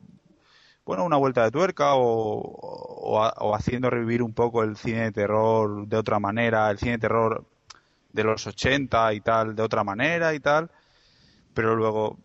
bueno 0.85 1.05
una 1.05 1.17
vuelta 1.17 1.45
de 1.45 1.51
tuerca 1.53 1.95
o, 1.95 2.41
o 2.41 3.55
haciendo 3.55 3.91
revivir 3.91 4.23
un 4.23 4.35
poco 4.35 4.63
el 4.65 4.77
cine 4.77 5.03
de 5.05 5.13
terror 5.13 5.87
de 5.87 5.97
otra 5.97 6.19
manera, 6.21 6.71
el 6.71 6.79
cine 6.79 6.93
de 6.93 6.99
terror 6.99 7.45
de 8.13 8.25
los 8.25 8.47
80 8.47 9.15
y 9.15 9.21
tal, 9.21 9.55
de 9.57 9.63
otra 9.63 9.85
manera 9.85 10.35
y 10.35 10.41
tal. 10.41 10.71
Pero 11.55 11.77
luego 11.77 12.19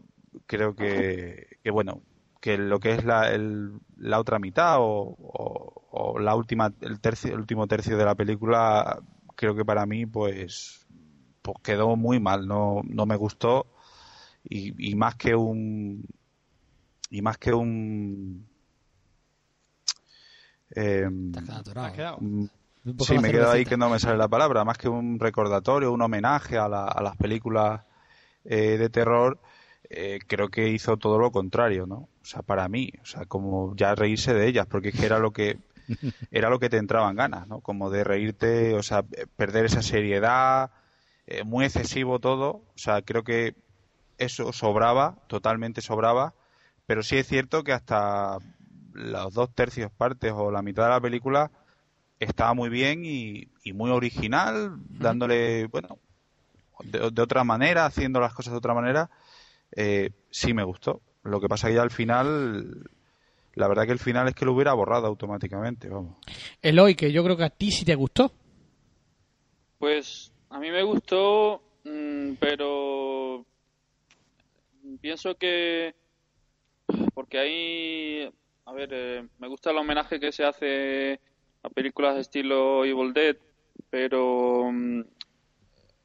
creo 0.46 0.76
que, 0.76 1.58
que 1.64 1.72
bueno, 1.72 2.02
que 2.42 2.58
lo 2.58 2.80
que 2.80 2.92
es 2.96 3.04
la, 3.06 3.32
el- 3.34 3.80
la 3.98 4.20
otra 4.20 4.40
mitad 4.40 4.78
o, 4.80 5.16
o- 5.20 5.84
o 5.92 6.20
la 6.20 6.36
última 6.36 6.72
el 6.82 7.00
tercio 7.00 7.34
el 7.34 7.40
último 7.40 7.68
tercio 7.68 7.98
de 7.98 8.06
la 8.06 8.16
película 8.16 9.00
creo 9.36 9.56
que 9.56 9.66
para 9.66 9.86
mí 9.86 10.06
pues 10.06 10.86
pues 11.42 11.58
quedó 11.64 11.96
muy 11.96 12.20
mal. 12.20 12.48
No 12.48 12.82
no 12.84 13.06
me 13.06 13.16
gustó. 13.16 13.68
Y, 14.44 14.92
y 14.92 14.96
más 14.96 15.16
que 15.16 15.36
un 15.36 16.06
y 17.10 17.22
más 17.22 17.38
que 17.38 17.54
un 17.54 18.48
poco 22.98 23.06
Sí, 23.06 23.20
me 23.20 23.32
quedo 23.32 23.52
ahí 23.52 23.64
que 23.66 23.78
no 23.78 23.90
me 23.90 24.00
sale 24.00 24.18
la 24.18 24.28
palabra, 24.28 24.64
más 24.66 24.78
que 24.78 24.90
un 24.90 25.20
recordatorio, 25.20 25.92
un 25.92 26.02
homenaje 26.02 26.58
a, 26.58 26.68
la- 26.68 26.86
a 26.88 27.02
las 27.02 27.16
películas 27.18 27.82
eh, 28.46 28.78
de 28.78 28.90
terror, 28.90 29.40
eh, 29.90 30.20
creo 30.28 30.50
que 30.50 30.70
hizo 30.70 30.98
todo 30.98 31.18
lo 31.18 31.32
contrario, 31.32 31.86
¿no? 31.86 32.10
O 32.22 32.26
sea, 32.26 32.42
para 32.42 32.68
mí, 32.68 32.92
o 33.02 33.06
sea, 33.06 33.26
como 33.26 33.76
ya 33.76 33.96
reírse 33.96 34.34
de 34.34 34.48
ellas, 34.48 34.68
porque 34.68 34.90
es 34.90 35.00
que 35.00 35.06
era 35.06 35.20
lo 35.20 35.32
que 35.32 35.60
era 36.32 36.50
lo 36.50 36.60
que 36.60 36.70
te 36.70 36.78
entraban 36.78 37.16
ganas, 37.16 37.48
¿no? 37.48 37.62
Como 37.62 37.90
de 37.90 38.04
reírte, 38.04 38.74
o 38.76 38.84
sea, 38.84 39.06
eh, 39.14 39.26
perder 39.36 39.66
esa 39.66 39.82
seriedad, 39.82 40.72
eh, 41.28 41.44
muy 41.44 41.66
excesivo 41.66 42.20
todo, 42.20 42.50
o 42.50 42.78
sea, 42.78 43.02
creo 43.02 43.24
que 43.24 43.56
eso 44.18 44.52
sobraba, 44.54 45.16
totalmente 45.28 45.82
sobraba, 45.82 46.34
pero 46.86 47.04
sí 47.04 47.18
es 47.18 47.28
cierto 47.28 47.64
que 47.64 47.74
hasta 47.74 48.40
los 48.94 49.34
dos 49.34 49.54
tercios 49.54 49.92
partes 49.92 50.34
o 50.36 50.52
la 50.52 50.62
mitad 50.62 50.84
de 50.84 50.90
la 50.90 51.02
película 51.02 51.52
estaba 52.20 52.54
muy 52.54 52.70
bien 52.70 53.06
y, 53.06 53.50
y 53.64 53.74
muy 53.74 53.92
original, 53.92 54.76
dándole, 54.90 55.68
bueno, 55.68 56.00
de, 56.84 57.12
de 57.12 57.22
otra 57.22 57.44
manera, 57.44 57.86
haciendo 57.86 58.20
las 58.20 58.34
cosas 58.34 58.54
de 58.54 58.58
otra 58.58 58.74
manera, 58.74 59.10
eh, 59.76 60.12
sí 60.30 60.54
me 60.54 60.64
gustó. 60.64 61.02
Lo 61.24 61.40
que 61.40 61.48
pasa 61.48 61.68
que 61.68 61.76
ya 61.76 61.82
al 61.82 61.92
final, 61.92 62.90
la 63.56 63.68
verdad 63.68 63.86
que 63.86 63.92
el 63.92 64.00
final 64.00 64.28
es 64.28 64.36
que 64.36 64.46
lo 64.46 64.54
hubiera 64.54 64.74
borrado 64.74 65.08
automáticamente, 65.08 65.90
vamos. 65.90 66.18
Eloy, 66.62 66.96
que 66.96 67.12
yo 67.12 67.24
creo 67.24 67.38
que 67.38 67.44
a 67.44 67.50
ti 67.50 67.72
sí 67.72 67.86
te 67.86 67.96
gustó. 67.96 68.32
Pues 69.78 70.32
a 70.50 70.60
mí 70.60 70.72
me 70.72 70.84
gustó, 70.84 71.62
mm, 71.84 72.34
pero 72.40 73.46
pienso 75.02 75.36
que 75.36 75.96
porque 77.14 77.38
ahí, 77.38 78.34
a 78.66 78.74
ver, 78.74 78.90
eh, 78.92 79.28
me 79.40 79.48
gusta 79.48 79.72
el 79.72 79.78
homenaje 79.78 80.20
que 80.20 80.32
se 80.32 80.46
hace 80.46 81.20
a 81.64 81.70
películas 81.70 82.16
de 82.16 82.22
estilo 82.22 82.86
Evil 82.86 83.14
Dead, 83.14 83.38
pero 83.90 84.72
mm, 84.72 85.02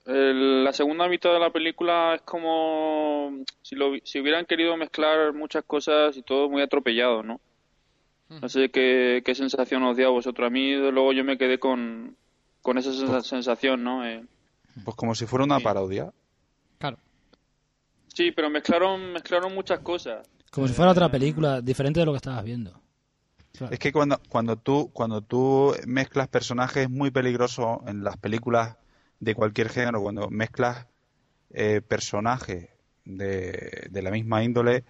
el- 0.06 0.64
la 0.64 0.72
segunda 0.72 1.08
mitad 1.08 1.32
de 1.32 1.38
la 1.40 1.50
película 1.52 2.14
es 2.16 2.22
como 2.22 3.32
si, 3.62 3.76
lo, 3.76 3.92
si 4.04 4.20
hubieran 4.20 4.46
querido 4.46 4.76
mezclar 4.76 5.32
muchas 5.32 5.64
cosas 5.64 6.16
y 6.16 6.22
todo 6.22 6.48
muy 6.50 6.62
atropellado, 6.62 7.22
¿no? 7.22 7.40
No 8.28 8.48
sé 8.48 8.70
qué, 8.70 9.22
qué 9.24 9.34
sensación 9.34 9.82
os 9.82 9.96
dio 9.96 10.06
a 10.06 10.10
vosotros. 10.10 10.46
A 10.46 10.50
mí, 10.50 10.72
luego, 10.74 11.12
yo 11.12 11.22
me 11.22 11.36
quedé 11.36 11.58
con, 11.58 12.16
con 12.62 12.78
esa 12.78 12.90
sensa- 12.92 13.20
sensación, 13.22 13.84
¿no? 13.84 14.06
Eh, 14.06 14.24
Pues 14.84 14.96
como 14.96 15.14
si 15.14 15.26
fuera 15.26 15.44
una 15.44 15.60
parodia. 15.60 16.10
Claro. 16.78 16.96
sí, 18.08 18.32
pero 18.32 18.48
mezclaron, 18.48 19.12
mezclaron 19.12 19.54
muchas 19.54 19.80
cosas. 19.80 20.26
Como 20.50 20.66
si 20.66 20.72
fuera 20.74 20.92
otra 20.92 21.10
película, 21.10 21.60
diferente 21.60 22.00
de 22.00 22.06
lo 22.06 22.12
que 22.12 22.16
estabas 22.16 22.42
viendo. 22.44 22.72
Es 23.70 23.78
que 23.78 23.92
cuando, 23.92 24.18
cuando 24.30 24.56
tú, 24.56 24.90
cuando 24.94 25.20
tú 25.20 25.74
mezclas 25.86 26.26
personajes 26.28 26.84
es 26.84 26.90
muy 26.90 27.10
peligroso 27.10 27.82
en 27.86 28.02
las 28.02 28.16
películas 28.16 28.78
de 29.22 29.36
cualquier 29.36 29.68
género, 29.68 30.02
cuando 30.02 30.28
mezclas 30.30 30.88
eh, 31.50 31.80
personajes 31.80 32.70
de, 33.04 33.86
de 33.88 34.02
la 34.02 34.10
misma 34.10 34.42
índole, 34.42 34.82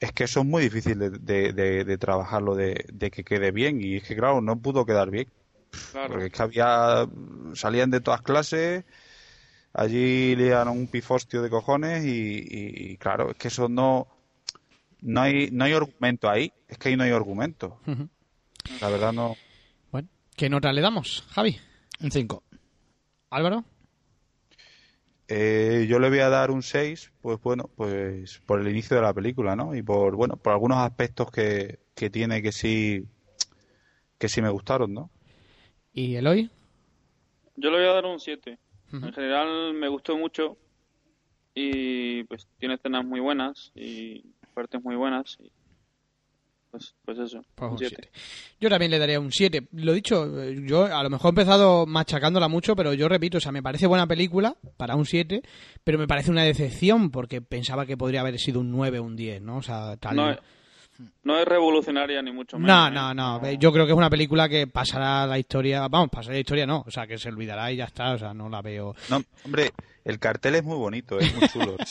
es 0.00 0.10
que 0.12 0.24
eso 0.24 0.40
es 0.40 0.46
muy 0.46 0.62
difícil 0.62 0.98
de, 0.98 1.10
de- 1.10 1.52
de- 1.52 1.84
de 1.84 1.98
trabajarlo, 1.98 2.54
de, 2.54 2.86
de 2.90 3.10
que 3.10 3.22
quede 3.24 3.50
bien. 3.52 3.78
Y 3.82 3.96
es 3.96 4.04
que, 4.04 4.16
claro, 4.16 4.40
no 4.40 4.58
pudo 4.58 4.86
quedar 4.86 5.10
bien. 5.10 5.28
Claro. 5.92 6.08
Porque 6.14 6.26
es 6.26 6.32
que 6.32 6.42
había, 6.42 7.06
salían 7.54 7.90
de 7.90 8.00
todas 8.00 8.22
clases, 8.22 8.84
allí 9.74 10.34
liaron 10.34 10.78
un 10.78 10.88
pifostio 10.88 11.42
de 11.42 11.50
cojones 11.50 12.04
y, 12.06 12.08
y- 12.08 12.92
y, 12.92 12.96
claro, 12.96 13.30
es 13.32 13.36
que 13.36 13.48
eso 13.48 13.68
no, 13.68 14.08
no 15.02 15.20
hay, 15.20 15.50
no 15.50 15.64
hay 15.64 15.74
argumento 15.74 16.30
ahí, 16.30 16.50
es 16.68 16.78
que 16.78 16.88
ahí 16.88 16.96
no 16.96 17.04
hay 17.04 17.10
argumento. 17.10 17.78
La 18.80 18.88
verdad 18.88 19.12
no. 19.12 19.36
Bueno, 19.90 20.08
¿qué 20.36 20.48
nota 20.48 20.72
le 20.72 20.80
damos, 20.80 21.22
Javi? 21.30 21.58
Un 22.00 22.10
5. 22.10 22.42
Álvaro. 23.32 23.64
Eh, 25.26 25.86
yo 25.88 25.98
le 25.98 26.10
voy 26.10 26.18
a 26.18 26.28
dar 26.28 26.50
un 26.50 26.62
6, 26.62 27.10
pues 27.22 27.40
bueno, 27.40 27.70
pues 27.76 28.40
por 28.46 28.60
el 28.60 28.68
inicio 28.68 28.94
de 28.96 29.02
la 29.02 29.14
película, 29.14 29.56
¿no? 29.56 29.74
Y 29.74 29.82
por, 29.82 30.14
bueno, 30.14 30.36
por 30.36 30.52
algunos 30.52 30.78
aspectos 30.78 31.30
que, 31.30 31.78
que 31.94 32.10
tiene 32.10 32.42
que 32.42 32.52
sí, 32.52 33.06
que 34.18 34.28
sí 34.28 34.42
me 34.42 34.50
gustaron, 34.50 34.92
¿no? 34.92 35.10
¿Y 35.94 36.16
Eloy? 36.16 36.50
Yo 37.56 37.70
le 37.70 37.78
voy 37.78 37.86
a 37.86 37.92
dar 37.92 38.04
un 38.04 38.20
7. 38.20 38.58
Ujú. 38.92 39.06
En 39.06 39.12
general 39.14 39.72
me 39.72 39.88
gustó 39.88 40.18
mucho 40.18 40.58
y 41.54 42.24
pues 42.24 42.46
tiene 42.58 42.74
escenas 42.74 43.04
muy 43.04 43.20
buenas 43.20 43.72
y 43.74 44.22
partes 44.52 44.82
muy 44.82 44.96
buenas 44.96 45.38
y 45.40 45.50
pues, 46.72 46.94
pues 47.04 47.18
eso, 47.18 47.44
Pues 47.54 47.68
un 47.68 47.72
un 47.72 47.78
7. 47.78 47.96
siete. 47.96 48.18
Yo 48.58 48.70
también 48.70 48.90
le 48.90 48.98
daría 48.98 49.20
un 49.20 49.30
7. 49.30 49.68
Lo 49.72 49.92
dicho, 49.92 50.26
yo 50.52 50.86
a 50.86 51.02
lo 51.02 51.10
mejor 51.10 51.28
he 51.28 51.32
empezado 51.32 51.84
machacándola 51.84 52.48
mucho, 52.48 52.74
pero 52.74 52.94
yo 52.94 53.10
repito, 53.10 53.36
o 53.36 53.40
sea, 53.40 53.52
me 53.52 53.62
parece 53.62 53.86
buena 53.86 54.06
película 54.06 54.56
para 54.78 54.96
un 54.96 55.04
7, 55.04 55.42
pero 55.84 55.98
me 55.98 56.08
parece 56.08 56.30
una 56.30 56.44
decepción 56.44 57.10
porque 57.10 57.42
pensaba 57.42 57.84
que 57.84 57.98
podría 57.98 58.22
haber 58.22 58.38
sido 58.38 58.60
un 58.60 58.70
9 58.70 59.00
o 59.00 59.02
un 59.04 59.16
10, 59.16 59.42
¿no? 59.42 59.58
O 59.58 59.62
sea, 59.62 59.98
tal. 59.98 60.16
No, 60.16 60.34
no 61.24 61.38
es 61.38 61.44
revolucionaria 61.46 62.22
ni 62.22 62.32
mucho 62.32 62.58
menos. 62.58 62.74
No, 62.74 62.88
¿eh? 62.88 63.14
no, 63.14 63.14
no. 63.14 63.52
Yo 63.52 63.70
creo 63.70 63.84
que 63.84 63.92
es 63.92 63.98
una 63.98 64.08
película 64.10 64.48
que 64.48 64.66
pasará 64.66 65.26
la 65.26 65.38
historia. 65.38 65.86
Vamos, 65.88 66.08
pasará 66.10 66.34
la 66.34 66.40
historia 66.40 66.66
no. 66.66 66.84
O 66.86 66.90
sea, 66.90 67.06
que 67.06 67.18
se 67.18 67.28
olvidará 67.28 67.70
y 67.70 67.76
ya 67.76 67.84
está. 67.84 68.12
O 68.12 68.18
sea, 68.18 68.32
no 68.32 68.48
la 68.48 68.62
veo. 68.62 68.94
No, 69.10 69.22
hombre, 69.44 69.72
el 70.04 70.18
cartel 70.18 70.56
es 70.56 70.64
muy 70.64 70.76
bonito, 70.76 71.18
es 71.18 71.34
muy 71.34 71.48
chulo. 71.48 71.76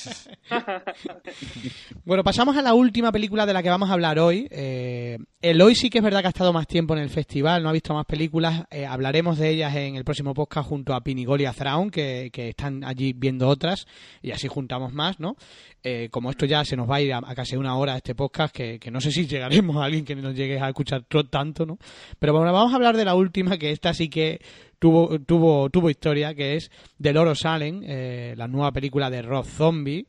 Bueno, 2.03 2.23
pasamos 2.23 2.57
a 2.57 2.61
la 2.61 2.73
última 2.73 3.11
película 3.11 3.45
de 3.45 3.53
la 3.53 3.61
que 3.61 3.69
vamos 3.69 3.89
a 3.89 3.93
hablar 3.93 4.19
hoy. 4.19 4.47
Eh, 4.49 5.17
Eloy 5.41 5.75
sí 5.75 5.89
que 5.89 5.99
es 5.99 6.03
verdad 6.03 6.21
que 6.21 6.27
ha 6.27 6.29
estado 6.29 6.51
más 6.51 6.67
tiempo 6.67 6.93
en 6.95 7.01
el 7.01 7.09
festival, 7.09 7.63
no 7.63 7.69
ha 7.69 7.73
visto 7.73 7.93
más 7.93 8.05
películas. 8.05 8.65
Eh, 8.69 8.85
hablaremos 8.85 9.37
de 9.37 9.49
ellas 9.49 9.75
en 9.75 9.95
el 9.95 10.03
próximo 10.03 10.33
podcast 10.33 10.67
junto 10.67 10.93
a 10.93 11.01
Pinigol 11.01 11.41
y 11.41 11.45
a 11.45 11.53
Thrawn, 11.53 11.89
que, 11.89 12.29
que 12.33 12.49
están 12.49 12.83
allí 12.83 13.13
viendo 13.13 13.47
otras 13.47 13.85
y 14.21 14.31
así 14.31 14.47
juntamos 14.47 14.93
más, 14.93 15.19
¿no? 15.19 15.35
Eh, 15.83 16.09
como 16.11 16.29
esto 16.29 16.45
ya 16.45 16.63
se 16.65 16.75
nos 16.75 16.89
va 16.89 16.97
a 16.97 17.01
ir 17.01 17.13
a, 17.13 17.21
casi 17.35 17.55
una 17.55 17.75
hora 17.75 17.97
este 17.97 18.13
podcast, 18.13 18.53
que, 18.53 18.79
que 18.79 18.91
no 18.91 18.99
sé 18.99 19.11
si 19.11 19.25
llegaremos 19.25 19.77
a 19.77 19.85
alguien 19.85 20.05
que 20.05 20.15
nos 20.15 20.35
llegue 20.35 20.59
a 20.59 20.67
escuchar 20.67 21.05
tanto, 21.29 21.65
¿no? 21.65 21.77
Pero 22.19 22.33
bueno, 22.33 22.51
vamos 22.51 22.73
a 22.73 22.75
hablar 22.75 22.97
de 22.97 23.05
la 23.05 23.15
última, 23.15 23.57
que 23.57 23.71
esta 23.71 23.93
sí 23.93 24.09
que 24.09 24.41
tuvo, 24.81 25.19
tuvo, 25.19 25.69
tuvo 25.69 25.91
historia, 25.91 26.33
que 26.33 26.55
es 26.55 26.71
The 26.99 27.13
Loro 27.13 27.35
Salen, 27.35 27.83
eh, 27.85 28.33
la 28.35 28.47
nueva 28.47 28.71
película 28.71 29.11
de 29.11 29.21
Rob 29.21 29.45
Zombie. 29.45 30.07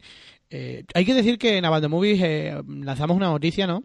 Eh, 0.48 0.84
hay 0.94 1.04
que 1.04 1.12
decir 1.12 1.38
que 1.38 1.58
en 1.58 1.66
Abandon 1.66 1.90
Movies 1.90 2.22
eh, 2.22 2.58
lanzamos 2.66 3.18
una 3.18 3.28
noticia, 3.28 3.66
¿no? 3.66 3.84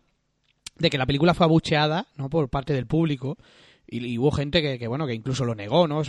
De 0.77 0.89
que 0.89 0.97
la 0.97 1.05
película 1.05 1.33
fue 1.33 1.45
abucheada, 1.45 2.07
¿no? 2.15 2.29
Por 2.29 2.49
parte 2.49 2.71
del 2.71 2.87
público. 2.87 3.37
Y, 3.85 4.05
y 4.05 4.17
hubo 4.17 4.31
gente 4.31 4.61
que, 4.61 4.79
que, 4.79 4.87
bueno, 4.87 5.05
que 5.05 5.13
incluso 5.13 5.43
lo 5.43 5.55
negó, 5.55 5.89
¿no? 5.89 6.03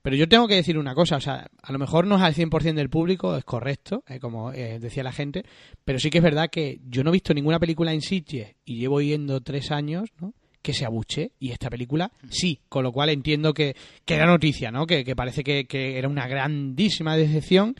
Pero 0.00 0.16
yo 0.16 0.26
tengo 0.26 0.48
que 0.48 0.54
decir 0.54 0.78
una 0.78 0.94
cosa, 0.94 1.16
o 1.16 1.20
sea, 1.20 1.46
a 1.62 1.72
lo 1.72 1.78
mejor 1.78 2.06
no 2.06 2.16
es 2.16 2.22
al 2.22 2.34
100% 2.34 2.74
del 2.74 2.88
público, 2.88 3.36
es 3.36 3.44
correcto, 3.44 4.04
eh, 4.08 4.18
como 4.20 4.52
eh, 4.52 4.78
decía 4.78 5.02
la 5.02 5.12
gente, 5.12 5.44
pero 5.84 5.98
sí 5.98 6.08
que 6.08 6.18
es 6.18 6.24
verdad 6.24 6.48
que 6.48 6.80
yo 6.88 7.04
no 7.04 7.10
he 7.10 7.12
visto 7.12 7.34
ninguna 7.34 7.60
película 7.60 7.92
en 7.92 8.00
Sitges 8.00 8.56
y 8.64 8.78
llevo 8.78 9.02
yendo 9.02 9.42
tres 9.42 9.70
años, 9.70 10.08
¿no? 10.18 10.32
Que 10.64 10.72
se 10.72 10.84
abuche 10.86 11.30
y 11.38 11.50
esta 11.52 11.68
película 11.70 12.10
sí, 12.30 12.58
con 12.68 12.82
lo 12.82 12.90
cual 12.90 13.10
entiendo 13.10 13.52
que, 13.54 13.76
que 14.04 14.14
era 14.14 14.26
noticia, 14.26 14.72
¿no? 14.72 14.86
Que, 14.86 15.04
que 15.04 15.14
parece 15.14 15.44
que, 15.44 15.66
que 15.66 15.98
era 15.98 16.08
una 16.08 16.26
grandísima 16.26 17.16
decepción 17.16 17.76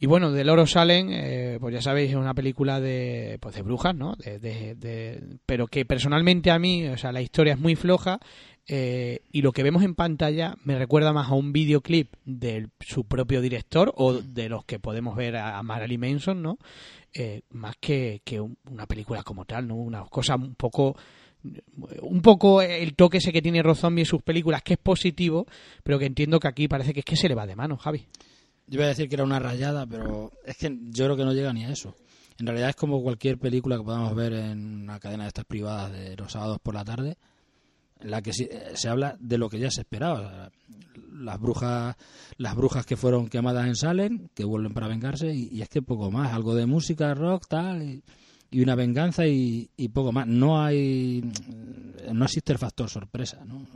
y 0.00 0.06
bueno, 0.06 0.30
de 0.30 0.44
Loro 0.44 0.64
Salen, 0.64 1.08
eh, 1.12 1.58
pues 1.60 1.74
ya 1.74 1.82
sabéis, 1.82 2.10
es 2.10 2.16
una 2.16 2.32
película 2.32 2.80
de, 2.80 3.36
pues 3.40 3.56
de 3.56 3.62
brujas, 3.62 3.96
¿no? 3.96 4.14
De, 4.14 4.38
de- 4.38 4.76
de- 4.76 5.20
pero 5.44 5.66
que 5.66 5.84
personalmente 5.84 6.52
a 6.52 6.58
mí, 6.60 6.86
o 6.86 6.96
sea, 6.96 7.10
la 7.10 7.20
historia 7.20 7.54
es 7.54 7.58
muy 7.58 7.74
floja 7.74 8.20
eh, 8.68 9.20
y 9.32 9.42
lo 9.42 9.50
que 9.50 9.64
vemos 9.64 9.82
en 9.82 9.96
pantalla 9.96 10.54
me 10.62 10.78
recuerda 10.78 11.12
más 11.12 11.28
a 11.30 11.34
un 11.34 11.52
videoclip 11.52 12.12
de 12.24 12.68
su 12.78 13.04
propio 13.06 13.40
director 13.40 13.92
o 13.96 14.12
de 14.14 14.48
los 14.48 14.64
que 14.64 14.78
podemos 14.78 15.16
ver 15.16 15.34
a, 15.36 15.58
a 15.58 15.62
Marilyn 15.64 15.98
Manson, 16.00 16.42
¿no? 16.42 16.58
Eh, 17.12 17.40
más 17.50 17.74
que, 17.80 18.20
que 18.24 18.40
un- 18.40 18.56
una 18.70 18.86
película 18.86 19.24
como 19.24 19.46
tal, 19.46 19.66
¿no? 19.66 19.74
Una 19.74 20.04
cosa 20.04 20.36
un 20.36 20.54
poco 20.54 20.96
un 22.02 22.22
poco 22.22 22.62
el 22.62 22.94
toque 22.94 23.18
ese 23.18 23.32
que 23.32 23.42
tiene 23.42 23.62
Rob 23.62 23.76
Zombie 23.76 24.02
en 24.02 24.06
sus 24.06 24.22
películas, 24.22 24.62
que 24.62 24.74
es 24.74 24.78
positivo, 24.78 25.46
pero 25.82 25.98
que 25.98 26.06
entiendo 26.06 26.40
que 26.40 26.48
aquí 26.48 26.68
parece 26.68 26.92
que 26.92 27.00
es 27.00 27.06
que 27.06 27.16
se 27.16 27.28
le 27.28 27.34
va 27.34 27.46
de 27.46 27.56
mano, 27.56 27.76
Javi. 27.76 28.06
Yo 28.66 28.74
iba 28.74 28.84
a 28.84 28.88
decir 28.88 29.08
que 29.08 29.14
era 29.14 29.24
una 29.24 29.38
rayada, 29.38 29.86
pero 29.86 30.32
es 30.44 30.56
que 30.56 30.76
yo 30.90 31.04
creo 31.04 31.16
que 31.16 31.24
no 31.24 31.32
llega 31.32 31.52
ni 31.52 31.64
a 31.64 31.70
eso. 31.70 31.94
En 32.38 32.46
realidad 32.46 32.70
es 32.70 32.76
como 32.76 33.02
cualquier 33.02 33.38
película 33.38 33.76
que 33.76 33.82
podamos 33.82 34.14
ver 34.14 34.32
en 34.32 34.82
una 34.82 35.00
cadena 35.00 35.24
de 35.24 35.28
estas 35.28 35.44
privadas 35.44 35.92
de 35.92 36.16
los 36.16 36.32
sábados 36.32 36.58
por 36.62 36.74
la 36.74 36.84
tarde, 36.84 37.16
en 38.00 38.10
la 38.10 38.22
que 38.22 38.30
eh, 38.30 38.72
se 38.74 38.88
habla 38.88 39.16
de 39.18 39.38
lo 39.38 39.48
que 39.48 39.58
ya 39.58 39.70
se 39.70 39.80
esperaba. 39.80 40.50
Las 41.12 41.40
brujas, 41.40 41.96
las 42.36 42.54
brujas 42.54 42.86
que 42.86 42.96
fueron 42.96 43.28
quemadas 43.28 43.66
en 43.66 43.74
Salem, 43.74 44.28
que 44.34 44.44
vuelven 44.44 44.74
para 44.74 44.86
vengarse, 44.86 45.34
y, 45.34 45.48
y 45.50 45.62
es 45.62 45.68
que 45.68 45.82
poco 45.82 46.10
más, 46.10 46.32
algo 46.32 46.54
de 46.54 46.66
música, 46.66 47.12
rock, 47.14 47.46
tal, 47.48 47.82
y, 47.82 48.02
y 48.50 48.62
una 48.62 48.74
venganza 48.74 49.26
y, 49.26 49.70
y 49.76 49.88
poco 49.88 50.12
más. 50.12 50.26
No 50.26 50.62
hay, 50.62 51.22
no 52.12 52.24
existe 52.24 52.52
el 52.52 52.58
factor 52.58 52.88
sorpresa, 52.88 53.44
¿no? 53.44 53.66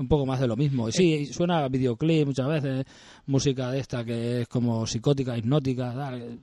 un 0.00 0.08
poco 0.08 0.24
más 0.24 0.40
de 0.40 0.46
lo 0.46 0.56
mismo. 0.56 0.88
Y 0.88 0.92
sí, 0.92 1.26
suena 1.26 1.64
a 1.64 1.68
videoclip 1.68 2.26
muchas 2.26 2.48
veces, 2.48 2.86
música 3.26 3.70
de 3.70 3.80
esta 3.80 4.02
que 4.04 4.42
es 4.42 4.48
como 4.48 4.86
psicótica, 4.86 5.36
hipnótica, 5.36 5.92
tal, 5.94 6.40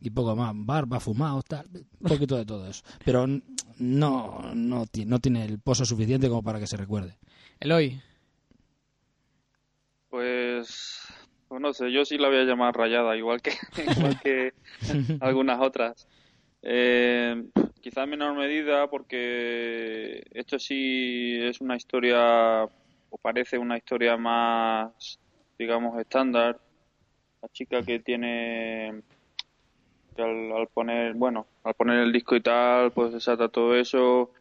y 0.00 0.10
poco 0.10 0.36
más, 0.36 0.52
barba, 0.54 1.00
fumados, 1.00 1.44
tal, 1.44 1.66
un 1.74 2.08
poquito 2.08 2.36
de 2.36 2.46
todo 2.46 2.68
eso. 2.68 2.82
Pero 3.04 3.26
no, 3.26 4.52
no, 4.54 4.84
no 5.06 5.18
tiene 5.18 5.44
el 5.44 5.58
pozo 5.58 5.84
suficiente 5.84 6.28
como 6.28 6.42
para 6.42 6.60
que 6.60 6.68
se 6.68 6.76
recuerde. 6.76 7.18
Eloy. 7.58 8.00
Pues, 10.08 11.00
pues 11.48 11.60
no 11.60 11.72
sé, 11.72 11.92
yo 11.92 12.04
sí 12.04 12.16
la 12.16 12.28
voy 12.28 12.38
a 12.38 12.44
llamar 12.44 12.76
rayada, 12.76 13.16
igual 13.16 13.42
que, 13.42 13.52
igual 13.96 14.20
que 14.20 14.52
algunas 15.20 15.60
otras. 15.60 16.06
Eh, 16.62 17.44
quizá 17.80 18.04
en 18.04 18.10
menor 18.10 18.36
medida 18.36 18.88
porque 18.88 20.22
esto 20.32 20.58
sí 20.58 21.38
es 21.40 21.60
una 21.60 21.76
historia, 21.76 22.64
o 22.64 23.18
parece 23.20 23.58
una 23.58 23.76
historia 23.76 24.16
más, 24.16 25.18
digamos, 25.58 25.98
estándar. 25.98 26.60
La 27.42 27.48
chica 27.48 27.82
que 27.82 28.00
tiene, 28.00 29.02
que 30.14 30.22
al, 30.22 30.52
al 30.52 30.68
poner, 30.68 31.14
bueno, 31.14 31.46
al 31.64 31.74
poner 31.74 32.00
el 32.00 32.12
disco 32.12 32.36
y 32.36 32.42
tal, 32.42 32.92
pues 32.92 33.12
desata 33.12 33.48
todo 33.48 33.74
eso. 33.74 34.32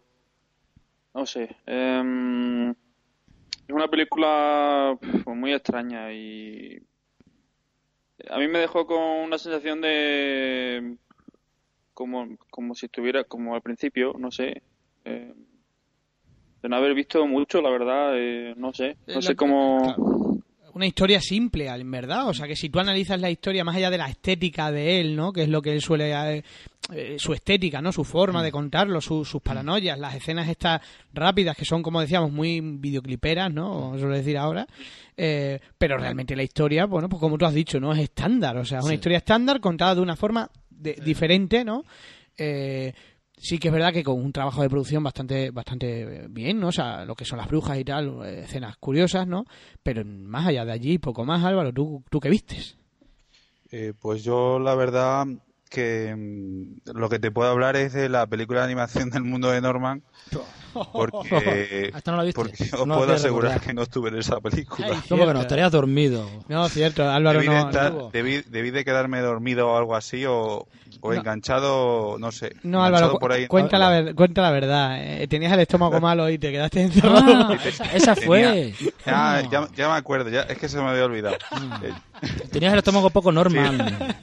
No 1.14 1.26
sé. 1.26 1.56
em, 1.66 2.70
es 2.72 3.76
una 3.76 3.88
película 3.88 4.98
pues, 5.24 5.38
muy 5.38 5.54
extraña 5.54 6.12
y 6.12 6.82
a 8.30 8.38
mí 8.38 8.48
me 8.48 8.60
dejó 8.60 8.86
con 8.86 9.02
una 9.02 9.38
sensación 9.38 9.82
de 9.82 10.98
como, 12.00 12.38
como 12.50 12.74
si 12.76 12.86
estuviera 12.86 13.26
como 13.26 13.56
al 13.56 13.62
principio, 13.62 14.14
no 14.18 14.32
sé, 14.32 14.62
eh, 15.04 15.34
de 16.62 16.70
no 16.70 16.76
haber 16.78 16.94
visto 16.94 17.28
mucho, 17.28 17.62
la 17.62 17.70
verdad, 17.70 18.14
eh, 18.16 18.54
no 18.56 18.74
sé, 18.74 18.96
no 19.08 19.16
Lo 19.16 19.22
sé 19.22 19.36
cómo... 19.36 20.40
Una 20.72 20.86
historia 20.86 21.20
simple, 21.20 21.68
en 21.68 21.92
verdad. 21.92 22.30
O 22.30 22.34
sea, 22.34 22.48
que 22.48 22.56
si 22.56 22.70
tú 22.70 22.80
analizas 22.80 23.20
la 23.20 23.30
historia 23.32 23.64
más 23.66 23.76
allá 23.76 23.90
de 23.90 23.98
la 23.98 24.08
estética 24.08 24.72
de 24.72 25.02
él, 25.02 25.16
¿no? 25.16 25.34
Que 25.34 25.42
es 25.44 25.50
lo 25.50 25.62
que 25.62 25.74
él 25.74 25.82
suele... 25.82 26.12
eh, 26.14 26.44
eh, 26.94 27.16
su 27.20 27.34
estética, 27.34 27.82
¿no? 27.82 27.92
Su 27.92 28.04
forma 28.06 28.44
de 28.44 28.52
contarlo, 28.52 29.02
su- 29.02 29.26
sus 29.26 29.42
paranoias, 29.42 30.00
las 30.00 30.16
escenas 30.16 30.48
estas 30.48 30.80
rápidas 31.12 31.58
que 31.58 31.66
son, 31.66 31.82
como 31.84 32.00
decíamos, 32.00 32.32
muy 32.32 32.62
videocliperas, 32.62 33.52
¿no? 33.52 33.98
Suelo 33.98 34.16
decir 34.16 34.38
ahora. 34.38 34.68
Eh, 35.18 35.60
pero 35.78 35.98
realmente 35.98 36.36
la 36.36 36.44
historia, 36.44 36.86
bueno, 36.86 37.10
pues 37.10 37.20
como 37.20 37.38
tú 37.38 37.46
has 37.46 37.54
dicho, 37.54 37.80
¿no? 37.80 37.92
Es 37.92 38.00
estándar. 38.00 38.56
O 38.58 38.64
sea, 38.64 38.78
es 38.78 38.86
una 38.86 38.92
Sí. 38.92 38.96
historia 38.96 39.18
estándar 39.18 39.60
contada 39.60 39.96
de 39.96 40.02
una 40.02 40.16
forma 40.16 40.50
de- 40.80 40.96
diferente, 41.04 41.64
¿no? 41.64 41.84
Eh, 42.38 42.94
sí 43.38 43.58
que 43.58 43.68
es 43.70 43.74
verdad 43.74 43.94
que 43.94 44.04
con 44.04 44.20
un 44.24 44.32
trabajo 44.32 44.62
de 44.62 44.70
producción 44.70 45.04
bastante 45.04 45.52
bastante 45.52 46.28
bien, 46.30 46.60
¿no? 46.60 46.68
O 46.68 46.72
sea, 46.72 47.06
lo 47.06 47.16
que 47.16 47.26
son 47.26 47.38
las 47.38 47.48
brujas 47.48 47.78
y 47.80 47.84
tal, 47.86 48.20
eh, 48.26 48.42
escenas 48.46 48.78
curiosas, 48.78 49.28
¿no? 49.28 49.46
Pero 49.84 50.04
más 50.06 50.48
allá 50.48 50.66
de 50.66 50.72
allí, 50.72 50.98
poco 50.98 51.26
más, 51.26 51.44
Álvaro, 51.44 51.72
¿tú, 51.74 52.04
tú 52.10 52.20
qué 52.20 52.30
vistes? 52.30 52.78
Eh, 53.72 53.94
pues 54.00 54.24
yo 54.24 54.58
la 54.60 54.74
verdad 54.76 55.26
que 55.70 56.16
mm, 56.18 56.98
lo 56.98 57.10
que 57.10 57.20
te 57.20 57.32
puedo 57.32 57.50
hablar 57.50 57.76
es 57.76 57.94
de 57.94 58.10
la 58.10 58.26
película 58.28 58.60
de 58.62 58.66
animación 58.66 59.10
del 59.12 59.24
mundo 59.24 59.52
de 59.52 59.62
Norman 59.62 60.02
porque, 60.92 61.92
¿Esta 61.96 62.12
no 62.12 62.18
la 62.18 62.24
viste? 62.24 62.40
porque 62.42 62.64
os 62.76 62.86
No 62.88 62.98
puedo 62.98 63.14
asegurar 63.14 63.52
recordar. 63.54 63.68
que 63.68 63.74
no 63.74 63.82
estuve 63.82 64.10
en 64.10 64.18
esa 64.18 64.40
película. 64.40 64.88
Ay, 64.92 65.00
¿Cómo 65.10 65.26
que 65.26 65.34
no? 65.34 65.42
Estarías 65.42 65.72
dormido. 65.72 66.30
No, 66.48 66.68
cierto, 66.70 67.10
Álvaro 67.10 67.40
debí, 67.40 67.52
de 67.54 67.60
no, 67.60 67.70
estar- 67.70 67.92
no, 67.94 68.12
debí- 68.12 68.44
debí 68.46 68.70
de 68.72 68.86
quedarme 68.86 69.20
dormido 69.22 69.70
o 69.70 69.78
algo 69.78 69.96
así 69.96 70.26
o, 70.26 70.68
o 71.02 71.12
No. 71.12 71.14
enganchado, 71.14 72.18
no 72.20 72.32
sé. 72.32 72.56
no, 72.64 72.84
Álvaro, 72.84 73.18
por 73.18 73.32
ahí. 73.32 73.48
cuenta, 73.48 73.80
la 73.80 73.90
ver- 73.90 74.16
cuenta 74.16 74.42
la 74.44 74.52
verdad. 74.52 74.98
eh, 75.02 75.28
tenías 75.28 75.52
el 75.54 75.62
estómago 75.62 76.00
malo 76.02 76.30
y 76.30 76.38
te 76.38 76.52
quedaste 76.52 76.82
encerrado. 76.84 77.26
Ah, 77.50 77.58
esa, 77.66 77.86
esa 77.96 78.16
fue. 78.16 78.74
Ya, 79.06 79.38
Ah. 79.38 79.42
ya, 79.52 79.68
ya 79.76 79.88
me 79.90 79.96
acuerdo, 79.96 80.30
ya, 80.30 80.42
es 80.42 80.58
que 80.60 80.70
se 80.70 80.78
me 80.78 80.88
había 80.90 81.06
olvidado. 81.06 81.38
Mm. 81.52 81.86
Eh, 81.86 81.94
Tenías 82.52 82.74
el 82.74 82.80
estómago 82.80 83.10
poco 83.10 83.32
normal. 83.32 84.16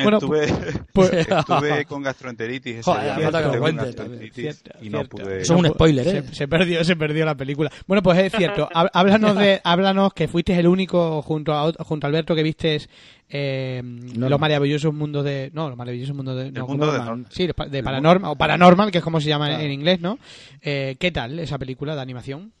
Bueno, 0.00 0.18
estuve, 0.18 0.46
pues- 0.92 1.12
estuve 1.28 1.84
con 1.88 2.02
gastroenteritis 2.02 2.76
ese 2.76 2.82
Joder, 2.82 3.02
día, 3.16 3.30
falta 3.30 3.38
que 3.38 3.44
lo 3.44 3.52
estuve 3.52 3.52
con 3.52 3.60
cuentes 3.60 3.84
gastroenteritis 3.96 4.34
Cierto, 4.34 4.70
y 4.84 4.90
no 4.90 4.98
cierto. 4.98 5.16
pude. 5.16 5.42
Eso 5.42 5.54
es 5.54 5.60
un 5.60 5.66
spoiler, 5.68 6.06
¿eh? 6.08 6.22
Se, 6.28 6.34
se 6.34 6.48
perdió, 6.48 6.84
se 6.84 6.96
perdió 6.96 7.24
la 7.24 7.34
película. 7.34 7.70
Bueno, 7.86 8.02
pues 8.02 8.18
es 8.18 8.32
cierto. 8.32 8.68
Há- 8.72 8.90
Háblanos 8.92 9.36
de, 9.36 9.60
háblanos 9.64 10.12
que 10.14 10.28
fuiste 10.28 10.58
el 10.58 10.66
único 10.66 11.22
junto 11.22 11.52
a 11.54 11.72
junto 11.72 12.06
a 12.06 12.08
Alberto 12.08 12.34
que 12.34 12.42
vistes 12.42 12.88
eh, 13.34 13.82
los 14.14 14.38
maravillosos 14.40 14.92
mundos 14.92 15.24
de, 15.24 15.50
no, 15.54 15.68
los 15.68 15.76
maravillosos 15.78 16.14
mundos 16.14 16.36
de, 16.36 16.52
no, 16.52 16.66
mundo 16.66 16.92
de 16.92 17.24
sí, 17.30 17.46
de, 17.46 17.54
pa- 17.54 17.66
de 17.66 17.82
paranormal 17.82 18.30
o 18.32 18.36
paranormal, 18.36 18.90
que 18.90 18.98
es 18.98 19.04
como 19.04 19.20
se 19.20 19.28
llama 19.28 19.46
en- 19.48 19.52
Claro. 19.54 19.66
en 19.66 19.72
inglés, 19.72 20.00
¿no? 20.00 20.18
Eh, 20.60 20.96
¿Qué 20.98 21.10
tal 21.12 21.38
esa 21.38 21.58
película 21.58 21.94
de 21.94 22.02
animación? 22.02 22.52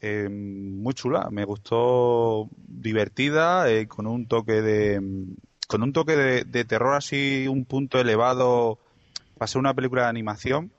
Eh, 0.00 0.28
muy 0.28 0.92
chula, 0.94 1.28
me 1.30 1.44
gustó 1.44 2.48
divertida, 2.66 3.70
eh, 3.70 3.86
con 3.86 4.06
un 4.06 4.26
toque 4.26 4.60
de 4.60 5.00
con 5.66 5.82
un 5.82 5.92
toque 5.92 6.16
de, 6.16 6.44
de 6.44 6.64
terror 6.64 6.94
así, 6.94 7.46
un 7.48 7.64
punto 7.64 8.00
elevado 8.00 8.78
para 9.38 9.48
ser 9.48 9.58
una 9.58 9.74
película 9.74 10.02
de 10.02 10.08
animación, 10.08 10.72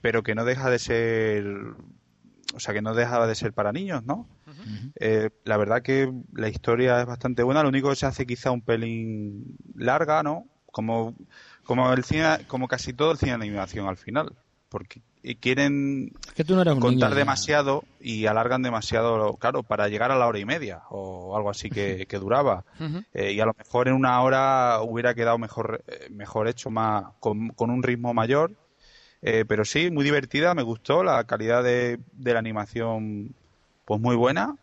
pero 0.00 0.22
que 0.22 0.34
no 0.34 0.44
deja 0.44 0.70
de 0.70 0.78
ser, 0.78 1.44
o 2.54 2.60
sea, 2.60 2.74
que 2.74 2.82
no 2.82 2.94
deja 2.94 3.26
de 3.26 3.34
ser 3.34 3.52
para 3.52 3.72
niños, 3.72 4.04
¿no? 4.04 4.26
Eh, 4.96 5.30
la 5.44 5.56
verdad 5.56 5.82
que 5.82 6.12
la 6.32 6.48
historia 6.48 7.00
es 7.00 7.06
bastante 7.06 7.42
buena, 7.42 7.62
lo 7.62 7.68
único 7.68 7.90
que 7.90 7.96
se 7.96 8.06
hace 8.06 8.26
quizá 8.26 8.50
un 8.50 8.62
pelín 8.62 9.56
larga, 9.74 10.22
¿no? 10.22 10.46
Como, 10.66 11.14
como 11.64 11.92
el 11.92 12.04
cine, 12.04 12.38
como 12.46 12.68
casi 12.68 12.92
todo 12.92 13.12
el 13.12 13.18
cine 13.18 13.32
de 13.32 13.36
animación 13.36 13.88
al 13.88 13.96
final, 13.96 14.34
porque 14.70 15.02
quieren 15.40 16.12
Es 16.26 16.32
que 16.32 16.44
tú 16.44 16.54
no 16.54 16.62
eres 16.62 16.74
un 16.74 16.80
contar 16.80 17.10
niño 17.10 17.18
demasiado 17.18 17.84
y 18.00 18.24
alargan 18.26 18.62
demasiado, 18.62 19.36
claro, 19.36 19.62
para 19.62 19.88
llegar 19.88 20.10
a 20.10 20.16
la 20.16 20.26
hora 20.26 20.38
y 20.38 20.46
media 20.46 20.82
o 20.88 21.36
algo 21.36 21.50
así 21.50 21.68
que, 21.68 22.06
que 22.06 22.18
duraba. 22.18 22.64
Eh, 23.12 23.32
y 23.32 23.40
a 23.40 23.44
lo 23.44 23.52
mejor 23.58 23.88
en 23.88 23.94
una 23.94 24.22
hora 24.22 24.80
hubiera 24.80 25.14
quedado 25.14 25.36
mejor, 25.36 25.84
eh, 25.86 26.08
mejor 26.10 26.48
hecho, 26.48 26.70
más 26.70 27.04
con, 27.20 27.50
con 27.50 27.70
un 27.70 27.82
ritmo 27.82 28.14
mayor. 28.14 28.52
Eh, 29.22 29.44
pero 29.46 29.66
sí, 29.66 29.90
muy 29.90 30.04
divertida, 30.04 30.54
me 30.54 30.62
gustó, 30.62 31.02
la 31.04 31.22
calidad 31.24 31.62
de, 31.62 31.98
de 32.12 32.32
la 32.32 32.38
animación 32.38 33.34
pues 33.84 34.00
muy 34.00 34.16
buena 34.16 34.56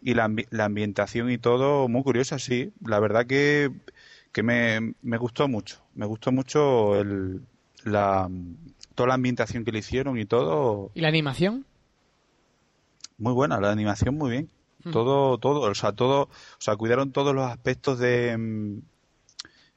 y 0.00 0.14
la, 0.14 0.30
la 0.50 0.66
ambientación 0.66 1.30
y 1.30 1.38
todo 1.38 1.88
muy 1.88 2.02
curiosa, 2.04 2.38
sí. 2.38 2.72
La 2.86 3.00
verdad 3.00 3.26
que, 3.26 3.72
que 4.30 4.42
me, 4.44 4.94
me 5.02 5.16
gustó 5.16 5.48
mucho, 5.48 5.80
me 5.94 6.06
gustó 6.06 6.30
mucho 6.30 7.00
el, 7.00 7.40
la, 7.84 8.28
toda 8.94 9.08
la 9.08 9.14
ambientación 9.14 9.64
que 9.64 9.72
le 9.72 9.80
hicieron 9.80 10.18
y 10.18 10.24
todo, 10.26 10.92
¿Y 10.94 11.00
la 11.00 11.08
animación? 11.08 11.66
muy 13.18 13.32
buena, 13.32 13.60
la 13.60 13.70
animación 13.72 14.16
muy 14.16 14.30
bien. 14.30 14.50
Ujú. 14.80 14.90
Todo, 14.92 15.38
todo, 15.38 15.60
o 15.70 15.74
sea, 15.74 15.92
todo, 15.92 16.22
o 16.24 16.30
sea, 16.60 16.76
cuidaron 16.76 17.12
todos 17.12 17.34
los 17.34 17.50
aspectos 17.50 17.98
de, 17.98 18.36
mm, 18.36 18.78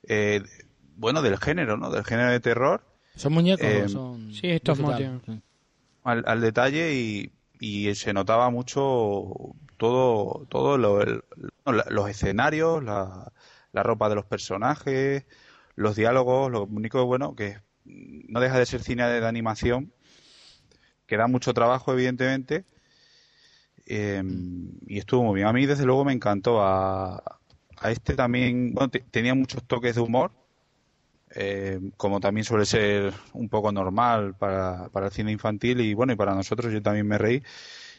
eh, 0.07 0.41
bueno, 0.95 1.21
del 1.21 1.37
género, 1.37 1.77
¿no? 1.77 1.91
Del 1.91 2.03
género 2.03 2.31
de 2.31 2.39
terror 2.39 2.81
¿Son 3.15 3.33
muñecos 3.33 3.65
Eh, 3.65 3.87
son...? 3.89 4.31
sí, 4.31 4.47
digital? 4.47 5.11
motion. 5.11 5.43
Al, 6.03 6.23
al 6.27 6.41
detalle 6.41 6.93
y, 6.95 7.31
y 7.59 7.93
se 7.95 8.13
notaba 8.13 8.49
mucho 8.49 9.53
todo, 9.77 10.45
todo 10.49 10.77
lo- 10.77 11.01
el- 11.01 11.23
los 11.89 12.09
escenarios, 12.09 12.83
la, 12.83 13.31
la 13.73 13.83
ropa 13.83 14.09
de 14.09 14.15
los 14.15 14.25
personajes, 14.25 15.25
los 15.75 15.95
diálogos, 15.95 16.51
lo 16.51 16.63
único 16.63 17.05
bueno 17.05 17.35
que 17.35 17.59
no 18.27 18.39
deja 18.39 18.59
de 18.59 18.65
ser 18.65 18.81
cine 18.83 19.07
de, 19.07 19.25
animación, 19.27 19.91
que 21.07 21.17
da 21.17 21.27
mucho 21.27 21.53
trabajo 21.53 21.93
evidentemente 21.93 22.65
eh, 23.85 24.23
y 24.87 24.97
estuvo 24.99 25.23
muy 25.23 25.35
bien. 25.35 25.47
A 25.47 25.53
mí 25.53 25.65
desde 25.65 25.85
luego 25.85 26.05
me 26.05 26.13
encantó. 26.13 26.61
A, 26.61 27.15
a 27.79 27.91
este 27.91 28.15
también, 28.15 28.73
bueno, 28.73 28.89
te- 28.89 28.99
tenía 29.11 29.35
muchos 29.35 29.63
toques 29.65 29.95
de 29.95 30.01
humor, 30.01 30.31
eh, 31.35 31.79
como 31.97 32.19
también 32.19 32.45
suele 32.45 32.65
ser 32.65 33.13
un 33.33 33.49
poco 33.49 33.71
normal 33.71 34.35
para, 34.35 34.89
para 34.89 35.07
el 35.07 35.11
cine 35.11 35.31
infantil 35.31 35.81
y 35.81 35.93
bueno, 35.93 36.13
y 36.13 36.15
para 36.15 36.33
nosotros 36.35 36.71
yo 36.71 36.81
también 36.81 37.07
me 37.07 37.17
reí. 37.17 37.43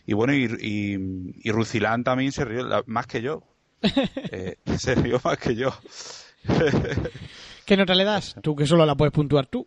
Y 0.07 0.14
bueno, 0.14 0.34
y, 0.34 0.45
y, 0.61 1.32
y 1.49 1.53
Rucilán 1.53 2.05
también 2.05 2.32
se 2.32 2.45
rió, 2.45 2.64
la- 2.66 2.84
más 2.86 3.07
que 3.07 3.22
yo. 3.22 3.43
Eh, 4.32 4.57
se 4.78 4.95
rió 4.95 5.20
más 5.24 5.39
que 5.39 5.55
yo. 5.57 5.70
¿Qué 7.68 7.76
nota 7.76 7.94
le 7.94 8.04
das? 8.04 8.34
Tú 8.42 8.56
que 8.56 8.64
solo 8.64 8.86
la 8.86 8.94
puedes 8.94 9.12
puntuar 9.12 9.46
tú. 9.46 9.66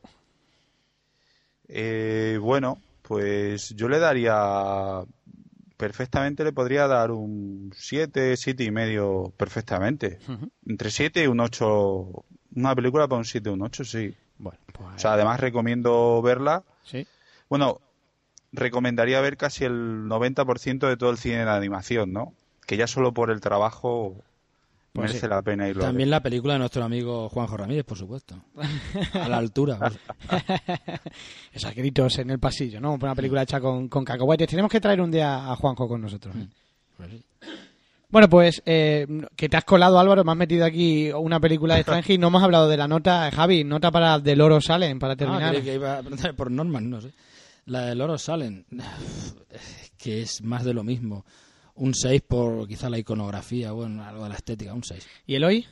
Eh, 1.67 2.39
bueno, 2.41 2.81
pues 3.03 3.75
yo 3.75 3.87
le 3.87 3.99
daría 3.99 5.03
perfectamente 5.77 6.43
le 6.43 6.51
podría 6.51 6.87
dar 6.87 7.11
un 7.11 7.71
7, 7.75 8.35
siete 8.37 8.63
y 8.63 8.71
medio 8.71 9.31
perfectamente. 9.37 10.17
Entre 10.65 10.89
7 10.89 11.23
y 11.23 11.27
un 11.27 11.41
8. 11.41 12.25
Una 12.55 12.73
película 12.73 13.07
para 13.07 13.19
un 13.19 13.25
7 13.25 13.51
o 13.51 13.53
un 13.53 13.61
8, 13.61 13.85
sí. 13.85 14.15
Bueno, 14.39 14.57
pues 14.73 14.95
O 14.95 14.99
sea, 14.99 15.13
además 15.13 15.39
recomiendo 15.39 16.23
verla. 16.23 16.63
sí. 16.83 17.05
Bueno, 17.49 17.81
recomendaría 18.51 19.21
ver 19.21 19.37
casi 19.37 19.63
el 19.65 20.05
90% 20.07 20.87
de 20.87 20.97
todo 20.97 21.11
el 21.11 21.17
cine 21.19 21.45
de 21.45 21.51
animación, 21.51 22.13
¿no? 22.13 22.33
Que 22.65 22.77
ya 22.77 22.87
solo 22.87 23.13
por 23.13 23.29
el 23.29 23.41
trabajo 23.41 24.15
Pues 24.93 25.07
merece 25.09 25.25
sí. 25.25 25.29
la 25.29 25.41
pena 25.41 25.69
irlo 25.69 25.83
a 25.83 25.85
ver. 25.85 25.89
También 25.91 26.09
la 26.09 26.21
película 26.21 26.53
de 26.53 26.59
nuestro 26.59 26.83
amigo 26.83 27.29
Juanjo 27.29 27.55
Ramírez, 27.57 27.85
por 27.85 27.97
supuesto. 27.97 28.35
A 29.13 29.29
la 29.29 29.37
altura. 29.37 29.79
Esos 31.53 31.73
gritos 31.75 32.17
en 32.19 32.29
el 32.31 32.39
pasillo, 32.39 32.79
¿no? 32.81 32.93
Una 32.93 33.15
película 33.15 33.43
hecha 33.43 33.59
con, 33.61 33.87
con 33.87 34.03
cacahuetes. 34.03 34.49
Tenemos 34.49 34.71
que 34.71 34.81
traer 34.81 35.01
un 35.01 35.11
día 35.11 35.49
a 35.51 35.55
Juanjo 35.55 35.87
con 35.87 36.01
nosotros. 36.01 36.35
¿eh? 36.35 36.47
pues 36.97 37.09
sí. 37.09 37.23
Bueno, 38.09 38.27
pues 38.27 38.61
eh, 38.65 39.07
que 39.37 39.47
te 39.47 39.55
has 39.55 39.63
colado, 39.63 39.97
Álvaro, 39.97 40.25
me 40.25 40.31
has 40.33 40.37
metido 40.37 40.65
aquí 40.65 41.09
una 41.13 41.39
película 41.39 41.75
de 41.75 41.83
Stranger 41.83 42.11
y 42.11 42.17
no 42.17 42.27
hemos 42.27 42.43
hablado 42.43 42.67
de 42.67 42.75
la 42.75 42.85
nota, 42.89 43.31
Javi, 43.31 43.63
nota 43.63 43.89
para 43.89 44.21
The 44.21 44.35
Loro 44.35 44.59
Salen, 44.59 44.99
para 44.99 45.13
Ah, 45.13 45.15
terminar. 45.15 45.51
creí 45.51 45.63
que 45.63 45.75
iba 45.75 45.97
a 45.97 46.01
preguntar 46.01 46.35
por 46.35 46.51
Norman, 46.51 46.89
no 46.89 46.99
sé. 46.99 47.13
La 47.67 47.85
de 47.85 47.95
Loro 47.95 48.17
Salen, 48.17 48.65
que 49.97 50.21
es 50.21 50.41
más 50.41 50.65
de 50.65 50.73
lo 50.73 50.83
mismo. 50.83 51.25
Un 51.76 51.93
6 51.93 52.22
por 52.28 52.67
quizá 52.67 52.89
la 52.89 52.99
iconografía, 52.99 53.72
bueno, 53.72 54.03
algo 54.03 54.24
de 54.24 54.30
la 54.30 54.36
estética, 54.36 54.74
un 54.74 54.84
6. 54.84 55.07
¿Y? 55.28 55.65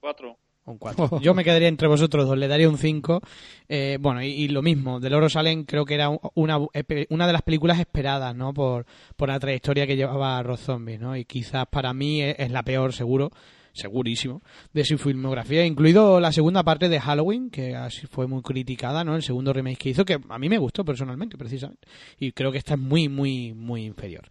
Cuatro. 0.00 0.36
Un 0.66 0.78
4. 0.78 1.20
Yo 1.22 1.34
me 1.34 1.44
quedaría 1.44 1.68
entre 1.68 1.88
vosotros 1.88 2.26
dos, 2.26 2.36
le 2.36 2.48
daría 2.48 2.68
un 2.68 2.78
5. 2.78 3.20
Eh, 3.68 3.98
bueno, 4.00 4.22
y, 4.22 4.26
y 4.26 4.48
lo 4.48 4.62
mismo, 4.62 5.00
The 5.00 5.10
Loro 5.10 5.28
Salen 5.28 5.64
creo 5.64 5.84
que 5.84 5.94
era 5.94 6.10
una, 6.34 6.58
una 6.58 7.26
de 7.26 7.32
las 7.32 7.42
películas 7.42 7.78
esperadas, 7.78 8.34
¿no? 8.34 8.52
Por, 8.52 8.86
por 9.16 9.28
la 9.28 9.38
trayectoria 9.38 9.86
que 9.86 9.96
llevaba 9.96 10.42
Rob 10.42 10.58
Zombie, 10.58 10.98
¿no? 10.98 11.16
Y 11.16 11.24
quizás 11.24 11.66
para 11.68 11.94
mí 11.94 12.22
es, 12.22 12.36
es 12.38 12.50
la 12.50 12.62
peor, 12.62 12.92
seguro, 12.92 13.30
segurísimo, 13.76 14.42
de 14.72 14.84
su 14.84 14.98
filmografía, 14.98 15.64
incluido 15.64 16.18
la 16.20 16.32
segunda 16.32 16.62
parte 16.62 16.88
de 16.88 17.00
Halloween, 17.00 17.50
que 17.50 17.76
así 17.76 18.06
fue 18.06 18.26
muy 18.26 18.42
criticada, 18.42 19.04
¿no? 19.04 19.14
El 19.14 19.22
segundo 19.22 19.52
remake 19.52 19.78
que 19.78 19.88
hizo, 19.90 20.04
que 20.04 20.18
a 20.28 20.38
mí 20.38 20.48
me 20.48 20.58
gustó 20.58 20.84
personalmente, 20.84 21.36
precisamente. 21.36 21.86
Y 22.18 22.32
creo 22.32 22.50
que 22.52 22.58
esta 22.58 22.74
es 22.74 22.80
muy, 22.80 23.08
muy, 23.08 23.52
muy 23.52 23.84
inferior. 23.84 24.24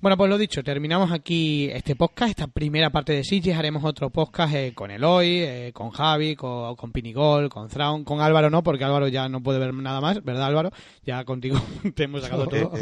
Bueno, 0.00 0.16
pues 0.16 0.30
lo 0.30 0.38
dicho, 0.38 0.62
terminamos 0.62 1.10
aquí 1.10 1.68
este 1.72 1.96
podcast, 1.96 2.30
esta 2.30 2.46
primera 2.46 2.90
parte 2.90 3.12
de 3.12 3.24
Sitges. 3.24 3.56
Haremos 3.56 3.82
otro 3.84 4.10
podcast 4.10 4.54
eh, 4.54 4.72
con 4.72 4.92
Eloy, 4.92 5.26
eh, 5.40 5.70
con 5.74 5.90
Javi, 5.90 6.36
con, 6.36 6.76
con 6.76 6.92
Pinigol, 6.92 7.48
con 7.48 7.68
Thrawn, 7.68 8.04
con 8.04 8.20
Álvaro 8.20 8.48
no, 8.48 8.62
porque 8.62 8.84
Álvaro 8.84 9.08
ya 9.08 9.28
no 9.28 9.42
puede 9.42 9.58
ver 9.58 9.74
nada 9.74 10.00
más, 10.00 10.22
¿verdad 10.22 10.46
Álvaro? 10.46 10.70
Ya 11.04 11.24
contigo 11.24 11.60
te 11.96 12.04
hemos 12.04 12.22
sacado 12.22 12.44
Eh, 12.44 12.60
todo. 12.60 12.72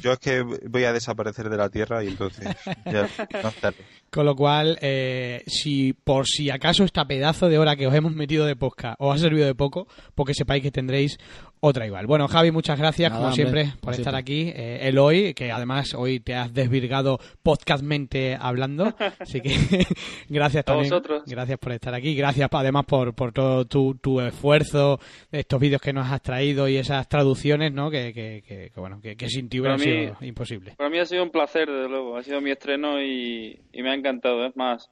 Yo 0.00 0.12
es 0.12 0.18
que 0.18 0.42
voy 0.42 0.84
a 0.84 0.92
desaparecer 0.92 1.48
de 1.48 1.56
la 1.56 1.68
Tierra 1.68 2.02
y 2.02 2.08
entonces 2.08 2.48
ya 2.86 3.08
no 3.42 3.48
estaré. 3.48 3.76
Con 4.10 4.26
lo 4.26 4.36
cual, 4.36 4.78
eh, 4.82 5.42
si 5.46 5.92
por 5.92 6.26
si 6.26 6.50
acaso 6.50 6.84
esta 6.84 7.06
pedazo 7.06 7.48
de 7.48 7.58
hora 7.58 7.76
que 7.76 7.86
os 7.86 7.94
hemos 7.94 8.14
metido 8.14 8.46
de 8.46 8.56
podcast 8.56 8.96
os 8.98 9.14
ha 9.14 9.18
servido 9.18 9.46
de 9.46 9.54
poco, 9.54 9.86
porque 10.14 10.34
sepáis 10.34 10.62
que 10.62 10.70
tendréis 10.70 11.18
otra 11.64 11.86
igual. 11.86 12.08
Bueno, 12.08 12.26
Javi, 12.26 12.50
muchas 12.50 12.76
gracias, 12.76 13.10
Nada, 13.12 13.20
como 13.20 13.30
hombre, 13.30 13.44
siempre, 13.62 13.80
por 13.80 13.94
estar 13.94 14.16
aquí. 14.16 14.50
Eh, 14.52 14.80
Eloy, 14.88 15.32
que 15.32 15.52
además 15.52 15.94
hoy 15.94 16.18
te 16.18 16.34
has 16.34 16.52
desvirgado 16.52 17.20
podcastmente 17.40 18.36
hablando. 18.38 18.92
Así 19.20 19.40
que 19.40 19.54
gracias 20.28 20.64
también. 20.64 20.90
vosotros. 20.90 21.22
Gracias 21.24 21.58
por 21.60 21.70
estar 21.70 21.94
aquí. 21.94 22.16
Gracias 22.16 22.48
además 22.50 22.84
por, 22.84 23.14
por 23.14 23.32
todo 23.32 23.64
tu, 23.64 23.94
tu 23.94 24.20
esfuerzo, 24.20 24.98
estos 25.30 25.60
vídeos 25.60 25.80
que 25.80 25.92
nos 25.92 26.10
has 26.10 26.20
traído 26.20 26.68
y 26.68 26.76
esas 26.78 27.08
traducciones, 27.08 27.72
¿no? 27.72 27.90
Que, 27.90 28.12
que, 28.12 28.42
que- 28.46 28.70
que, 28.74 28.80
bueno, 28.80 29.00
que, 29.00 29.16
que 29.16 29.28
sin 29.28 29.48
ti 29.48 29.60
hubiera 29.60 29.78
sido 29.78 30.16
imposible. 30.20 30.74
Para 30.76 30.90
mí 30.90 30.98
ha 30.98 31.04
sido 31.06 31.22
un 31.22 31.30
placer, 31.30 31.68
desde 31.70 31.88
luego. 31.88 32.16
Ha 32.16 32.24
sido 32.24 32.40
mi 32.40 32.50
estreno 32.50 33.00
y, 33.00 33.60
y 33.72 33.82
me 33.82 33.90
ha 33.90 33.94
encantado. 33.94 34.44
Es 34.46 34.56
más, 34.56 34.90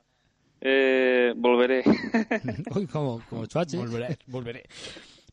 eh, 0.61 1.33
volveré. 1.37 1.83
Uy, 2.77 2.87
como, 2.87 3.21
como 3.29 3.47
chuache. 3.47 3.77
Volveré, 3.77 4.17
volveré. 4.29 4.65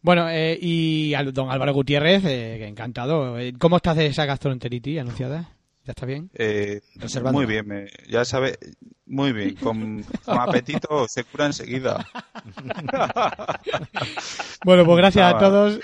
Bueno, 0.01 0.29
eh, 0.29 0.57
y 0.61 1.13
al 1.13 1.33
don 1.33 1.49
Álvaro 1.51 1.73
Gutiérrez, 1.73 2.23
eh, 2.25 2.55
que 2.59 2.67
encantado. 2.67 3.37
Eh, 3.39 3.53
¿Cómo 3.57 3.77
estás 3.77 3.95
de 3.97 4.07
esa 4.07 4.25
gastroenteritis 4.25 4.99
anunciada? 4.99 5.49
¿Ya 5.85 5.91
está 5.91 6.05
bien? 6.05 6.29
Eh, 6.33 6.81
Reservando. 6.95 7.37
muy 7.39 7.45
bien, 7.45 7.65
me- 7.65 7.87
ya 8.09 8.25
sabes, 8.25 8.57
muy 9.05 9.31
bien, 9.31 9.55
con, 9.55 10.03
con 10.25 10.37
apetito 10.39 11.07
se 11.07 11.23
cura 11.23 11.45
enseguida. 11.45 12.05
Bueno, 14.65 14.83
pues 14.85 14.97
gracias 14.97 15.33
a 15.33 15.37
todos. 15.37 15.79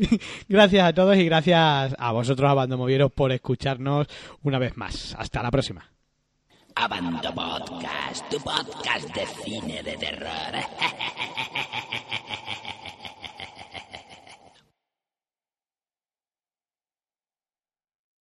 gracias 0.48 0.84
a 0.86 0.92
todos 0.92 1.16
y 1.16 1.24
gracias 1.24 1.94
a 1.98 2.12
vosotros, 2.12 2.48
Abandomovieros, 2.48 3.10
por 3.10 3.32
escucharnos 3.32 4.06
una 4.42 4.58
vez 4.58 4.76
más. 4.76 5.16
Hasta 5.18 5.42
la 5.42 5.50
próxima. 5.50 5.90
Abando 6.76 7.34
Podcast, 7.34 8.28
tu 8.30 8.36
podcast 8.38 9.12
de 9.14 9.26
cine 9.44 9.82
de 9.82 9.96
terror. 9.96 10.28